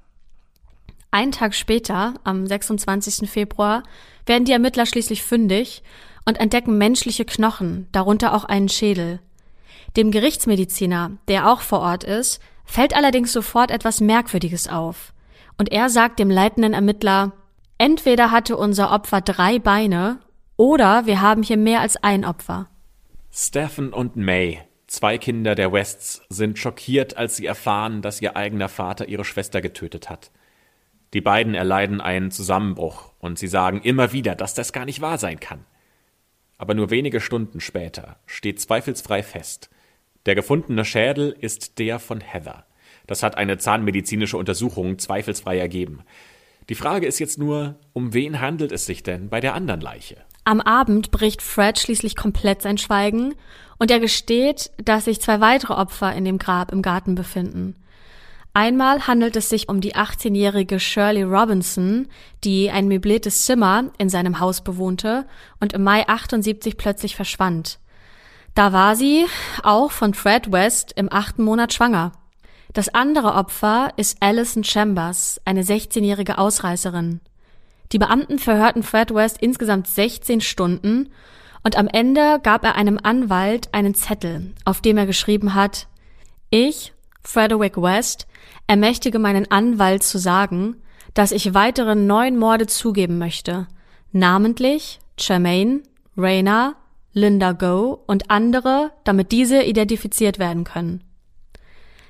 Einen 1.10 1.30
Tag 1.30 1.54
später, 1.54 2.14
am 2.24 2.46
26. 2.46 3.28
Februar, 3.28 3.82
werden 4.24 4.46
die 4.46 4.52
Ermittler 4.52 4.86
schließlich 4.86 5.22
fündig 5.22 5.82
und 6.24 6.40
entdecken 6.40 6.78
menschliche 6.78 7.26
Knochen, 7.26 7.86
darunter 7.92 8.32
auch 8.32 8.44
einen 8.44 8.70
Schädel. 8.70 9.20
Dem 9.94 10.10
Gerichtsmediziner, 10.10 11.18
der 11.28 11.52
auch 11.52 11.60
vor 11.60 11.80
Ort 11.80 12.02
ist, 12.02 12.40
fällt 12.64 12.96
allerdings 12.96 13.30
sofort 13.30 13.70
etwas 13.70 14.00
Merkwürdiges 14.00 14.68
auf. 14.68 15.12
Und 15.58 15.70
er 15.70 15.90
sagt 15.90 16.18
dem 16.18 16.30
leitenden 16.30 16.72
Ermittler, 16.72 17.32
entweder 17.76 18.30
hatte 18.30 18.56
unser 18.56 18.90
Opfer 18.90 19.20
drei 19.20 19.58
Beine 19.58 20.18
oder 20.56 21.04
wir 21.04 21.20
haben 21.20 21.42
hier 21.42 21.58
mehr 21.58 21.82
als 21.82 22.02
ein 22.02 22.24
Opfer. 22.24 22.70
Stephen 23.32 23.92
und 23.92 24.16
May, 24.16 24.60
zwei 24.88 25.16
Kinder 25.16 25.54
der 25.54 25.72
Wests, 25.72 26.22
sind 26.28 26.58
schockiert, 26.58 27.16
als 27.16 27.36
sie 27.36 27.46
erfahren, 27.46 28.02
dass 28.02 28.20
ihr 28.20 28.36
eigener 28.36 28.68
Vater 28.68 29.08
ihre 29.08 29.24
Schwester 29.24 29.60
getötet 29.60 30.10
hat. 30.10 30.32
Die 31.14 31.20
beiden 31.20 31.54
erleiden 31.54 32.00
einen 32.00 32.32
Zusammenbruch 32.32 33.12
und 33.20 33.38
sie 33.38 33.46
sagen 33.46 33.82
immer 33.82 34.12
wieder, 34.12 34.34
dass 34.34 34.54
das 34.54 34.72
gar 34.72 34.84
nicht 34.84 35.00
wahr 35.00 35.16
sein 35.16 35.38
kann. 35.38 35.64
Aber 36.58 36.74
nur 36.74 36.90
wenige 36.90 37.20
Stunden 37.20 37.60
später 37.60 38.16
steht 38.26 38.60
zweifelsfrei 38.60 39.22
fest, 39.22 39.70
der 40.26 40.34
gefundene 40.34 40.84
Schädel 40.84 41.30
ist 41.30 41.78
der 41.78 42.00
von 42.00 42.20
Heather. 42.20 42.66
Das 43.06 43.22
hat 43.22 43.36
eine 43.36 43.58
zahnmedizinische 43.58 44.36
Untersuchung 44.36 44.98
zweifelsfrei 44.98 45.56
ergeben. 45.56 46.02
Die 46.68 46.74
Frage 46.74 47.06
ist 47.06 47.20
jetzt 47.20 47.38
nur, 47.38 47.78
um 47.92 48.12
wen 48.12 48.40
handelt 48.40 48.72
es 48.72 48.86
sich 48.86 49.04
denn 49.04 49.28
bei 49.28 49.40
der 49.40 49.54
anderen 49.54 49.80
Leiche? 49.80 50.16
Am 50.50 50.60
Abend 50.60 51.12
bricht 51.12 51.42
Fred 51.42 51.78
schließlich 51.78 52.16
komplett 52.16 52.62
sein 52.62 52.76
Schweigen 52.76 53.36
und 53.78 53.88
er 53.88 54.00
gesteht, 54.00 54.72
dass 54.84 55.04
sich 55.04 55.20
zwei 55.20 55.40
weitere 55.40 55.74
Opfer 55.74 56.12
in 56.12 56.24
dem 56.24 56.38
Grab 56.38 56.72
im 56.72 56.82
Garten 56.82 57.14
befinden. 57.14 57.76
Einmal 58.52 59.06
handelt 59.06 59.36
es 59.36 59.48
sich 59.48 59.68
um 59.68 59.80
die 59.80 59.94
18-jährige 59.94 60.80
Shirley 60.80 61.22
Robinson, 61.22 62.08
die 62.42 62.68
ein 62.68 62.88
möbliertes 62.88 63.44
Zimmer 63.44 63.92
in 63.98 64.08
seinem 64.08 64.40
Haus 64.40 64.64
bewohnte 64.64 65.24
und 65.60 65.72
im 65.72 65.84
Mai 65.84 66.08
78 66.08 66.76
plötzlich 66.76 67.14
verschwand. 67.14 67.78
Da 68.56 68.72
war 68.72 68.96
sie, 68.96 69.26
auch 69.62 69.92
von 69.92 70.14
Fred 70.14 70.50
West, 70.50 70.94
im 70.96 71.12
achten 71.12 71.44
Monat 71.44 71.72
schwanger. 71.72 72.10
Das 72.72 72.88
andere 72.88 73.34
Opfer 73.34 73.92
ist 73.96 74.20
Alison 74.20 74.64
Chambers, 74.64 75.40
eine 75.44 75.62
16-jährige 75.62 76.38
Ausreißerin. 76.38 77.20
Die 77.92 77.98
Beamten 77.98 78.38
verhörten 78.38 78.82
Fred 78.82 79.12
West 79.14 79.38
insgesamt 79.40 79.86
16 79.86 80.40
Stunden 80.40 81.10
und 81.64 81.76
am 81.76 81.88
Ende 81.88 82.38
gab 82.42 82.64
er 82.64 82.76
einem 82.76 82.98
Anwalt 83.02 83.68
einen 83.72 83.94
Zettel, 83.94 84.54
auf 84.64 84.80
dem 84.80 84.96
er 84.96 85.06
geschrieben 85.06 85.54
hat, 85.54 85.88
ich, 86.50 86.92
Frederick 87.22 87.76
West, 87.76 88.26
ermächtige 88.66 89.18
meinen 89.18 89.50
Anwalt 89.50 90.02
zu 90.02 90.18
sagen, 90.18 90.76
dass 91.14 91.32
ich 91.32 91.54
weitere 91.54 91.94
neun 91.94 92.38
Morde 92.38 92.66
zugeben 92.66 93.18
möchte, 93.18 93.66
namentlich 94.12 95.00
Charmaine, 95.18 95.82
Raina, 96.16 96.76
Linda 97.12 97.52
Go 97.52 98.02
und 98.06 98.30
andere, 98.30 98.92
damit 99.04 99.32
diese 99.32 99.62
identifiziert 99.62 100.38
werden 100.38 100.64
können. 100.64 101.02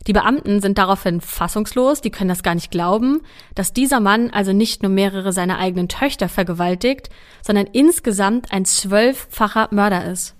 Die 0.07 0.13
Beamten 0.13 0.61
sind 0.61 0.79
daraufhin 0.79 1.21
fassungslos, 1.21 2.01
die 2.01 2.11
können 2.11 2.31
das 2.31 2.43
gar 2.43 2.55
nicht 2.55 2.71
glauben, 2.71 3.21
dass 3.55 3.75
dieser 3.75 4.01
Mann 4.01 4.31
also 4.31 4.53
nicht 4.53 4.83
nur 4.83 4.91
mehrere 4.91 5.33
seiner 5.33 5.59
eigenen 5.59 5.89
Töchter 5.89 6.29
vergewaltigt, 6.29 7.11
sondern 7.43 7.67
insgesamt 7.67 8.53
ein 8.53 8.65
zwölffacher 8.65 9.69
Mörder 9.71 10.11
ist. 10.11 10.35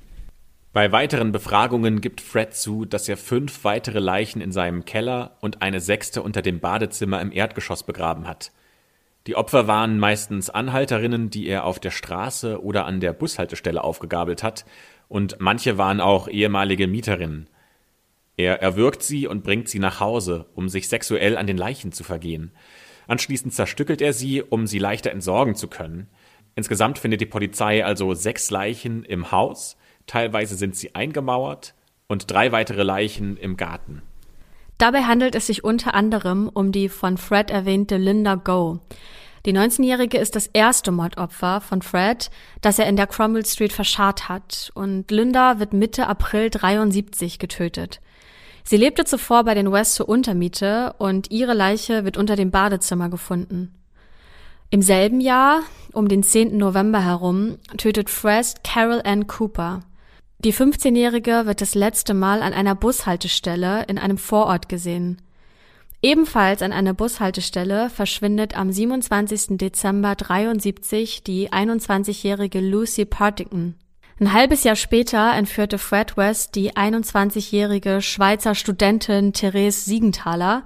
Bei 0.73 0.93
weiteren 0.93 1.33
Befragungen 1.33 2.01
gibt 2.01 2.21
Fred 2.21 2.55
zu, 2.55 2.85
dass 2.85 3.09
er 3.09 3.17
fünf 3.17 3.65
weitere 3.65 3.99
Leichen 3.99 4.41
in 4.41 4.53
seinem 4.53 4.85
Keller 4.85 5.37
und 5.41 5.63
eine 5.63 5.81
sechste 5.81 6.23
unter 6.23 6.43
dem 6.43 6.61
Badezimmer 6.61 7.21
im 7.21 7.33
Erdgeschoss 7.33 7.83
begraben 7.83 8.29
hat. 8.29 8.53
Die 9.27 9.37
Opfer 9.37 9.67
waren 9.67 9.99
meistens 9.99 10.49
Anhalterinnen, 10.49 11.29
die 11.29 11.47
er 11.47 11.65
auf 11.65 11.81
der 11.81 11.91
Straße 11.91 12.63
oder 12.63 12.87
an 12.87 13.01
der 13.01 13.13
Bushaltestelle 13.13 13.83
aufgegabelt 13.83 14.43
hat, 14.43 14.65
und 15.09 15.37
manche 15.41 15.77
waren 15.77 16.01
auch 16.01 16.29
ehemalige 16.29 16.87
Mieterinnen. 16.87 17.49
Er 18.41 18.63
erwürgt 18.63 19.03
sie 19.03 19.27
und 19.27 19.45
bringt 19.45 19.69
sie 19.69 19.79
nach 19.79 20.01
Hause, 20.01 20.47
um 20.55 20.71
sich 20.71 20.89
sexuell 20.89 21.37
an 21.37 21.47
den 21.47 21.59
Leichen 21.59 21.93
zu 21.93 22.05
vergehen. 22.05 22.53
Anschließend 23.07 23.53
zerstückelt 23.53 24.01
er 24.01 24.15
sie, 24.15 24.43
um 24.43 24.67
sie 24.67 24.79
leichter 24.79 25.11
entsorgen 25.11 25.55
zu 25.55 25.69
können. 25.69 26.07
Insgesamt 26.55 26.99
findet 26.99 27.21
die 27.21 27.27
Polizei 27.27 27.85
also 27.85 28.15
sechs 28.15 28.51
Leichen 28.51 29.05
im 29.05 29.31
Haus, 29.31 29.77
teilweise 30.07 30.55
sind 30.57 30.75
sie 30.75 30.95
eingemauert 30.95 31.75
und 32.09 32.31
drei 32.31 32.51
weitere 32.51 32.83
Leichen 32.83 33.37
im 33.37 33.59
Garten. 33.59 34.01
Dabei 34.79 35.03
handelt 35.03 35.35
es 35.35 35.47
sich 35.47 35.63
unter 35.63 35.93
anderem 35.93 36.49
um 36.49 36.73
die 36.73 36.89
von 36.89 37.19
Fred 37.19 37.51
erwähnte 37.51 37.99
Linda 37.99 38.37
Go. 38.37 38.81
Die 39.45 39.53
19-Jährige 39.53 40.17
ist 40.17 40.35
das 40.35 40.47
erste 40.47 40.93
Mordopfer 40.93 41.61
von 41.61 41.83
Fred, 41.83 42.31
das 42.63 42.79
er 42.79 42.87
in 42.87 42.97
der 42.97 43.07
Cromwell 43.07 43.45
Street 43.45 43.75
verscharrt 43.75 44.31
hat, 44.31 44.71
und 44.75 45.11
Linda 45.11 45.59
wird 45.59 45.75
Mitte 45.75 46.07
April 46.07 46.49
73 46.49 47.39
getötet. 47.39 48.01
Sie 48.65 48.77
lebte 48.77 49.05
zuvor 49.05 49.45
bei 49.45 49.55
den 49.55 49.73
West 49.73 49.95
zur 49.95 50.09
Untermiete 50.09 50.95
und 50.99 51.31
ihre 51.31 51.55
Leiche 51.55 52.05
wird 52.05 52.17
unter 52.17 52.37
dem 52.37 52.51
Badezimmer 52.51 53.09
gefunden. 53.09 53.75
Im 54.71 54.83
selben 54.83 55.21
Jahr, 55.21 55.63
um 55.93 56.09
den 56.09 56.23
10. 56.23 56.57
November 56.57 57.05
herum, 57.05 57.59
tötet 57.77 58.09
Fred 58.09 58.63
Carol 58.63 59.03
Ann 59.05 59.27
Cooper. 59.27 59.81
Die 60.39 60.55
15-Jährige 60.55 61.45
wird 61.45 61.61
das 61.61 61.75
letzte 61.75 62.15
Mal 62.15 62.41
an 62.41 62.53
einer 62.53 62.75
Bushaltestelle 62.75 63.85
in 63.89 63.99
einem 63.99 64.17
Vorort 64.17 64.69
gesehen. 64.69 65.21
Ebenfalls 66.03 66.63
an 66.63 66.73
einer 66.73 66.95
Bushaltestelle 66.95 67.91
verschwindet 67.91 68.57
am 68.57 68.73
27. 68.73 69.59
Dezember 69.59 70.15
73 70.15 71.25
die 71.25 71.51
21-jährige 71.51 72.61
Lucy 72.61 73.05
Partington. 73.05 73.75
Ein 74.21 74.35
halbes 74.35 74.65
Jahr 74.65 74.77
später 74.77 75.33
entführte 75.33 75.79
Fred 75.79 76.19
West 76.19 76.55
die 76.55 76.75
21-jährige 76.75 78.03
Schweizer 78.03 78.55
Studentin 78.55 79.33
Therese 79.33 79.87
Siegenthaler 79.87 80.65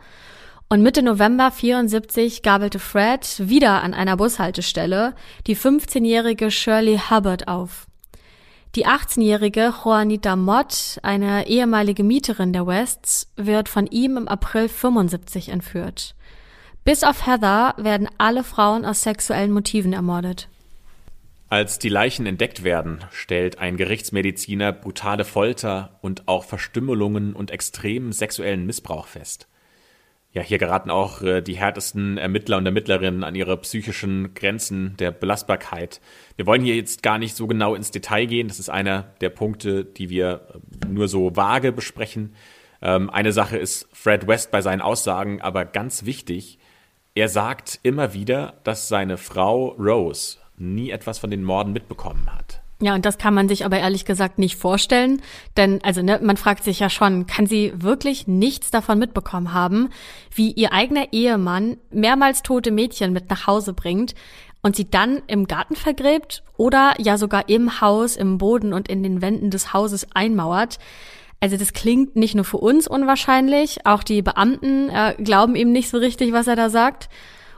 und 0.69 0.83
Mitte 0.83 1.05
November 1.05 1.53
74 1.53 2.43
gabelte 2.43 2.81
Fred 2.81 3.49
wieder 3.49 3.81
an 3.85 3.95
einer 3.95 4.17
Bushaltestelle 4.17 5.15
die 5.47 5.57
15-jährige 5.57 6.51
Shirley 6.51 7.01
Hubbard 7.09 7.47
auf. 7.47 7.87
Die 8.75 8.89
18-jährige 8.89 9.73
Juanita 9.85 10.35
Mott, 10.35 10.99
eine 11.05 11.47
ehemalige 11.47 12.03
Mieterin 12.03 12.53
der 12.53 12.67
Wests, 12.67 13.31
wird 13.37 13.69
von 13.69 13.87
ihm 13.87 14.17
im 14.17 14.27
April 14.27 14.69
75 14.69 15.51
entführt. 15.51 16.17
Bis 16.83 17.05
auf 17.05 17.25
Heather 17.25 17.75
werden 17.77 18.09
alle 18.19 18.43
Frauen 18.43 18.85
aus 18.85 19.03
sexuellen 19.03 19.53
Motiven 19.53 19.93
ermordet. 19.93 20.49
Als 21.49 21.79
die 21.79 21.89
Leichen 21.89 22.27
entdeckt 22.27 22.65
werden, 22.65 23.05
stellt 23.13 23.59
ein 23.59 23.77
Gerichtsmediziner 23.77 24.73
brutale 24.73 25.25
Folter 25.25 25.99
und 26.03 26.27
auch 26.27 26.45
Verstümmelungen 26.45 27.35
und 27.35 27.51
extremen 27.51 28.13
sexuellen 28.13 28.67
Missbrauch 28.67 29.07
fest 29.07 29.49
ja, 30.35 30.43
hier 30.43 30.59
geraten 30.59 30.91
auch 30.91 31.23
äh, 31.23 31.41
die 31.41 31.57
härtesten 31.57 32.19
Ermittler 32.19 32.57
und 32.59 32.67
Ermittlerinnen 32.67 33.23
an 33.23 33.37
ihre 33.37 33.57
psychischen 33.59 34.35
Grenzen 34.35 34.97
der 34.99 35.13
Belastbarkeit. 35.13 36.01
Wir 36.35 36.45
wollen 36.45 36.63
hier 36.63 36.75
jetzt 36.75 37.05
gar 37.05 37.19
nicht 37.19 37.37
so 37.37 37.47
genau 37.47 37.77
ins 37.77 37.93
Detail 37.93 38.27
gehen. 38.27 38.49
Das 38.49 38.59
ist 38.59 38.69
einer 38.69 39.15
der 39.21 39.31
Punkte, 39.31 39.85
die 39.85 40.11
wir 40.11 40.61
äh, 40.83 40.89
nur 40.89 41.07
so 41.07 41.37
vage 41.37 41.71
besprechen. 41.71 42.35
Ähm, 42.83 43.11
eine 43.11 43.31
Sache 43.31 43.57
ist 43.57 43.89
Fred 43.93 44.27
West 44.27 44.51
bei 44.51 44.61
seinen 44.61 44.83
Aussagen, 44.83 45.41
aber 45.41 45.65
ganz 45.65 46.05
wichtig, 46.05 46.59
er 47.15 47.29
sagt 47.29 47.79
immer 47.85 48.13
wieder, 48.13 48.55
dass 48.65 48.89
seine 48.89 49.19
Frau 49.19 49.69
Rose 49.79 50.39
nie 50.57 50.91
etwas 50.91 51.19
von 51.19 51.31
den 51.31 51.45
Morden 51.45 51.73
mitbekommen 51.73 52.29
hat. 52.35 52.61
Ja, 52.81 52.95
und 52.95 53.07
das 53.07 53.19
kann 53.19 53.35
man 53.35 53.49
sich 53.49 53.65
aber 53.65 53.79
ehrlich 53.79 54.05
gesagt 54.05 54.39
nicht 54.39 54.57
vorstellen, 54.57 55.23
denn 55.57 55.81
also 55.83 56.03
ne, 56.03 56.21
man 56.23 56.37
fragt 56.37 56.65
sich 56.65 56.81
ja 56.81 56.91
schon, 56.91 57.27
kann 57.27 57.47
sie 57.47 57.73
wirklich 57.77 58.27
nichts 58.27 58.71
davon 58.71 58.99
mitbekommen 58.99 59.55
haben, 59.55 59.91
wie 60.35 60.51
ihr 60.51 60.73
eigener 60.73 61.13
Ehemann 61.13 61.77
mehrmals 61.91 62.43
tote 62.43 62.73
Mädchen 62.73 63.13
mit 63.13 63.31
nach 63.31 63.47
Hause 63.47 63.75
bringt 63.75 64.15
und 64.61 64.75
sie 64.75 64.91
dann 64.91 65.23
im 65.29 65.47
Garten 65.47 65.77
vergräbt 65.77 66.43
oder 66.57 66.95
ja 66.99 67.17
sogar 67.17 67.49
im 67.49 67.81
Haus, 67.81 68.17
im 68.17 68.39
Boden 68.39 68.73
und 68.73 68.89
in 68.89 69.03
den 69.03 69.23
Wänden 69.23 69.51
des 69.51 69.73
Hauses 69.73 70.09
einmauert. 70.13 70.79
Also 71.41 71.57
das 71.57 71.75
klingt 71.75 72.17
nicht 72.17 72.35
nur 72.35 72.45
für 72.45 72.57
uns 72.57 72.89
unwahrscheinlich, 72.89 73.87
auch 73.87 74.03
die 74.03 74.23
Beamten 74.23 74.89
äh, 74.89 75.15
glauben 75.23 75.55
ihm 75.55 75.71
nicht 75.71 75.91
so 75.91 75.99
richtig, 75.99 76.33
was 76.33 76.49
er 76.49 76.57
da 76.57 76.71
sagt. 76.71 77.09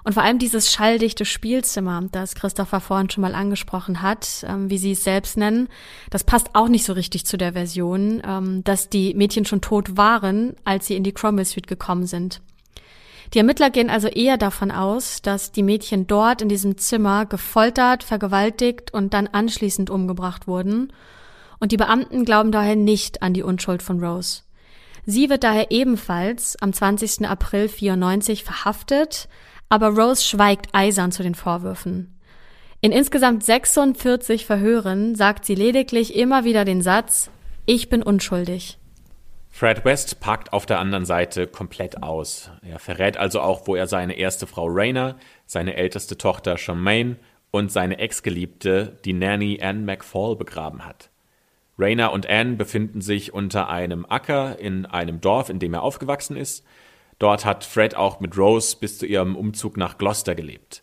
Und 0.07 0.13
vor 0.13 0.23
allem 0.23 0.39
dieses 0.39 0.73
schalldichte 0.73 1.25
Spielzimmer, 1.25 2.01
das 2.13 2.37
Christopher 2.37 2.79
vorhin 2.79 3.11
schon 3.11 3.23
mal 3.23 3.35
angesprochen 3.35 4.03
hat, 4.03 4.47
ähm, 4.49 4.71
wie 4.71 4.79
sie 4.79 4.93
es 4.93 5.03
selbst 5.03 5.37
nennen, 5.37 5.67
das 6.11 6.23
passt 6.23 6.51
auch 6.53 6.69
nicht 6.69 6.85
so 6.85 6.93
richtig 6.93 7.27
zu 7.27 7.37
der 7.37 7.55
Version, 7.55 8.23
ähm, 8.25 8.63
dass 8.63 8.89
die 8.89 9.15
Mädchen 9.15 9.45
schon 9.45 9.63
tot 9.63 9.97
waren, 9.97 10.55
als 10.63 10.87
sie 10.87 10.95
in 10.95 11.03
die 11.03 11.11
Cromwell 11.11 11.45
Street 11.45 11.67
gekommen 11.67 12.07
sind. 12.07 12.41
Die 13.35 13.39
Ermittler 13.39 13.69
gehen 13.69 13.91
also 13.91 14.07
eher 14.07 14.37
davon 14.37 14.71
aus, 14.71 15.23
dass 15.23 15.51
die 15.51 15.65
Mädchen 15.65 16.07
dort 16.07 16.41
in 16.41 16.49
diesem 16.49 16.79
Zimmer 16.79 17.27
gefoltert, 17.27 18.05
vergewaltigt 18.05 18.95
und 18.95 19.13
dann 19.13 19.27
anschließend 19.27 19.91
umgebracht 19.91 20.47
wurden. 20.47 20.93
Und 21.59 21.73
die 21.73 21.79
Beamten 21.79 22.25
glauben 22.25 22.53
daher 22.53 22.77
nicht 22.77 23.23
an 23.23 23.35
die 23.35 23.43
Unschuld 23.43 23.83
von 23.83 23.99
Rose. 23.99 24.43
Sie 25.05 25.31
wird 25.31 25.43
daher 25.43 25.73
ebenfalls 25.73 26.55
am 26.61 26.73
20. 26.73 27.29
April 27.29 27.69
94 27.69 28.45
verhaftet, 28.45 29.29
aber 29.69 29.89
Rose 29.89 30.25
schweigt 30.25 30.69
eisern 30.73 31.13
zu 31.13 31.23
den 31.23 31.35
Vorwürfen. 31.35 32.19
In 32.81 32.93
insgesamt 32.93 33.43
46 33.43 34.47
Verhören 34.47 35.15
sagt 35.15 35.45
sie 35.45 35.55
lediglich 35.55 36.15
immer 36.15 36.45
wieder 36.45 36.65
den 36.65 36.83
Satz, 36.83 37.31
ich 37.65 37.89
bin 37.89 38.03
unschuldig. 38.03 38.79
Fred 39.49 39.87
West 39.87 40.21
packt 40.21 40.53
auf 40.53 40.67
der 40.67 40.79
anderen 40.79 41.07
Seite 41.07 41.47
komplett 41.47 42.03
aus. 42.03 42.51
Er 42.63 42.79
verrät 42.79 43.17
also 43.17 43.41
auch, 43.41 43.67
wo 43.67 43.75
er 43.75 43.87
seine 43.87 44.13
erste 44.13 44.47
Frau 44.47 44.67
Raina, 44.69 45.17
seine 45.47 45.77
älteste 45.77 46.19
Tochter 46.19 46.59
Charmaine 46.59 47.17
und 47.51 47.73
seine 47.73 47.99
Ex-Geliebte, 47.99 48.99
die 49.07 49.15
Nanny 49.15 49.59
Anne 49.63 49.81
McFall, 49.81 50.37
begraben 50.37 50.85
hat. 50.85 51.09
Raina 51.79 52.09
und 52.09 52.29
Anne 52.29 52.57
befinden 52.57 53.01
sich 53.01 53.33
unter 53.33 53.69
einem 53.69 54.05
Acker 54.07 54.59
in 54.59 54.85
einem 54.85 55.21
Dorf, 55.21 55.49
in 55.49 55.59
dem 55.59 55.75
er 55.75 55.83
aufgewachsen 55.83 56.37
ist. 56.37 56.65
Dort 57.19 57.45
hat 57.45 57.65
Fred 57.65 57.97
auch 57.97 58.21
mit 58.21 58.37
Rose 58.37 58.77
bis 58.79 58.99
zu 58.99 59.07
ihrem 59.07 59.37
Umzug 59.37 59.77
nach 59.77 59.99
Gloucester 59.99 60.35
gelebt. 60.35 60.83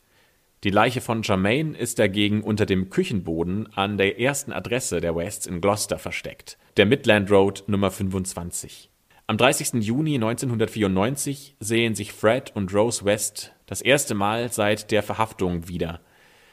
Die 0.63 0.69
Leiche 0.69 1.01
von 1.01 1.23
Jermaine 1.23 1.77
ist 1.77 1.99
dagegen 1.99 2.41
unter 2.41 2.65
dem 2.65 2.89
Küchenboden 2.89 3.67
an 3.73 3.97
der 3.97 4.19
ersten 4.19 4.53
Adresse 4.53 5.01
der 5.01 5.15
Wests 5.15 5.45
in 5.45 5.59
Gloucester 5.59 5.99
versteckt, 5.99 6.57
der 6.77 6.85
Midland 6.85 7.29
Road 7.29 7.65
Nummer 7.67 7.91
25. 7.91 8.89
Am 9.27 9.37
30. 9.37 9.83
Juni 9.83 10.15
1994 10.15 11.57
sehen 11.59 11.95
sich 11.95 12.13
Fred 12.13 12.55
und 12.55 12.73
Rose 12.73 13.03
West 13.05 13.53
das 13.65 13.81
erste 13.81 14.15
Mal 14.15 14.51
seit 14.51 14.91
der 14.91 15.03
Verhaftung 15.03 15.67
wieder. 15.67 15.99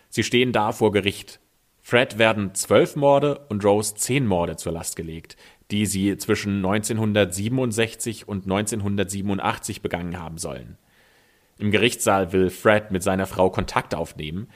Sie 0.08 0.24
stehen 0.24 0.52
da 0.52 0.72
vor 0.72 0.90
Gericht. 0.90 1.40
Fred 1.80 2.18
werden 2.18 2.54
zwölf 2.54 2.96
Morde 2.96 3.46
und 3.48 3.64
Rose 3.64 3.94
zehn 3.94 4.26
Morde 4.26 4.56
zur 4.56 4.72
Last 4.72 4.96
gelegt, 4.96 5.36
die 5.70 5.86
sie 5.86 6.16
zwischen 6.16 6.56
1967 6.56 8.28
und 8.28 8.44
1987 8.44 9.82
begangen 9.82 10.18
haben 10.18 10.38
sollen. 10.38 10.78
Im 11.58 11.70
Gerichtssaal 11.70 12.32
will 12.32 12.50
Fred 12.50 12.90
mit 12.90 13.02
seiner 13.02 13.26
Frau 13.26 13.50
Kontakt 13.50 13.94
aufnehmen, 13.94 14.48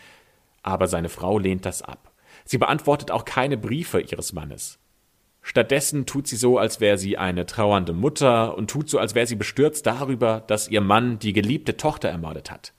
aber 0.63 0.87
seine 0.87 1.09
Frau 1.09 1.39
lehnt 1.39 1.67
das 1.67 1.83
ab. 1.83 2.13
Sie 2.45 2.59
beantwortet 2.59 3.11
auch 3.11 3.25
keine 3.25 3.57
Briefe 3.57 4.01
ihres 4.01 4.33
Mannes. 4.33 4.79
Stattdessen 5.43 6.07
tut 6.07 6.27
sie 6.27 6.37
so, 6.37 6.57
als 6.57 6.81
wäre 6.81 6.97
sie 6.97 7.19
eine 7.19 7.45
trauernde 7.45 7.93
Mutter 7.93 8.57
und 8.57 8.71
tut 8.71 8.89
so, 8.89 8.99
als 8.99 9.15
wäre 9.15 9.27
sie 9.27 9.37
bestürzt 9.37 9.87
darüber, 9.87 10.43
dass 10.47 10.69
ihr 10.69 10.81
Mann 10.81 11.19
die 11.19 11.35
geliebte 11.35 11.77
Tochter 11.77 12.09
ermordet 12.09 12.51
hat. 12.51 12.73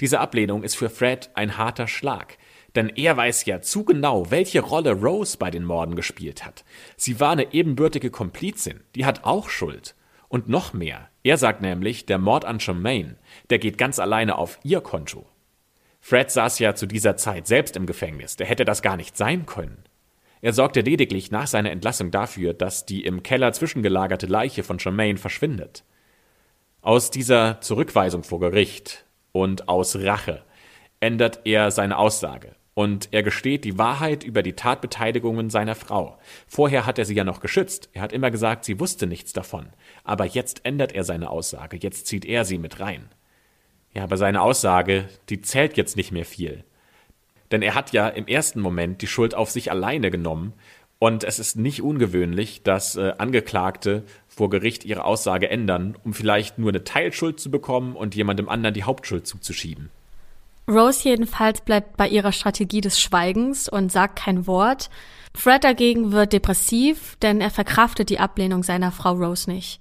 Diese 0.00 0.20
Ablehnung 0.20 0.62
ist 0.62 0.74
für 0.74 0.88
Fred 0.88 1.30
ein 1.34 1.58
harter 1.58 1.86
Schlag, 1.86 2.38
denn 2.74 2.88
er 2.88 3.16
weiß 3.16 3.44
ja 3.44 3.60
zu 3.60 3.84
genau, 3.84 4.30
welche 4.30 4.60
Rolle 4.60 4.92
Rose 4.92 5.36
bei 5.38 5.50
den 5.50 5.64
Morden 5.64 5.94
gespielt 5.94 6.44
hat. 6.44 6.64
Sie 6.96 7.20
war 7.20 7.32
eine 7.32 7.52
ebenbürtige 7.52 8.10
Komplizin, 8.10 8.80
die 8.94 9.04
hat 9.04 9.24
auch 9.24 9.48
Schuld. 9.48 9.94
Und 10.28 10.48
noch 10.48 10.72
mehr. 10.72 11.08
Er 11.22 11.36
sagt 11.36 11.62
nämlich, 11.62 12.06
der 12.06 12.18
Mord 12.18 12.44
an 12.44 12.58
Charmaine, 12.58 13.16
der 13.50 13.60
geht 13.60 13.78
ganz 13.78 14.00
alleine 14.00 14.36
auf 14.36 14.58
ihr 14.64 14.80
Konto. 14.80 15.26
Fred 16.00 16.30
saß 16.30 16.58
ja 16.58 16.74
zu 16.74 16.86
dieser 16.86 17.16
Zeit 17.16 17.46
selbst 17.46 17.76
im 17.76 17.86
Gefängnis, 17.86 18.36
der 18.36 18.46
hätte 18.46 18.64
das 18.64 18.82
gar 18.82 18.96
nicht 18.96 19.16
sein 19.16 19.46
können. 19.46 19.84
Er 20.42 20.52
sorgte 20.52 20.82
lediglich 20.82 21.30
nach 21.30 21.46
seiner 21.46 21.70
Entlassung 21.70 22.10
dafür, 22.10 22.52
dass 22.52 22.84
die 22.84 23.04
im 23.04 23.22
Keller 23.22 23.52
zwischengelagerte 23.52 24.26
Leiche 24.26 24.62
von 24.62 24.78
Charmaine 24.78 25.16
verschwindet. 25.16 25.84
Aus 26.82 27.10
dieser 27.10 27.62
Zurückweisung 27.62 28.24
vor 28.24 28.40
Gericht 28.40 29.06
und 29.32 29.70
aus 29.70 29.96
Rache 29.96 30.44
ändert 31.00 31.40
er 31.44 31.70
seine 31.70 31.96
Aussage. 31.96 32.54
Und 32.74 33.08
er 33.12 33.22
gesteht 33.22 33.64
die 33.64 33.78
Wahrheit 33.78 34.24
über 34.24 34.42
die 34.42 34.54
Tatbeteiligungen 34.54 35.48
seiner 35.48 35.76
Frau. 35.76 36.18
Vorher 36.48 36.86
hat 36.86 36.98
er 36.98 37.04
sie 37.04 37.14
ja 37.14 37.22
noch 37.22 37.40
geschützt. 37.40 37.88
Er 37.92 38.02
hat 38.02 38.12
immer 38.12 38.32
gesagt, 38.32 38.64
sie 38.64 38.80
wusste 38.80 39.06
nichts 39.06 39.32
davon. 39.32 39.68
Aber 40.02 40.24
jetzt 40.24 40.64
ändert 40.64 40.92
er 40.92 41.04
seine 41.04 41.30
Aussage. 41.30 41.76
Jetzt 41.76 42.08
zieht 42.08 42.24
er 42.24 42.44
sie 42.44 42.58
mit 42.58 42.80
rein. 42.80 43.08
Ja, 43.92 44.02
aber 44.02 44.16
seine 44.16 44.42
Aussage, 44.42 45.08
die 45.28 45.40
zählt 45.40 45.76
jetzt 45.76 45.96
nicht 45.96 46.10
mehr 46.10 46.24
viel. 46.24 46.64
Denn 47.52 47.62
er 47.62 47.76
hat 47.76 47.92
ja 47.92 48.08
im 48.08 48.26
ersten 48.26 48.60
Moment 48.60 49.02
die 49.02 49.06
Schuld 49.06 49.36
auf 49.36 49.50
sich 49.50 49.70
alleine 49.70 50.10
genommen 50.10 50.52
Und 50.98 51.22
es 51.22 51.38
ist 51.38 51.56
nicht 51.56 51.82
ungewöhnlich, 51.82 52.62
dass 52.62 52.96
äh, 52.96 53.12
Angeklagte 53.18 54.04
vor 54.26 54.48
Gericht 54.48 54.84
ihre 54.84 55.04
Aussage 55.04 55.50
ändern, 55.50 55.96
um 56.02 56.14
vielleicht 56.14 56.58
nur 56.58 56.70
eine 56.70 56.84
Teilschuld 56.84 57.38
zu 57.38 57.50
bekommen 57.50 57.94
und 57.94 58.14
jemandem 58.14 58.48
anderen 58.48 58.74
die 58.74 58.84
Hauptschuld 58.84 59.26
zuzuschieben. 59.26 59.90
Rose 60.68 61.04
jedenfalls 61.04 61.60
bleibt 61.60 61.96
bei 61.96 62.08
ihrer 62.08 62.32
Strategie 62.32 62.80
des 62.80 62.98
Schweigens 63.00 63.68
und 63.68 63.92
sagt 63.92 64.16
kein 64.16 64.46
Wort. 64.46 64.88
Fred 65.34 65.64
dagegen 65.64 66.12
wird 66.12 66.32
depressiv, 66.32 67.16
denn 67.20 67.40
er 67.40 67.50
verkraftet 67.50 68.08
die 68.08 68.18
Ablehnung 68.18 68.62
seiner 68.62 68.92
Frau 68.92 69.12
Rose 69.12 69.50
nicht. 69.50 69.80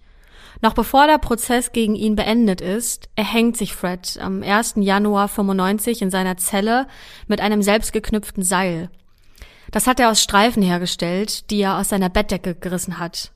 Noch 0.62 0.74
bevor 0.74 1.08
der 1.08 1.18
Prozess 1.18 1.72
gegen 1.72 1.96
ihn 1.96 2.16
beendet 2.16 2.62
ist, 2.62 3.10
erhängt 3.16 3.58
sich 3.58 3.74
Fred 3.74 4.18
am 4.22 4.44
1. 4.44 4.76
Januar 4.78 5.28
95 5.28 6.02
in 6.02 6.12
seiner 6.12 6.38
Zelle 6.38 6.88
mit 7.28 7.42
einem 7.42 7.62
selbstgeknüpften 7.62 8.44
Seil. 8.44 8.90
Das 9.72 9.88
hat 9.88 10.00
er 10.00 10.10
aus 10.10 10.22
Streifen 10.22 10.64
hergestellt, 10.64 11.50
die 11.50 11.62
er 11.62 11.80
aus 11.80 11.90
seiner 11.90 12.10
Bettdecke 12.10 12.56
gerissen 12.56 13.00
hat. 13.00 13.32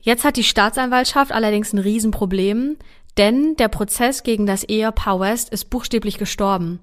Jetzt 0.00 0.24
hat 0.24 0.36
die 0.36 0.44
Staatsanwaltschaft 0.44 1.32
allerdings 1.32 1.72
ein 1.72 1.78
Riesenproblem, 1.78 2.76
denn 3.16 3.56
der 3.56 3.68
Prozess 3.68 4.22
gegen 4.22 4.46
das 4.46 4.64
Ehepaar 4.64 5.20
West 5.20 5.50
ist 5.50 5.70
buchstäblich 5.70 6.18
gestorben. 6.18 6.80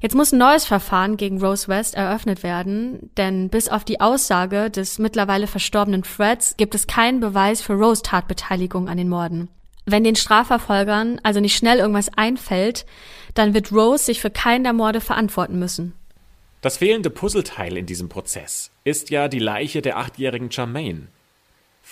Jetzt 0.00 0.16
muss 0.16 0.32
ein 0.32 0.38
neues 0.38 0.64
Verfahren 0.64 1.16
gegen 1.16 1.40
Rose 1.40 1.68
West 1.68 1.94
eröffnet 1.94 2.42
werden, 2.42 3.10
denn 3.16 3.48
bis 3.50 3.68
auf 3.68 3.84
die 3.84 4.00
Aussage 4.00 4.68
des 4.68 4.98
mittlerweile 4.98 5.46
verstorbenen 5.46 6.02
Freds 6.02 6.56
gibt 6.56 6.74
es 6.74 6.88
keinen 6.88 7.20
Beweis 7.20 7.62
für 7.62 7.74
Rose 7.74 8.02
Tatbeteiligung 8.02 8.88
an 8.88 8.96
den 8.96 9.08
Morden. 9.08 9.48
Wenn 9.84 10.02
den 10.02 10.16
Strafverfolgern 10.16 11.20
also 11.22 11.38
nicht 11.38 11.56
schnell 11.56 11.78
irgendwas 11.78 12.10
einfällt, 12.16 12.84
dann 13.34 13.54
wird 13.54 13.70
Rose 13.70 14.04
sich 14.04 14.20
für 14.20 14.30
keinen 14.30 14.64
der 14.64 14.72
Morde 14.72 15.00
verantworten 15.00 15.60
müssen. 15.60 15.94
Das 16.62 16.78
fehlende 16.78 17.10
Puzzleteil 17.10 17.76
in 17.76 17.86
diesem 17.86 18.08
Prozess 18.08 18.70
ist 18.82 19.10
ja 19.10 19.28
die 19.28 19.40
Leiche 19.40 19.82
der 19.82 19.98
achtjährigen 19.98 20.50
Charmaine. 20.50 21.08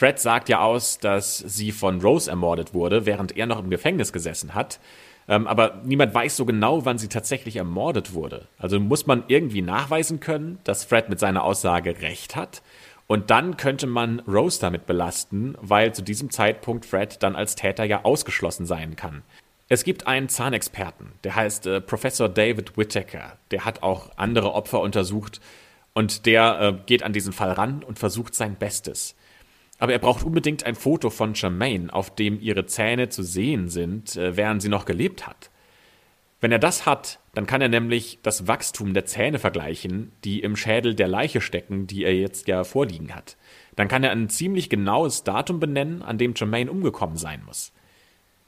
Fred 0.01 0.19
sagt 0.19 0.49
ja 0.49 0.63
aus, 0.63 0.99
dass 0.99 1.37
sie 1.37 1.73
von 1.73 2.01
Rose 2.01 2.31
ermordet 2.31 2.73
wurde, 2.73 3.05
während 3.05 3.37
er 3.37 3.45
noch 3.45 3.59
im 3.59 3.69
Gefängnis 3.69 4.15
gesessen 4.15 4.55
hat. 4.55 4.81
Ähm, 5.29 5.47
aber 5.47 5.83
niemand 5.85 6.15
weiß 6.15 6.39
so 6.39 6.47
genau, 6.47 6.87
wann 6.87 6.97
sie 6.97 7.09
tatsächlich 7.09 7.57
ermordet 7.57 8.15
wurde. 8.15 8.49
Also 8.57 8.81
muss 8.81 9.07
man 9.07 9.25
irgendwie 9.29 9.61
nachweisen 9.61 10.19
können, 10.19 10.59
dass 10.65 10.85
Fred 10.85 11.11
mit 11.11 11.21
seiner 11.21 11.45
Aussage 11.45 12.01
recht 12.01 12.35
hat. 12.35 12.63
Und 13.09 13.29
dann 13.29 13.59
könnte 13.59 13.87
man 13.87 14.21
Rose 14.21 14.59
damit 14.59 14.87
belasten, 14.87 15.55
weil 15.61 15.95
zu 15.95 16.01
diesem 16.01 16.31
Zeitpunkt 16.31 16.87
Fred 16.87 17.23
dann 17.23 17.37
als 17.37 17.55
Täter 17.55 17.85
ja 17.85 18.03
ausgeschlossen 18.03 18.65
sein 18.65 18.97
kann. 18.97 19.21
Es 19.69 19.85
gibt 19.85 20.07
einen 20.07 20.31
Zahnexperten, 20.31 21.13
der 21.25 21.37
heißt 21.37 21.67
äh, 21.67 21.83
Professor 21.83 22.31
David 22.31 22.79
Whittaker. 22.79 23.37
Der 23.51 23.67
hat 23.67 23.83
auch 23.83 24.13
andere 24.17 24.55
Opfer 24.55 24.81
untersucht 24.81 25.43
und 25.93 26.25
der 26.25 26.59
äh, 26.59 26.75
geht 26.87 27.03
an 27.03 27.13
diesen 27.13 27.35
Fall 27.35 27.53
ran 27.53 27.83
und 27.83 27.99
versucht 27.99 28.35
sein 28.35 28.57
Bestes. 28.57 29.15
Aber 29.81 29.93
er 29.93 29.99
braucht 29.99 30.23
unbedingt 30.23 30.65
ein 30.65 30.75
Foto 30.75 31.09
von 31.09 31.35
Charmaine, 31.35 31.93
auf 31.93 32.15
dem 32.15 32.39
ihre 32.41 32.67
Zähne 32.67 33.09
zu 33.09 33.23
sehen 33.23 33.69
sind, 33.69 34.15
äh, 34.15 34.37
während 34.37 34.61
sie 34.63 34.69
noch 34.69 34.85
gelebt 34.85 35.27
hat. 35.27 35.51
Wenn 36.41 36.53
er 36.53 36.59
das 36.59 36.87
hat, 36.87 37.19
dann 37.35 37.47
kann 37.47 37.63
er 37.63 37.69
nämlich 37.69 38.19
das 38.23 38.47
Wachstum 38.47 38.93
der 38.95 39.07
Zähne 39.07 39.39
vergleichen, 39.39 40.13
die 40.23 40.41
im 40.41 40.55
Schädel 40.55 40.95
der 40.95 41.09
Leiche 41.09 41.41
stecken, 41.41 41.87
die 41.87 42.05
er 42.05 42.15
jetzt 42.15 42.47
ja 42.47 42.63
vorliegen 42.65 43.15
hat. 43.15 43.37
Dann 43.75 43.89
kann 43.89 44.05
er 44.05 44.11
ein 44.11 44.29
ziemlich 44.29 44.69
genaues 44.69 45.25
Datum 45.25 45.61
benennen, 45.61 46.03
an 46.03 46.19
dem 46.19 46.35
Jermaine 46.35 46.71
umgekommen 46.71 47.17
sein 47.17 47.43
muss. 47.47 47.73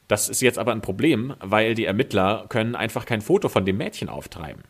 Das 0.08 0.28
ist 0.28 0.42
jetzt 0.42 0.58
aber 0.58 0.72
ein 0.72 0.82
Problem, 0.82 1.34
weil 1.40 1.74
die 1.74 1.86
Ermittler 1.86 2.44
können 2.50 2.74
einfach 2.74 3.06
kein 3.06 3.22
Foto 3.22 3.48
von 3.48 3.64
dem 3.64 3.78
Mädchen 3.78 4.10
auftreiben. 4.10 4.64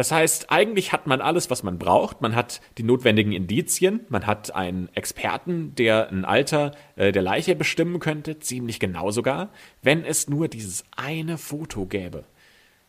Das 0.00 0.12
heißt, 0.12 0.50
eigentlich 0.50 0.94
hat 0.94 1.06
man 1.06 1.20
alles, 1.20 1.50
was 1.50 1.62
man 1.62 1.78
braucht. 1.78 2.22
Man 2.22 2.34
hat 2.34 2.62
die 2.78 2.82
notwendigen 2.84 3.32
Indizien, 3.32 4.00
man 4.08 4.26
hat 4.26 4.54
einen 4.54 4.88
Experten, 4.94 5.74
der 5.74 6.08
ein 6.08 6.24
Alter 6.24 6.72
äh, 6.96 7.12
der 7.12 7.20
Leiche 7.20 7.54
bestimmen 7.54 8.00
könnte, 8.00 8.38
ziemlich 8.38 8.80
genau 8.80 9.10
sogar, 9.10 9.50
wenn 9.82 10.06
es 10.06 10.26
nur 10.26 10.48
dieses 10.48 10.84
eine 10.96 11.36
Foto 11.36 11.84
gäbe. 11.84 12.24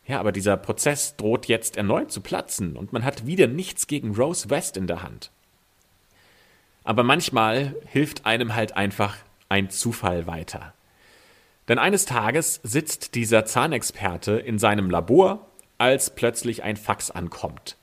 Ja, 0.06 0.20
aber 0.20 0.32
dieser 0.32 0.56
Prozess 0.56 1.14
droht 1.16 1.48
jetzt 1.48 1.76
erneut 1.76 2.10
zu 2.10 2.22
platzen 2.22 2.76
und 2.78 2.94
man 2.94 3.04
hat 3.04 3.26
wieder 3.26 3.46
nichts 3.46 3.86
gegen 3.86 4.14
Rose 4.16 4.48
West 4.48 4.78
in 4.78 4.86
der 4.86 5.02
Hand. 5.02 5.32
Aber 6.82 7.02
manchmal 7.02 7.74
hilft 7.88 8.24
einem 8.24 8.54
halt 8.54 8.74
einfach 8.74 9.18
ein 9.50 9.68
Zufall 9.68 10.26
weiter. 10.26 10.72
Denn 11.68 11.78
eines 11.78 12.06
Tages 12.06 12.60
sitzt 12.62 13.14
dieser 13.14 13.44
Zahnexperte 13.44 14.32
in 14.32 14.58
seinem 14.58 14.88
Labor 14.88 15.51
als 15.82 16.10
plötzlich 16.10 16.62
ein 16.62 16.76
Fax 16.76 17.10
ankommt. 17.10 17.76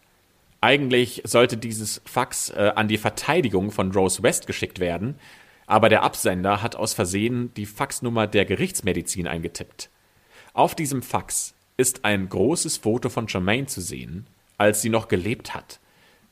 Eigentlich 0.62 1.22
sollte 1.26 1.58
dieses 1.58 2.02
Fax 2.06 2.50
äh, 2.50 2.72
an 2.74 2.88
die 2.88 2.98
Verteidigung 2.98 3.72
von 3.72 3.92
Rose 3.92 4.24
West 4.24 4.48
geschickt 4.48 4.80
werden, 4.80 5.16
aber 5.68 5.90
der 5.90 6.04
Absender 6.04 6.62
hat 6.62 6.78
aus 6.78 6.94
Versehen 6.94 7.54
die 7.56 7.66
Faxnummer 7.66 8.26
der 8.26 8.46
Gerichtsmedizin 8.46 9.28
eingetippt. 9.28 9.90
Auf 10.54 10.76
diesem 10.76 11.02
Fax 11.02 11.56
ist 11.76 12.06
ein 12.06 12.30
großes 12.30 12.78
Foto 12.78 13.10
von 13.10 13.26
Germaine 13.26 13.68
zu 13.68 13.82
sehen, 13.82 14.28
als 14.58 14.82
sie 14.82 14.90
noch 14.90 15.10
gelebt 15.10 15.54
hat. 15.54 15.82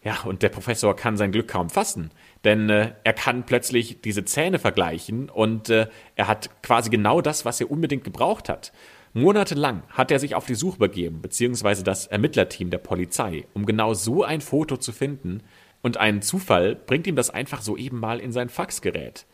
Ja, 0.04 0.22
und 0.24 0.44
der 0.44 0.50
Professor 0.50 0.96
kann 0.96 1.18
sein 1.18 1.34
Glück 1.34 1.50
kaum 1.50 1.70
fassen, 1.70 2.12
denn 2.46 2.70
äh, 2.70 2.94
er 3.04 3.14
kann 3.14 3.46
plötzlich 3.46 4.00
diese 4.00 4.24
Zähne 4.24 4.58
vergleichen 4.58 5.30
und 5.30 5.70
äh, 5.70 5.88
er 6.16 6.30
hat 6.30 6.64
quasi 6.64 6.90
genau 6.90 7.20
das, 7.20 7.44
was 7.44 7.60
er 7.60 7.70
unbedingt 7.70 8.06
gebraucht 8.06 8.48
hat. 8.48 8.72
Monatelang 9.18 9.82
hat 9.90 10.12
er 10.12 10.20
sich 10.20 10.36
auf 10.36 10.46
die 10.46 10.54
Suche 10.54 10.78
begeben, 10.78 11.22
beziehungsweise 11.22 11.84
das 11.84 12.06
Ermittlerteam 12.06 12.70
der 12.70 12.78
Polizei, 12.78 13.48
um 13.54 13.66
genau 13.66 13.96
so 13.96 14.24
ein 14.24 14.42
Foto 14.42 14.78
zu 14.78 14.92
finden, 14.92 15.42
und 15.82 15.98
ein 15.98 16.22
Zufall 16.22 16.76
bringt 16.76 17.08
ihm 17.08 17.16
das 17.16 17.30
einfach 17.30 17.62
so 17.62 17.78
eben 17.78 18.00
mal 18.00 18.20
in 18.20 18.32
sein 18.32 18.50
Faxgerät. 18.50 19.26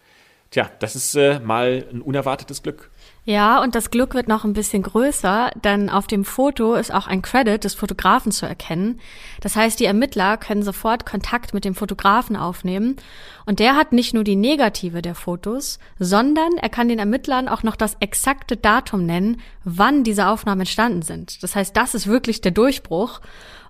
Tja, 0.51 0.71
das 0.79 0.95
ist 0.95 1.15
äh, 1.15 1.39
mal 1.39 1.86
ein 1.91 2.01
unerwartetes 2.01 2.63
Glück. 2.63 2.91
Ja, 3.26 3.61
und 3.61 3.74
das 3.74 3.89
Glück 3.89 4.15
wird 4.15 4.28
noch 4.28 4.43
ein 4.43 4.51
bisschen 4.51 4.84
größer, 4.84 5.51
denn 5.63 5.89
auf 5.89 6.07
dem 6.07 6.26
Foto 6.26 6.74
ist 6.74 6.93
auch 6.93 7.07
ein 7.07 7.21
Credit 7.21 7.63
des 7.63 7.74
Fotografen 7.74 8.34
zu 8.34 8.45
erkennen. 8.45 8.99
Das 9.39 9.55
heißt, 9.55 9.80
die 9.80 9.86
Ermittler 9.86 10.36
können 10.36 10.61
sofort 10.61 11.05
Kontakt 11.05 11.53
mit 11.53 11.63
dem 11.63 11.74
Fotografen 11.74 12.36
aufnehmen 12.36 12.97
und 13.45 13.59
der 13.59 13.78
hat 13.78 13.93
nicht 13.93 14.13
nur 14.13 14.26
die 14.26 14.36
Negative 14.36 15.01
der 15.01 15.15
Fotos, 15.15 15.80
sondern 15.99 16.57
er 16.57 16.67
kann 16.67 16.89
den 16.89 16.99
Ermittlern 16.99 17.47
auch 17.47 17.63
noch 17.63 17.78
das 17.78 17.95
exakte 18.01 18.57
Datum 18.57 19.05
nennen, 19.05 19.39
wann 19.63 20.03
diese 20.03 20.28
Aufnahmen 20.28 20.61
entstanden 20.61 21.01
sind. 21.01 21.43
Das 21.43 21.55
heißt, 21.55 21.78
das 21.78 21.95
ist 21.95 22.07
wirklich 22.07 22.41
der 22.41 22.51
Durchbruch. 22.51 23.21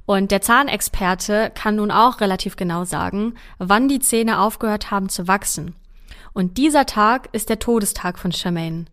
Und 0.06 0.32
der 0.32 0.42
Zahnexperte 0.42 1.52
kann 1.54 1.78
nun 1.78 1.92
auch 1.92 2.20
relativ 2.20 2.58
genau 2.58 2.84
sagen, 2.84 3.36
wann 3.58 3.88
die 3.88 4.00
Zähne 4.00 4.40
aufgehört 4.40 4.92
haben 4.92 5.08
zu 5.10 5.28
wachsen. 5.28 5.76
Und 6.34 6.58
dieser 6.58 6.86
Tag 6.86 7.30
ist 7.32 7.50
der 7.50 7.60
Todestag 7.60 8.18
von 8.18 8.32
Charmaine. 8.34 8.86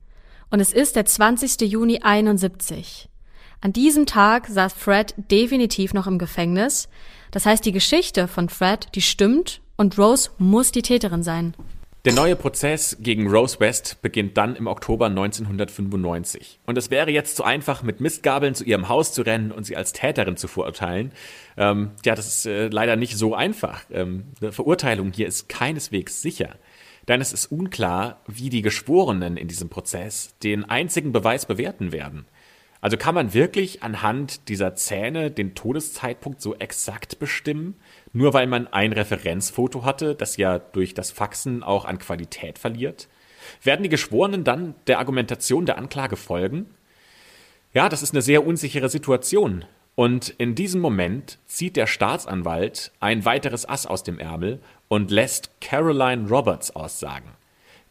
Und 0.51 0.61
es 0.61 0.73
ist 0.73 0.97
der 0.97 1.05
20. 1.05 1.61
Juni 1.71 2.01
71. 2.03 3.09
An 3.61 3.73
diesem 3.73 4.07
Tag 4.07 4.49
saß 4.49 4.73
Fred 4.73 5.15
definitiv 5.31 5.95
noch 5.95 6.07
im 6.07 6.19
Gefängnis. 6.19 6.89
Das 7.31 7.47
heißt, 7.47 7.65
die 7.65 7.73
Geschichte 7.73 8.27
von 8.27 8.49
Fred, 8.49 8.89
die 8.95 9.03
stimmt 9.03 9.61
und 9.77 9.97
Rose 9.97 10.31
muss 10.39 10.73
die 10.73 10.83
Täterin 10.83 11.23
sein. 11.23 11.55
Der 12.07 12.15
neue 12.15 12.35
Prozess 12.35 12.97
gegen 12.99 13.29
Rose 13.29 13.61
West 13.61 13.99
beginnt 14.01 14.39
dann 14.39 14.57
im 14.57 14.67
Oktober 14.67 15.07
1995. 15.07 16.59
Und 16.65 16.79
es 16.79 16.91
wäre 16.91 17.11
jetzt 17.11 17.37
zu 17.37 17.45
einfach, 17.45 17.83
mit 17.83 18.01
Mistgabeln 18.01 18.55
zu 18.55 18.65
ihrem 18.65 18.89
Haus 18.89 19.13
zu 19.13 19.21
rennen 19.21 19.53
und 19.53 19.65
sie 19.65 19.77
als 19.77 19.93
Täterin 19.93 20.39
zu 20.39 20.49
verurteilen. 20.49 21.13
Ähm, 21.59 21.91
ja, 22.05 22.15
das 22.15 22.27
ist 22.27 22.47
äh, 22.47 22.69
leider 22.69 22.97
nicht 22.97 23.19
so 23.19 23.35
einfach. 23.35 23.83
Ähm, 23.93 24.25
eine 24.41 24.51
Verurteilung 24.51 25.13
hier 25.13 25.29
ist 25.29 25.51
keineswegs 25.51 26.23
sicher 26.23 26.57
denn 27.11 27.21
es 27.21 27.33
ist 27.33 27.47
unklar, 27.47 28.21
wie 28.29 28.51
die 28.51 28.63
Geschworenen 28.63 29.37
in 29.37 29.49
diesem 29.49 29.69
Prozess 29.69 30.37
den 30.45 30.65
einzigen 30.65 31.11
Beweis 31.11 31.45
bewerten 31.45 31.91
werden. 31.91 32.25
Also 32.81 32.97
kann 32.97 33.17
man 33.17 33.35
wirklich 33.35 33.83
anhand 33.83 34.49
dieser 34.49 34.77
Zähne 34.77 35.33
den 35.33 35.57
Todeszeitpunkt 35.57 36.41
so 36.41 36.55
exakt 36.55 37.19
bestimmen, 37.19 37.75
nur 38.13 38.33
weil 38.33 38.47
man 38.47 38.69
ein 38.69 38.93
Referenzfoto 38.93 39.85
hatte, 39.85 40.15
das 40.15 40.37
ja 40.37 40.61
durch 40.61 40.95
das 40.95 41.11
Faxen 41.11 41.65
auch 41.65 41.85
an 41.85 41.99
Qualität 41.99 42.61
verliert? 42.61 43.09
Werden 43.61 43.83
die 43.83 43.89
Geschworenen 43.89 44.45
dann 44.45 44.77
der 44.87 45.01
Argumentation 45.01 45.67
der 45.67 45.79
Anklage 45.79 46.15
folgen? 46.15 46.67
Ja, 47.75 47.89
das 47.89 48.03
ist 48.03 48.15
eine 48.15 48.23
sehr 48.23 48.47
unsichere 48.47 48.89
Situation. 48.89 49.65
Und 49.97 50.31
in 50.39 50.55
diesem 50.55 50.81
Moment 50.81 51.39
zieht 51.47 51.77
der 51.77 51.89
Staatsanwalt 51.89 52.93
ein 53.01 53.25
weiteres 53.25 53.69
Ass 53.69 53.85
aus 53.85 54.05
dem 54.05 54.21
Ärmel 54.21 54.61
und 54.91 55.13
lässt 55.13 55.51
Caroline 55.61 56.29
Roberts 56.29 56.75
aussagen. 56.75 57.31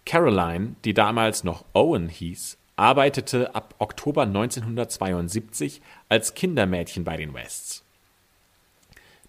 Caroline, 0.06 0.76
die 0.84 0.94
damals 0.94 1.46
noch 1.46 1.64
Owen 1.74 2.10
hieß, 2.10 2.58
arbeitete 2.76 3.56
ab 3.56 3.74
Oktober 3.80 4.24
1972 4.24 5.82
als 6.10 6.34
Kindermädchen 6.34 7.06
bei 7.06 7.16
den 7.16 7.34
Wests. 7.34 7.86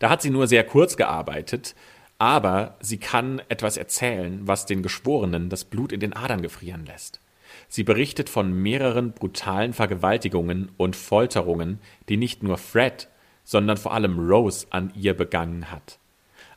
Da 0.00 0.10
hat 0.10 0.20
sie 0.20 0.30
nur 0.30 0.48
sehr 0.48 0.64
kurz 0.64 0.96
gearbeitet, 0.96 1.76
aber 2.18 2.76
sie 2.80 2.98
kann 2.98 3.40
etwas 3.48 3.76
erzählen, 3.76 4.40
was 4.42 4.66
den 4.66 4.82
Geschworenen 4.82 5.48
das 5.48 5.64
Blut 5.64 5.92
in 5.92 6.00
den 6.00 6.12
Adern 6.12 6.42
gefrieren 6.42 6.86
lässt. 6.86 7.20
Sie 7.68 7.84
berichtet 7.84 8.28
von 8.28 8.52
mehreren 8.52 9.12
brutalen 9.12 9.74
Vergewaltigungen 9.74 10.72
und 10.76 10.96
Folterungen, 10.96 11.78
die 12.08 12.16
nicht 12.16 12.42
nur 12.42 12.58
Fred, 12.58 13.08
sondern 13.44 13.76
vor 13.76 13.94
allem 13.94 14.18
Rose 14.18 14.66
an 14.70 14.92
ihr 14.96 15.14
begangen 15.14 15.70
hat. 15.70 16.00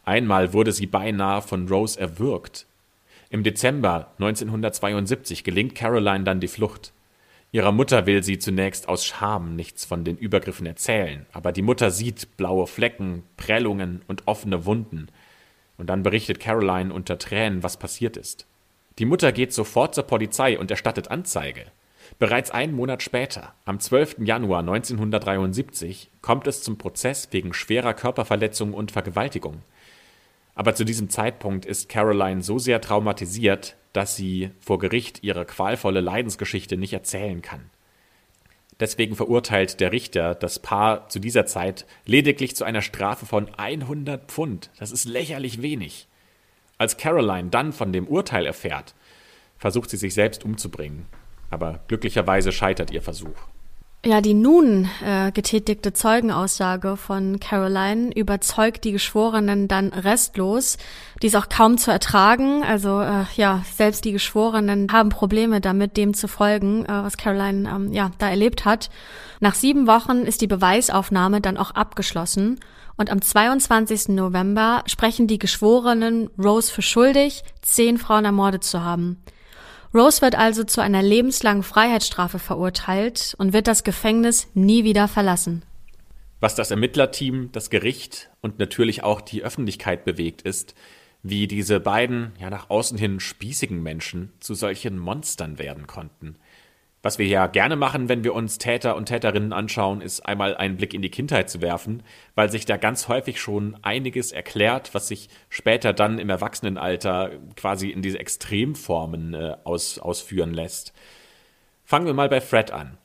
Einmal 0.04 0.54
wurde 0.54 0.72
sie 0.72 0.86
beinahe 0.86 1.42
von 1.42 1.68
Rose 1.68 2.00
erwürgt. 2.00 2.66
Im 3.30 3.44
Dezember 3.44 4.12
1972 4.20 5.44
gelingt 5.44 5.76
Caroline 5.76 6.24
dann 6.24 6.40
die 6.40 6.48
Flucht. 6.48 6.94
Ihrer 7.52 7.72
Mutter 7.72 8.06
will 8.06 8.24
sie 8.24 8.40
zunächst 8.40 8.90
aus 8.90 9.06
Scham 9.06 9.56
nichts 9.56 9.86
von 9.86 10.04
den 10.04 10.18
Übergriffen 10.18 10.66
erzählen, 10.66 11.26
aber 11.32 11.52
die 11.52 11.62
Mutter 11.62 11.92
sieht 11.92 12.36
blaue 12.36 12.68
Flecken, 12.68 13.24
Prellungen 13.38 14.02
und 14.08 14.28
offene 14.28 14.66
Wunden. 14.66 15.08
Und 15.78 15.88
dann 15.88 16.04
berichtet 16.04 16.40
Caroline 16.40 16.94
unter 16.94 17.18
Tränen, 17.18 17.64
was 17.64 17.78
passiert 17.78 18.18
ist. 18.18 18.46
Die 19.00 19.06
Mutter 19.06 19.32
geht 19.32 19.54
sofort 19.54 19.96
zur 19.96 20.04
Polizei 20.04 20.60
und 20.60 20.70
erstattet 20.70 21.10
Anzeige. 21.10 21.66
Bereits 22.20 22.52
einen 22.52 22.74
Monat 22.76 23.02
später, 23.02 23.54
am 23.66 23.80
12. 23.80 24.18
Januar 24.20 24.60
1973, 24.60 26.10
kommt 26.22 26.48
es 26.48 26.62
zum 26.62 26.78
Prozess 26.78 27.30
wegen 27.32 27.54
schwerer 27.54 27.94
Körperverletzung 27.94 28.74
und 28.74 28.92
Vergewaltigung. 28.92 29.62
Aber 30.56 30.76
zu 30.76 30.84
diesem 30.84 31.10
Zeitpunkt 31.10 31.66
ist 31.66 31.90
Caroline 31.90 32.44
so 32.44 32.60
sehr 32.60 32.82
traumatisiert, 32.82 33.76
dass 33.92 34.16
sie 34.16 34.52
vor 34.60 34.80
Gericht 34.80 35.24
ihre 35.24 35.46
qualvolle 35.46 36.02
Leidensgeschichte 36.02 36.78
nicht 36.78 36.94
erzählen 36.94 37.42
kann. 37.42 37.70
Deswegen 38.80 39.16
verurteilt 39.16 39.80
der 39.80 39.92
Richter 39.92 40.36
das 40.36 40.60
Paar 40.60 41.08
zu 41.10 41.20
dieser 41.20 41.46
Zeit 41.46 41.86
lediglich 42.06 42.56
zu 42.56 42.64
einer 42.64 42.82
Strafe 42.82 43.26
von 43.26 43.54
100 43.56 44.30
Pfund. 44.30 44.72
Das 44.80 44.92
ist 44.92 45.06
lächerlich 45.06 45.62
wenig. 45.62 46.08
Als 46.78 46.98
Caroline 46.98 47.50
dann 47.50 47.72
von 47.72 47.94
dem 47.94 48.08
Urteil 48.08 48.46
erfährt, 48.46 48.96
versucht 49.58 49.90
sie 49.90 49.98
sich 49.98 50.14
selbst 50.14 50.44
umzubringen. 50.44 51.06
Aber 51.50 51.82
glücklicherweise 51.88 52.52
scheitert 52.52 52.92
ihr 52.92 53.02
Versuch. 53.02 53.48
Ja, 54.06 54.20
die 54.20 54.34
nun 54.34 54.90
äh, 55.02 55.32
getätigte 55.32 55.94
Zeugenaussage 55.94 56.98
von 56.98 57.40
Caroline 57.40 58.12
überzeugt 58.14 58.84
die 58.84 58.92
Geschworenen 58.92 59.70
dann 59.70 59.94
restlos. 59.94 60.78
Die 61.22 61.28
ist 61.28 61.38
auch 61.38 61.48
kaum 61.48 61.78
zu 61.78 61.90
ertragen. 61.90 62.64
Also 62.64 63.00
äh, 63.00 63.24
ja, 63.38 63.64
selbst 63.74 64.04
die 64.04 64.12
Geschworenen 64.12 64.92
haben 64.92 65.08
Probleme 65.08 65.62
damit, 65.62 65.96
dem 65.96 66.14
zu 66.14 66.28
folgen, 66.28 66.84
äh, 66.84 66.90
was 66.90 67.16
Caroline 67.16 67.70
ähm, 67.70 67.94
ja 67.94 68.12
da 68.18 68.30
erlebt 68.30 68.66
hat. 68.66 68.90
Nach 69.40 69.56
sieben 69.56 69.88
Wochen 69.88 70.24
ist 70.24 70.42
die 70.42 70.48
Beweisaufnahme 70.48 71.40
dann 71.40 71.56
auch 71.56 71.72
abgeschlossen. 71.72 72.60
Und 72.98 73.10
am 73.10 73.22
22. 73.22 74.10
November 74.10 74.84
sprechen 74.86 75.28
die 75.28 75.40
Geschworenen 75.40 76.30
Rose 76.38 76.70
für 76.70 76.82
schuldig, 76.82 77.46
zehn 77.62 77.98
Frauen 77.98 78.26
ermordet 78.26 78.66
zu 78.66 78.84
haben. 78.84 79.24
Rose 79.94 80.22
wird 80.22 80.36
also 80.36 80.64
zu 80.64 80.82
einer 80.82 81.04
lebenslangen 81.04 81.62
Freiheitsstrafe 81.62 82.40
verurteilt 82.40 83.36
und 83.38 83.54
wird 83.54 83.68
das 83.68 83.84
Gefängnis 83.84 84.48
nie 84.56 84.84
wieder 84.84 85.08
verlassen. 85.08 85.64
Was 86.40 86.56
das 86.56 86.72
Ermittlerteam, 86.72 87.52
das 87.52 87.70
Gericht 87.70 88.32
und 88.42 88.60
natürlich 88.60 89.04
auch 89.04 89.22
die 89.22 89.44
Öffentlichkeit 89.44 90.04
bewegt, 90.04 90.42
ist, 90.42 90.74
wie 91.22 91.48
diese 91.48 91.80
beiden 91.80 92.34
ja 92.40 92.50
nach 92.50 92.70
außen 92.70 92.98
hin 92.98 93.20
spießigen 93.20 93.82
Menschen 93.82 94.34
zu 94.40 94.56
solchen 94.56 94.98
Monstern 94.98 95.58
werden 95.58 95.88
konnten. 95.88 96.36
Was 97.04 97.20
wir 97.20 97.28
ja 97.28 97.48
gerne 97.48 97.76
machen, 97.76 98.08
wenn 98.08 98.24
wir 98.24 98.34
uns 98.34 98.60
Täter 98.60 98.96
und 98.96 99.08
Täterinnen 99.08 99.52
anschauen, 99.52 100.00
ist 100.00 100.22
einmal 100.22 100.56
einen 100.56 100.78
Blick 100.78 100.94
in 100.94 101.02
die 101.02 101.12
Kindheit 101.12 101.50
zu 101.50 101.62
werfen, 101.62 102.02
weil 102.34 102.50
sich 102.50 102.66
da 102.66 102.78
ganz 102.78 103.10
häufig 103.10 103.42
schon 103.42 103.78
einiges 103.82 104.32
erklärt, 104.32 104.94
was 104.94 105.10
sich 105.10 105.28
später 105.50 105.92
dann 105.92 106.18
im 106.18 106.30
Erwachsenenalter 106.30 107.32
quasi 107.58 107.90
in 107.90 108.02
diese 108.02 108.20
Extremformen 108.20 109.34
äh, 109.34 109.58
aus, 109.66 110.00
ausführen 110.00 110.54
lässt. 110.54 110.94
Fangen 111.84 112.06
wir 112.06 112.14
mal 112.14 112.30
bei 112.30 112.40
Fred 112.40 112.72
an. 112.72 112.98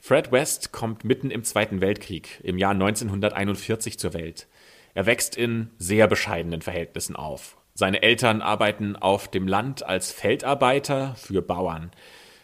Fred 0.00 0.32
West 0.32 0.72
kommt 0.72 1.04
mitten 1.04 1.30
im 1.30 1.44
Zweiten 1.44 1.82
Weltkrieg 1.82 2.40
im 2.42 2.56
Jahr 2.56 2.72
1941 2.72 3.98
zur 3.98 4.14
Welt. 4.14 4.48
Er 4.94 5.04
wächst 5.04 5.36
in 5.36 5.68
sehr 5.76 6.06
bescheidenen 6.06 6.62
Verhältnissen 6.62 7.16
auf. 7.16 7.58
Seine 7.74 8.02
Eltern 8.02 8.40
arbeiten 8.40 8.96
auf 8.96 9.28
dem 9.28 9.46
Land 9.46 9.84
als 9.84 10.10
Feldarbeiter 10.10 11.14
für 11.16 11.42
Bauern. 11.42 11.90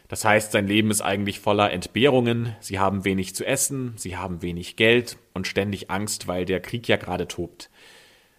Das 0.09 0.25
heißt, 0.25 0.53
sein 0.53 0.67
Leben 0.67 0.91
ist 0.91 1.03
eigentlich 1.03 1.39
voller 1.39 1.71
Entbehrungen, 1.71 2.57
sie 2.61 2.79
haben 2.79 3.05
wenig 3.05 3.35
zu 3.35 3.45
essen, 3.45 3.93
sie 3.97 4.17
haben 4.17 4.41
wenig 4.41 4.77
Geld 4.77 5.19
und 5.35 5.47
ständig 5.47 5.91
Angst, 5.91 6.27
weil 6.27 6.47
der 6.47 6.61
Krieg 6.61 6.89
ja 6.89 6.97
gerade 6.97 7.29
tobt. 7.29 7.71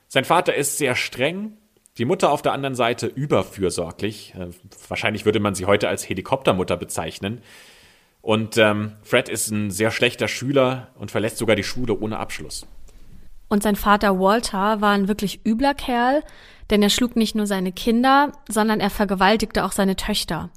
Sein 0.07 0.25
Vater 0.25 0.55
ist 0.55 0.79
sehr 0.79 0.95
streng, 0.95 1.57
die 1.99 2.05
Mutter 2.05 2.31
auf 2.31 2.41
der 2.41 2.53
anderen 2.53 2.73
Seite 2.73 3.05
überfürsorglich, 3.05 4.33
äh, 4.35 4.47
wahrscheinlich 4.87 5.25
würde 5.25 5.39
man 5.39 5.53
sie 5.53 5.65
heute 5.65 5.89
als 5.89 6.09
Helikoptermutter 6.09 6.75
bezeichnen. 6.75 7.41
Und 8.21 8.57
ähm, 8.57 8.93
Fred 9.03 9.29
ist 9.29 9.49
ein 9.51 9.69
sehr 9.69 9.91
schlechter 9.91 10.27
Schüler 10.27 10.89
und 10.95 11.11
verlässt 11.11 11.37
sogar 11.37 11.55
die 11.55 11.63
Schule 11.63 11.97
ohne 11.97 12.17
Abschluss. 12.17 12.65
Und 13.47 13.63
sein 13.63 13.75
Vater 13.75 14.19
Walter 14.19 14.81
war 14.81 14.91
ein 14.91 15.07
wirklich 15.07 15.45
übler 15.45 15.73
Kerl, 15.73 16.23
denn 16.69 16.81
er 16.81 16.89
schlug 16.89 17.15
nicht 17.15 17.35
nur 17.35 17.47
seine 17.47 17.71
Kinder, 17.71 18.31
sondern 18.47 18.79
er 18.79 18.89
vergewaltigte 18.89 19.63
auch 19.65 19.71
seine 19.71 19.95
Töchter. 19.95 20.49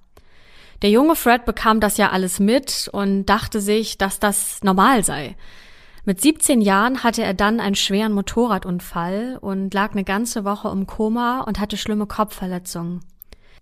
Der 0.82 0.90
junge 0.90 1.14
Fred 1.14 1.44
bekam 1.44 1.78
das 1.78 1.96
ja 1.96 2.10
alles 2.10 2.40
mit 2.40 2.90
und 2.92 3.26
dachte 3.26 3.60
sich, 3.60 3.98
dass 3.98 4.18
das 4.18 4.62
normal 4.64 5.04
sei. 5.04 5.36
Mit 6.04 6.20
17 6.20 6.60
Jahren 6.60 7.04
hatte 7.04 7.22
er 7.22 7.34
dann 7.34 7.60
einen 7.60 7.76
schweren 7.76 8.12
Motorradunfall 8.12 9.38
und 9.40 9.72
lag 9.72 9.92
eine 9.92 10.02
ganze 10.02 10.44
Woche 10.44 10.68
im 10.70 10.88
Koma 10.88 11.42
und 11.42 11.60
hatte 11.60 11.76
schlimme 11.76 12.06
Kopfverletzungen. 12.06 13.00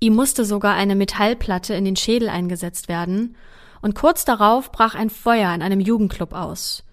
Ihm 0.00 0.14
musste 0.14 0.46
sogar 0.46 0.74
eine 0.74 0.94
Metallplatte 0.96 1.74
in 1.74 1.84
den 1.84 1.96
Schädel 1.96 2.30
eingesetzt 2.30 2.88
werden 2.88 3.36
und 3.82 3.94
kurz 3.94 4.24
darauf 4.24 4.72
brach 4.72 4.94
ein 4.94 5.10
Feuer 5.10 5.52
in 5.54 5.60
einem 5.60 5.80
Jugendclub 5.80 6.32
aus. 6.32 6.84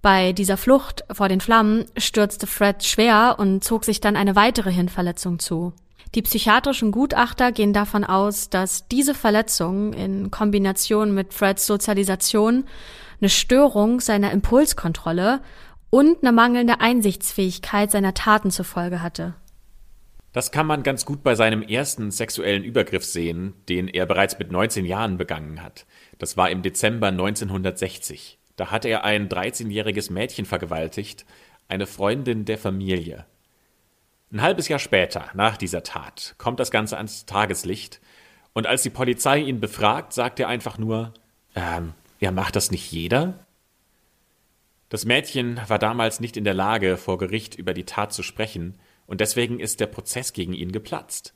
Bei 0.00 0.32
dieser 0.32 0.56
Flucht 0.56 1.04
vor 1.10 1.28
den 1.28 1.40
Flammen 1.40 1.86
stürzte 1.96 2.46
Fred 2.46 2.84
schwer 2.84 3.36
und 3.38 3.64
zog 3.64 3.84
sich 3.84 4.00
dann 4.00 4.14
eine 4.14 4.36
weitere 4.36 4.70
Hirnverletzung 4.70 5.40
zu. 5.40 5.72
Die 6.14 6.22
psychiatrischen 6.22 6.92
Gutachter 6.92 7.52
gehen 7.52 7.72
davon 7.72 8.04
aus, 8.04 8.50
dass 8.50 8.86
diese 8.88 9.14
Verletzung 9.14 9.94
in 9.94 10.30
Kombination 10.30 11.14
mit 11.14 11.32
Freds 11.32 11.66
Sozialisation 11.66 12.64
eine 13.20 13.30
Störung 13.30 14.00
seiner 14.00 14.30
Impulskontrolle 14.30 15.40
und 15.88 16.22
eine 16.22 16.32
mangelnde 16.32 16.80
Einsichtsfähigkeit 16.80 17.90
seiner 17.90 18.12
Taten 18.12 18.50
zur 18.50 18.64
Folge 18.64 19.00
hatte. 19.00 19.34
Das 20.32 20.50
kann 20.50 20.66
man 20.66 20.82
ganz 20.82 21.04
gut 21.04 21.22
bei 21.22 21.34
seinem 21.34 21.62
ersten 21.62 22.10
sexuellen 22.10 22.64
Übergriff 22.64 23.04
sehen, 23.04 23.54
den 23.68 23.88
er 23.88 24.06
bereits 24.06 24.38
mit 24.38 24.50
19 24.50 24.86
Jahren 24.86 25.18
begangen 25.18 25.62
hat. 25.62 25.86
Das 26.18 26.36
war 26.36 26.50
im 26.50 26.62
Dezember 26.62 27.08
1960. 27.08 28.38
Da 28.56 28.70
hatte 28.70 28.88
er 28.88 29.04
ein 29.04 29.28
13-jähriges 29.28 30.10
Mädchen 30.12 30.46
vergewaltigt, 30.46 31.26
eine 31.68 31.86
Freundin 31.86 32.44
der 32.44 32.58
Familie. 32.58 33.26
Ein 34.32 34.40
halbes 34.40 34.68
Jahr 34.68 34.78
später, 34.78 35.26
nach 35.34 35.58
dieser 35.58 35.82
Tat, 35.82 36.36
kommt 36.38 36.58
das 36.58 36.70
Ganze 36.70 36.96
ans 36.96 37.26
Tageslicht 37.26 38.00
und 38.54 38.66
als 38.66 38.82
die 38.82 38.88
Polizei 38.88 39.40
ihn 39.40 39.60
befragt, 39.60 40.14
sagt 40.14 40.40
er 40.40 40.48
einfach 40.48 40.78
nur, 40.78 41.12
ähm, 41.54 41.92
ja, 42.18 42.30
macht 42.30 42.56
das 42.56 42.70
nicht 42.70 42.90
jeder? 42.90 43.46
Das 44.88 45.04
Mädchen 45.04 45.60
war 45.68 45.78
damals 45.78 46.18
nicht 46.18 46.38
in 46.38 46.44
der 46.44 46.54
Lage, 46.54 46.96
vor 46.96 47.18
Gericht 47.18 47.56
über 47.56 47.74
die 47.74 47.84
Tat 47.84 48.14
zu 48.14 48.22
sprechen, 48.22 48.78
und 49.06 49.20
deswegen 49.20 49.60
ist 49.60 49.80
der 49.80 49.86
Prozess 49.86 50.32
gegen 50.32 50.54
ihn 50.54 50.72
geplatzt. 50.72 51.34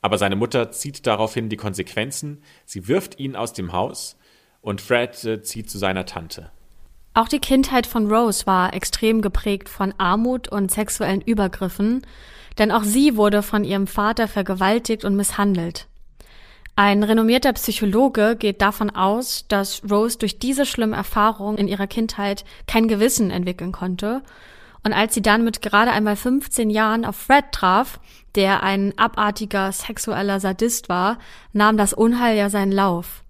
Aber 0.00 0.18
seine 0.18 0.34
Mutter 0.34 0.72
zieht 0.72 1.06
daraufhin 1.06 1.48
die 1.48 1.56
Konsequenzen, 1.56 2.42
sie 2.64 2.88
wirft 2.88 3.20
ihn 3.20 3.36
aus 3.36 3.52
dem 3.52 3.72
Haus, 3.72 4.18
und 4.62 4.80
Fred 4.80 5.22
äh, 5.24 5.42
zieht 5.42 5.70
zu 5.70 5.78
seiner 5.78 6.06
Tante. 6.06 6.50
Auch 7.16 7.28
die 7.28 7.38
Kindheit 7.38 7.86
von 7.86 8.12
Rose 8.12 8.46
war 8.46 8.74
extrem 8.74 9.22
geprägt 9.22 9.70
von 9.70 9.94
Armut 9.96 10.48
und 10.48 10.70
sexuellen 10.70 11.22
Übergriffen, 11.22 12.02
denn 12.58 12.70
auch 12.70 12.84
sie 12.84 13.16
wurde 13.16 13.42
von 13.42 13.64
ihrem 13.64 13.86
Vater 13.86 14.28
vergewaltigt 14.28 15.02
und 15.02 15.16
misshandelt. 15.16 15.86
Ein 16.76 17.02
renommierter 17.02 17.54
Psychologe 17.54 18.36
geht 18.38 18.60
davon 18.60 18.90
aus, 18.90 19.46
dass 19.48 19.80
Rose 19.90 20.18
durch 20.18 20.38
diese 20.38 20.66
schlimme 20.66 20.94
Erfahrung 20.94 21.56
in 21.56 21.68
ihrer 21.68 21.86
Kindheit 21.86 22.44
kein 22.66 22.86
Gewissen 22.86 23.30
entwickeln 23.30 23.72
konnte. 23.72 24.20
Und 24.84 24.92
als 24.92 25.14
sie 25.14 25.22
dann 25.22 25.42
mit 25.42 25.62
gerade 25.62 25.92
einmal 25.92 26.16
15 26.16 26.68
Jahren 26.68 27.06
auf 27.06 27.16
Fred 27.16 27.46
traf, 27.50 27.98
der 28.34 28.62
ein 28.62 28.92
abartiger 28.98 29.72
sexueller 29.72 30.38
Sadist 30.38 30.90
war, 30.90 31.16
nahm 31.54 31.78
das 31.78 31.94
Unheil 31.94 32.36
ja 32.36 32.50
seinen 32.50 32.72
Lauf. 32.72 33.22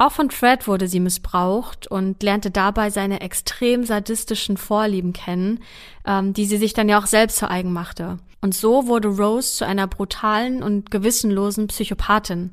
Auch 0.00 0.12
von 0.12 0.30
Fred 0.30 0.68
wurde 0.68 0.86
sie 0.86 1.00
missbraucht 1.00 1.88
und 1.88 2.22
lernte 2.22 2.52
dabei 2.52 2.90
seine 2.90 3.20
extrem 3.20 3.84
sadistischen 3.84 4.56
Vorlieben 4.56 5.12
kennen, 5.12 5.60
ähm, 6.06 6.32
die 6.32 6.46
sie 6.46 6.56
sich 6.56 6.72
dann 6.72 6.88
ja 6.88 7.00
auch 7.00 7.06
selbst 7.06 7.38
zu 7.38 7.50
eigen 7.50 7.72
machte. 7.72 8.18
Und 8.40 8.54
so 8.54 8.86
wurde 8.86 9.08
Rose 9.08 9.56
zu 9.56 9.66
einer 9.66 9.88
brutalen 9.88 10.62
und 10.62 10.92
gewissenlosen 10.92 11.66
Psychopathin. 11.66 12.52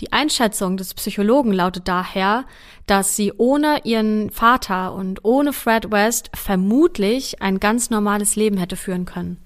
Die 0.00 0.12
Einschätzung 0.12 0.76
des 0.76 0.92
Psychologen 0.94 1.52
lautet 1.52 1.86
daher, 1.86 2.44
dass 2.86 3.14
sie 3.14 3.32
ohne 3.36 3.80
ihren 3.84 4.30
Vater 4.30 4.92
und 4.92 5.24
ohne 5.24 5.52
Fred 5.52 5.92
West 5.92 6.30
vermutlich 6.34 7.40
ein 7.40 7.60
ganz 7.60 7.90
normales 7.90 8.34
Leben 8.34 8.58
hätte 8.58 8.76
führen 8.76 9.04
können. 9.04 9.38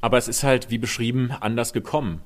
Aber 0.00 0.16
es 0.18 0.26
ist 0.26 0.42
halt, 0.42 0.70
wie 0.70 0.78
beschrieben, 0.78 1.30
anders 1.40 1.72
gekommen. 1.72 2.22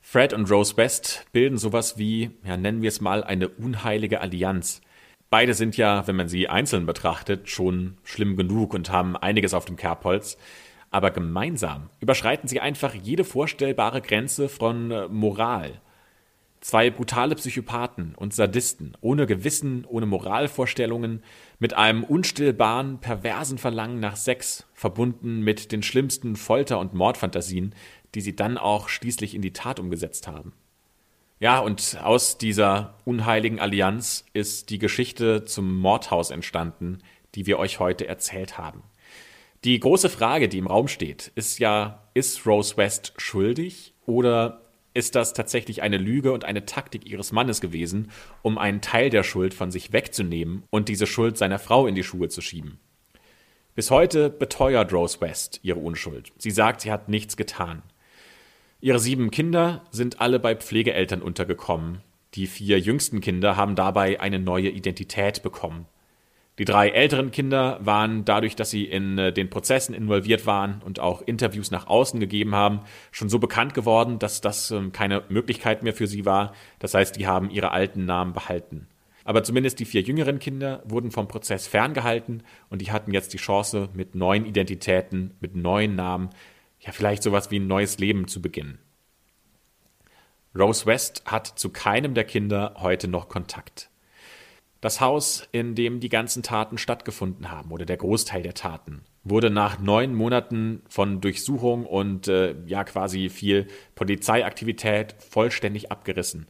Fred 0.00 0.32
und 0.32 0.50
Rose 0.50 0.76
West 0.76 1.26
bilden 1.32 1.58
sowas 1.58 1.98
wie, 1.98 2.30
ja, 2.44 2.56
nennen 2.56 2.82
wir 2.82 2.88
es 2.88 3.00
mal, 3.00 3.22
eine 3.24 3.48
unheilige 3.48 4.20
Allianz. 4.20 4.80
Beide 5.30 5.52
sind 5.52 5.76
ja, 5.76 6.06
wenn 6.06 6.16
man 6.16 6.28
sie 6.28 6.48
einzeln 6.48 6.86
betrachtet, 6.86 7.50
schon 7.50 7.98
schlimm 8.04 8.36
genug 8.36 8.72
und 8.72 8.90
haben 8.90 9.16
einiges 9.16 9.52
auf 9.52 9.66
dem 9.66 9.76
Kerbholz. 9.76 10.38
aber 10.90 11.10
gemeinsam 11.10 11.90
überschreiten 12.00 12.48
sie 12.48 12.60
einfach 12.60 12.94
jede 12.94 13.24
vorstellbare 13.24 14.00
Grenze 14.00 14.48
von 14.48 14.90
äh, 14.90 15.08
Moral. 15.08 15.80
Zwei 16.60 16.90
brutale 16.90 17.36
Psychopathen 17.36 18.14
und 18.16 18.34
Sadisten, 18.34 18.96
ohne 19.00 19.26
Gewissen, 19.26 19.84
ohne 19.86 20.06
Moralvorstellungen, 20.06 21.22
mit 21.60 21.74
einem 21.74 22.02
unstillbaren, 22.02 22.98
perversen 22.98 23.58
Verlangen 23.58 24.00
nach 24.00 24.16
Sex, 24.16 24.66
verbunden 24.74 25.40
mit 25.40 25.70
den 25.70 25.84
schlimmsten 25.84 26.34
Folter- 26.34 26.80
und 26.80 26.94
Mordfantasien, 26.94 27.74
die 28.14 28.20
sie 28.20 28.36
dann 28.36 28.58
auch 28.58 28.88
schließlich 28.88 29.34
in 29.34 29.42
die 29.42 29.52
Tat 29.52 29.80
umgesetzt 29.80 30.26
haben. 30.26 30.52
Ja, 31.40 31.60
und 31.60 31.98
aus 32.02 32.38
dieser 32.38 32.94
unheiligen 33.04 33.60
Allianz 33.60 34.24
ist 34.32 34.70
die 34.70 34.78
Geschichte 34.78 35.44
zum 35.44 35.78
Mordhaus 35.78 36.30
entstanden, 36.30 36.98
die 37.34 37.46
wir 37.46 37.58
euch 37.58 37.78
heute 37.78 38.08
erzählt 38.08 38.58
haben. 38.58 38.82
Die 39.64 39.78
große 39.78 40.08
Frage, 40.08 40.48
die 40.48 40.58
im 40.58 40.66
Raum 40.66 40.88
steht, 40.88 41.32
ist 41.34 41.58
ja, 41.58 42.08
ist 42.14 42.46
Rose 42.46 42.76
West 42.76 43.12
schuldig 43.16 43.94
oder 44.06 44.62
ist 44.94 45.14
das 45.14 45.32
tatsächlich 45.32 45.82
eine 45.82 45.96
Lüge 45.96 46.32
und 46.32 46.44
eine 46.44 46.64
Taktik 46.64 47.06
ihres 47.06 47.30
Mannes 47.30 47.60
gewesen, 47.60 48.10
um 48.42 48.58
einen 48.58 48.80
Teil 48.80 49.10
der 49.10 49.22
Schuld 49.22 49.54
von 49.54 49.70
sich 49.70 49.92
wegzunehmen 49.92 50.64
und 50.70 50.88
diese 50.88 51.06
Schuld 51.06 51.38
seiner 51.38 51.58
Frau 51.58 51.86
in 51.86 51.94
die 51.94 52.02
Schuhe 52.02 52.28
zu 52.28 52.40
schieben? 52.40 52.80
Bis 53.76 53.92
heute 53.92 54.28
beteuert 54.28 54.92
Rose 54.92 55.20
West 55.20 55.60
ihre 55.62 55.78
Unschuld. 55.78 56.32
Sie 56.38 56.50
sagt, 56.50 56.80
sie 56.80 56.90
hat 56.90 57.08
nichts 57.08 57.36
getan. 57.36 57.82
Ihre 58.80 59.00
sieben 59.00 59.32
Kinder 59.32 59.82
sind 59.90 60.20
alle 60.20 60.38
bei 60.38 60.54
Pflegeeltern 60.54 61.20
untergekommen. 61.20 62.00
Die 62.34 62.46
vier 62.46 62.78
jüngsten 62.78 63.20
Kinder 63.20 63.56
haben 63.56 63.74
dabei 63.74 64.20
eine 64.20 64.38
neue 64.38 64.68
Identität 64.68 65.42
bekommen. 65.42 65.86
Die 66.60 66.64
drei 66.64 66.88
älteren 66.90 67.32
Kinder 67.32 67.80
waren 67.82 68.24
dadurch, 68.24 68.54
dass 68.54 68.70
sie 68.70 68.84
in 68.84 69.18
äh, 69.18 69.32
den 69.32 69.50
Prozessen 69.50 69.94
involviert 69.94 70.46
waren 70.46 70.80
und 70.84 71.00
auch 71.00 71.22
Interviews 71.22 71.72
nach 71.72 71.88
außen 71.88 72.20
gegeben 72.20 72.54
haben, 72.54 72.80
schon 73.10 73.28
so 73.28 73.40
bekannt 73.40 73.74
geworden, 73.74 74.20
dass 74.20 74.40
das 74.40 74.70
ähm, 74.70 74.92
keine 74.92 75.24
Möglichkeit 75.28 75.82
mehr 75.82 75.94
für 75.94 76.06
sie 76.06 76.24
war. 76.24 76.52
Das 76.78 76.94
heißt, 76.94 77.16
die 77.16 77.26
haben 77.26 77.50
ihre 77.50 77.72
alten 77.72 78.04
Namen 78.04 78.32
behalten. 78.32 78.86
Aber 79.24 79.42
zumindest 79.42 79.80
die 79.80 79.84
vier 79.86 80.02
jüngeren 80.02 80.38
Kinder 80.38 80.82
wurden 80.84 81.10
vom 81.10 81.26
Prozess 81.26 81.66
ferngehalten 81.66 82.44
und 82.70 82.80
die 82.80 82.92
hatten 82.92 83.12
jetzt 83.12 83.32
die 83.34 83.38
Chance, 83.38 83.88
mit 83.92 84.14
neuen 84.14 84.46
Identitäten, 84.46 85.34
mit 85.40 85.54
neuen 85.54 85.96
Namen, 85.96 86.30
ja 86.88 86.92
vielleicht 86.92 87.22
sowas 87.22 87.50
wie 87.50 87.58
ein 87.58 87.66
neues 87.66 87.98
Leben 87.98 88.28
zu 88.28 88.40
beginnen. 88.40 88.78
Rose 90.58 90.86
West 90.86 91.22
hat 91.26 91.46
zu 91.46 91.68
keinem 91.68 92.14
der 92.14 92.24
Kinder 92.24 92.76
heute 92.78 93.08
noch 93.08 93.28
Kontakt. 93.28 93.90
Das 94.80 94.98
Haus, 95.02 95.46
in 95.52 95.74
dem 95.74 96.00
die 96.00 96.08
ganzen 96.08 96.42
Taten 96.42 96.78
stattgefunden 96.78 97.50
haben, 97.50 97.72
oder 97.72 97.84
der 97.84 97.98
Großteil 97.98 98.42
der 98.42 98.54
Taten, 98.54 99.02
wurde 99.22 99.50
nach 99.50 99.78
neun 99.78 100.14
Monaten 100.14 100.80
von 100.88 101.20
Durchsuchung 101.20 101.84
und 101.84 102.26
äh, 102.26 102.54
ja 102.64 102.84
quasi 102.84 103.28
viel 103.28 103.66
Polizeiaktivität 103.94 105.14
vollständig 105.18 105.92
abgerissen. 105.92 106.46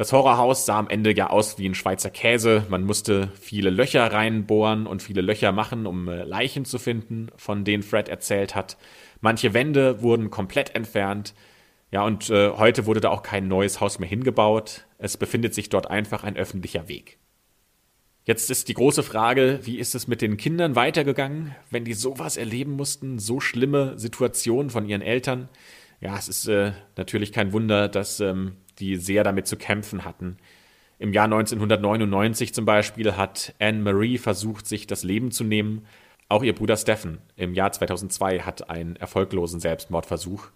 Das 0.00 0.12
Horrorhaus 0.12 0.64
sah 0.64 0.78
am 0.78 0.88
Ende 0.88 1.14
ja 1.14 1.28
aus 1.28 1.58
wie 1.58 1.68
ein 1.68 1.74
Schweizer 1.74 2.08
Käse. 2.08 2.64
Man 2.70 2.84
musste 2.84 3.30
viele 3.38 3.68
Löcher 3.68 4.10
reinbohren 4.10 4.86
und 4.86 5.02
viele 5.02 5.20
Löcher 5.20 5.52
machen, 5.52 5.86
um 5.86 6.08
äh, 6.08 6.24
Leichen 6.24 6.64
zu 6.64 6.78
finden, 6.78 7.28
von 7.36 7.64
denen 7.64 7.82
Fred 7.82 8.08
erzählt 8.08 8.54
hat. 8.54 8.78
Manche 9.20 9.54
Wände 9.54 10.02
wurden 10.02 10.30
komplett 10.30 10.74
entfernt. 10.74 11.34
Ja, 11.90 12.04
und 12.04 12.30
äh, 12.30 12.50
heute 12.50 12.86
wurde 12.86 13.00
da 13.00 13.10
auch 13.10 13.22
kein 13.22 13.48
neues 13.48 13.80
Haus 13.80 13.98
mehr 13.98 14.08
hingebaut. 14.08 14.86
Es 14.98 15.16
befindet 15.16 15.54
sich 15.54 15.68
dort 15.68 15.90
einfach 15.90 16.24
ein 16.24 16.36
öffentlicher 16.36 16.88
Weg. 16.88 17.18
Jetzt 18.24 18.50
ist 18.50 18.68
die 18.68 18.74
große 18.74 19.02
Frage, 19.02 19.60
wie 19.64 19.78
ist 19.78 19.94
es 19.94 20.06
mit 20.06 20.22
den 20.22 20.36
Kindern 20.36 20.76
weitergegangen, 20.76 21.54
wenn 21.70 21.84
die 21.84 21.94
sowas 21.94 22.36
erleben 22.36 22.72
mussten, 22.72 23.18
so 23.18 23.40
schlimme 23.40 23.98
Situationen 23.98 24.70
von 24.70 24.86
ihren 24.86 25.02
Eltern? 25.02 25.48
Ja, 26.00 26.16
es 26.16 26.28
ist 26.28 26.46
äh, 26.46 26.72
natürlich 26.96 27.32
kein 27.32 27.52
Wunder, 27.52 27.88
dass 27.88 28.20
ähm, 28.20 28.56
die 28.78 28.96
sehr 28.96 29.24
damit 29.24 29.46
zu 29.46 29.56
kämpfen 29.56 30.04
hatten. 30.04 30.36
Im 30.98 31.14
Jahr 31.14 31.24
1999 31.24 32.52
zum 32.52 32.66
Beispiel 32.66 33.16
hat 33.16 33.54
Anne-Marie 33.58 34.18
versucht, 34.18 34.66
sich 34.66 34.86
das 34.86 35.02
Leben 35.02 35.30
zu 35.30 35.44
nehmen. 35.44 35.86
Auch 36.30 36.44
ihr 36.44 36.54
Bruder 36.54 36.76
Stephen 36.76 37.18
im 37.34 37.54
Jahr 37.54 37.72
2002 37.72 38.40
hat 38.40 38.70
einen 38.70 38.94
erfolglosen 38.94 39.58
Selbstmordversuch. 39.58 40.46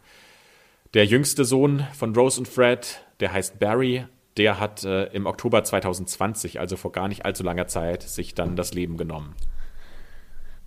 Der 0.94 1.04
jüngste 1.04 1.44
Sohn 1.44 1.84
von 1.92 2.14
Rose 2.14 2.38
und 2.38 2.46
Fred, 2.46 3.02
der 3.18 3.32
heißt 3.32 3.58
Barry, 3.58 4.06
der 4.36 4.60
hat 4.60 4.84
äh, 4.84 5.06
im 5.06 5.26
Oktober 5.26 5.64
2020, 5.64 6.60
also 6.60 6.76
vor 6.76 6.92
gar 6.92 7.08
nicht 7.08 7.24
allzu 7.24 7.42
langer 7.42 7.66
Zeit, 7.66 8.04
sich 8.04 8.36
dann 8.36 8.54
das 8.54 8.72
Leben 8.72 8.96
genommen. 8.96 9.34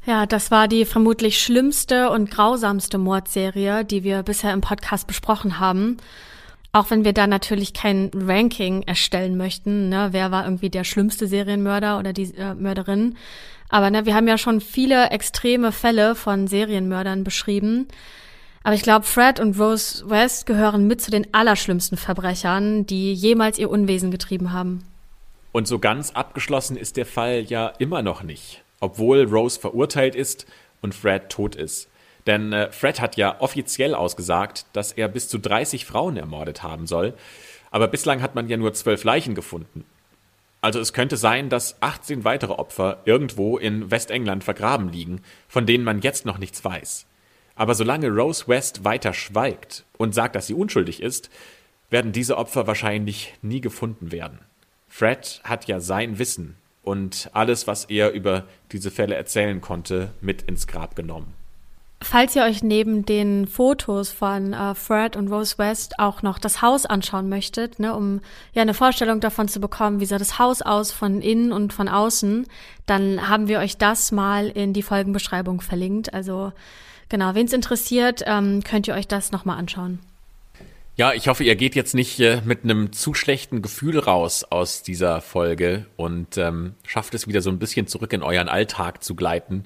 Ja, 0.05 0.25
das 0.25 0.51
war 0.51 0.67
die 0.67 0.83
vermutlich 0.83 1.41
schlimmste 1.41 2.09
und 2.09 2.29
grausamste 2.29 2.97
Mordserie, 2.97 3.85
die 3.85 4.03
wir 4.03 4.23
bisher 4.23 4.51
im 4.51 4.59
Podcast 4.59 5.07
besprochen 5.07 5.57
haben. 5.57 5.95
Auch 6.73 6.91
wenn 6.91 7.05
wir 7.05 7.13
da 7.13 7.27
natürlich 7.27 7.73
kein 7.73 8.11
Ranking 8.13 8.83
erstellen 8.83 9.37
möchten, 9.37 9.87
ne, 9.87 10.09
wer 10.11 10.31
war 10.31 10.43
irgendwie 10.43 10.69
der 10.69 10.83
schlimmste 10.83 11.27
Serienmörder 11.27 11.97
oder 11.97 12.11
die 12.11 12.35
äh, 12.35 12.55
Mörderin. 12.55 13.15
Aber 13.69 13.89
ne, 13.89 14.05
wir 14.05 14.15
haben 14.15 14.27
ja 14.27 14.37
schon 14.37 14.61
viele 14.61 15.09
extreme 15.09 15.71
Fälle 15.71 16.15
von 16.15 16.47
Serienmördern 16.47 17.23
beschrieben. 17.23 17.87
Aber 18.63 18.75
ich 18.75 18.81
glaube, 18.81 19.05
Fred 19.05 19.39
und 19.39 19.59
Rose 19.59 20.09
West 20.09 20.45
gehören 20.45 20.87
mit 20.87 21.01
zu 21.01 21.11
den 21.11 21.33
allerschlimmsten 21.33 21.97
Verbrechern, 21.97 22.85
die 22.85 23.13
jemals 23.13 23.57
ihr 23.59 23.69
Unwesen 23.69 24.11
getrieben 24.11 24.51
haben. 24.51 24.83
Und 25.51 25.67
so 25.67 25.79
ganz 25.79 26.11
abgeschlossen 26.11 26.77
ist 26.77 26.97
der 26.97 27.05
Fall 27.05 27.45
ja 27.47 27.67
immer 27.79 28.01
noch 28.01 28.23
nicht, 28.23 28.63
obwohl 28.79 29.23
Rose 29.23 29.59
verurteilt 29.59 30.15
ist 30.15 30.45
und 30.81 30.93
Fred 30.93 31.29
tot 31.29 31.55
ist. 31.55 31.89
Denn 32.27 32.51
äh, 32.51 32.71
Fred 32.71 32.99
hat 32.99 33.15
ja 33.15 33.39
offiziell 33.39 33.95
ausgesagt, 33.95 34.65
dass 34.73 34.91
er 34.91 35.07
bis 35.07 35.29
zu 35.29 35.39
30 35.39 35.85
Frauen 35.85 36.17
ermordet 36.17 36.61
haben 36.61 36.85
soll. 36.85 37.13
Aber 37.71 37.87
bislang 37.87 38.21
hat 38.21 38.35
man 38.35 38.49
ja 38.49 38.57
nur 38.57 38.73
zwölf 38.73 39.03
Leichen 39.03 39.33
gefunden. 39.33 39.85
Also 40.61 40.79
es 40.79 40.93
könnte 40.93 41.17
sein, 41.17 41.49
dass 41.49 41.81
18 41.81 42.23
weitere 42.23 42.53
Opfer 42.53 43.01
irgendwo 43.05 43.57
in 43.57 43.91
Westengland 43.91 44.43
vergraben 44.43 44.89
liegen, 44.89 45.21
von 45.47 45.65
denen 45.65 45.83
man 45.83 46.01
jetzt 46.01 46.25
noch 46.25 46.39
nichts 46.39 46.63
weiß. 46.65 47.05
Aber 47.55 47.75
solange 47.75 48.09
Rose 48.09 48.47
West 48.47 48.83
weiter 48.83 49.13
schweigt 49.13 49.85
und 49.97 50.13
sagt, 50.13 50.35
dass 50.35 50.47
sie 50.47 50.53
unschuldig 50.53 51.01
ist, 51.01 51.29
werden 51.89 52.11
diese 52.11 52.37
Opfer 52.37 52.67
wahrscheinlich 52.67 53.33
nie 53.41 53.61
gefunden 53.61 54.11
werden. 54.11 54.39
Fred 54.87 55.41
hat 55.43 55.67
ja 55.67 55.79
sein 55.79 56.19
Wissen 56.19 56.55
und 56.83 57.29
alles, 57.33 57.67
was 57.67 57.85
er 57.85 58.11
über 58.11 58.45
diese 58.71 58.91
Fälle 58.91 59.15
erzählen 59.15 59.61
konnte, 59.61 60.13
mit 60.21 60.43
ins 60.43 60.67
Grab 60.67 60.95
genommen. 60.95 61.33
Falls 61.99 62.35
ihr 62.35 62.43
euch 62.43 62.61
neben 62.61 63.05
den 63.05 63.47
Fotos 63.47 64.11
von 64.11 64.53
äh, 64.53 64.75
Fred 64.75 65.15
und 65.15 65.29
Rose 65.29 65.57
West 65.57 65.99
auch 65.99 66.21
noch 66.21 66.37
das 66.37 66.61
Haus 66.61 66.85
anschauen 66.85 67.27
möchtet, 67.27 67.79
ne, 67.79 67.95
um 67.95 68.21
ja 68.53 68.61
eine 68.61 68.75
Vorstellung 68.75 69.19
davon 69.19 69.47
zu 69.47 69.59
bekommen, 69.59 69.99
wie 69.99 70.05
sah 70.05 70.19
das 70.19 70.37
Haus 70.37 70.61
aus 70.61 70.91
von 70.91 71.21
innen 71.21 71.51
und 71.51 71.73
von 71.73 71.87
außen, 71.89 72.45
dann 72.85 73.27
haben 73.27 73.47
wir 73.47 73.59
euch 73.59 73.77
das 73.77 74.11
mal 74.11 74.47
in 74.49 74.73
die 74.73 74.83
Folgenbeschreibung 74.83 75.59
verlinkt. 75.61 76.13
Also 76.13 76.53
Genau, 77.09 77.35
wen 77.35 77.45
es 77.45 77.53
interessiert, 77.53 78.23
ähm, 78.25 78.63
könnt 78.63 78.87
ihr 78.87 78.93
euch 78.93 79.07
das 79.07 79.31
nochmal 79.31 79.57
anschauen. 79.57 79.99
Ja, 80.97 81.13
ich 81.13 81.27
hoffe, 81.27 81.43
ihr 81.43 81.55
geht 81.55 81.75
jetzt 81.75 81.93
nicht 81.93 82.19
äh, 82.19 82.41
mit 82.43 82.63
einem 82.63 82.91
zu 82.91 83.13
schlechten 83.13 83.61
Gefühl 83.61 83.99
raus 83.99 84.43
aus 84.43 84.81
dieser 84.81 85.21
Folge 85.21 85.85
und 85.95 86.37
ähm, 86.37 86.73
schafft 86.85 87.13
es 87.13 87.27
wieder 87.27 87.41
so 87.41 87.51
ein 87.51 87.59
bisschen 87.59 87.85
zurück 87.85 88.13
in 88.13 88.23
euren 88.23 88.49
Alltag 88.49 89.03
zu 89.03 89.15
gleiten. 89.15 89.65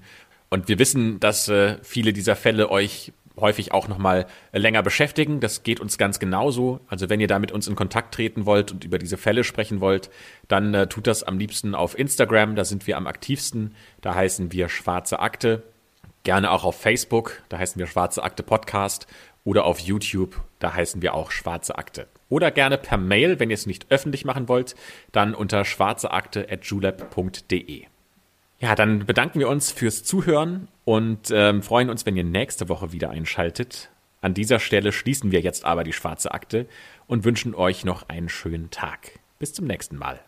Und 0.52 0.68
wir 0.68 0.78
wissen, 0.80 1.20
dass 1.20 1.48
äh, 1.48 1.78
viele 1.82 2.14
dieser 2.14 2.36
Fälle 2.36 2.70
euch 2.70 3.14
häufig 3.40 3.72
auch 3.72 3.88
nochmal 3.88 4.28
länger 4.52 4.84
beschäftigen. 4.84 5.40
Das 5.40 5.64
geht 5.64 5.80
uns 5.80 5.98
ganz 5.98 6.20
genauso. 6.20 6.82
Also 6.88 7.10
wenn 7.10 7.22
ihr 7.22 7.28
da 7.28 7.40
mit 7.40 7.54
uns 7.54 7.68
in 7.68 7.76
Kontakt 7.76 8.14
treten 8.14 8.46
wollt 8.46 8.72
und 8.72 8.84
über 8.84 9.00
diese 9.00 9.18
Fälle 9.18 9.46
sprechen 9.46 9.80
wollt, 9.80 10.10
dann 10.50 10.74
äh, 10.74 10.88
tut 10.88 11.08
das 11.08 11.24
am 11.24 11.40
liebsten 11.40 11.74
auf 11.74 11.98
Instagram. 11.98 12.58
Da 12.58 12.66
sind 12.66 12.86
wir 12.86 12.98
am 12.98 13.08
aktivsten. 13.08 13.74
Da 14.02 14.14
heißen 14.14 14.52
wir 14.52 14.68
Schwarze 14.68 15.20
Akte. 15.20 15.64
Gerne 16.24 16.52
auch 16.52 16.66
auf 16.66 16.80
Facebook, 16.80 17.42
da 17.50 17.58
heißen 17.58 17.80
wir 17.80 17.88
Schwarze 17.88 18.22
Akte 18.22 18.44
Podcast. 18.44 19.08
Oder 19.44 19.66
auf 19.66 19.80
YouTube, 19.80 20.40
da 20.60 20.76
heißen 20.76 21.02
wir 21.02 21.16
auch 21.16 21.32
Schwarze 21.32 21.76
Akte. 21.78 22.06
Oder 22.30 22.52
gerne 22.52 22.78
per 22.78 22.98
Mail, 22.98 23.40
wenn 23.40 23.50
ihr 23.50 23.56
es 23.56 23.66
nicht 23.66 23.88
öffentlich 23.90 24.24
machen 24.24 24.48
wollt, 24.48 24.76
dann 25.14 25.34
unter 25.34 25.66
schwarzeakte.julep.de. 25.66 27.88
Ja, 28.62 28.76
dann 28.76 29.08
bedanken 29.08 29.40
wir 29.40 29.50
uns 29.50 29.72
fürs 29.72 30.04
Zuhören 30.04 30.68
und 30.86 31.32
ähm, 31.32 31.64
freuen 31.64 31.90
uns, 31.90 32.06
wenn 32.06 32.16
ihr 32.16 32.24
nächste 32.24 32.70
Woche 32.70 32.92
wieder 32.92 33.10
einschaltet. 33.10 33.90
An 34.22 34.36
dieser 34.36 34.60
Stelle 34.60 34.92
schließen 34.92 35.32
wir 35.32 35.42
jetzt 35.42 35.66
aber 35.66 35.84
die 35.84 35.94
Schwarze 35.94 36.32
Akte 36.32 36.68
und 37.08 37.26
wünschen 37.26 37.56
euch 37.56 37.86
noch 37.86 38.08
einen 38.08 38.30
schönen 38.30 38.70
Tag. 38.70 39.20
Bis 39.40 39.52
zum 39.52 39.66
nächsten 39.66 39.98
Mal. 39.98 40.20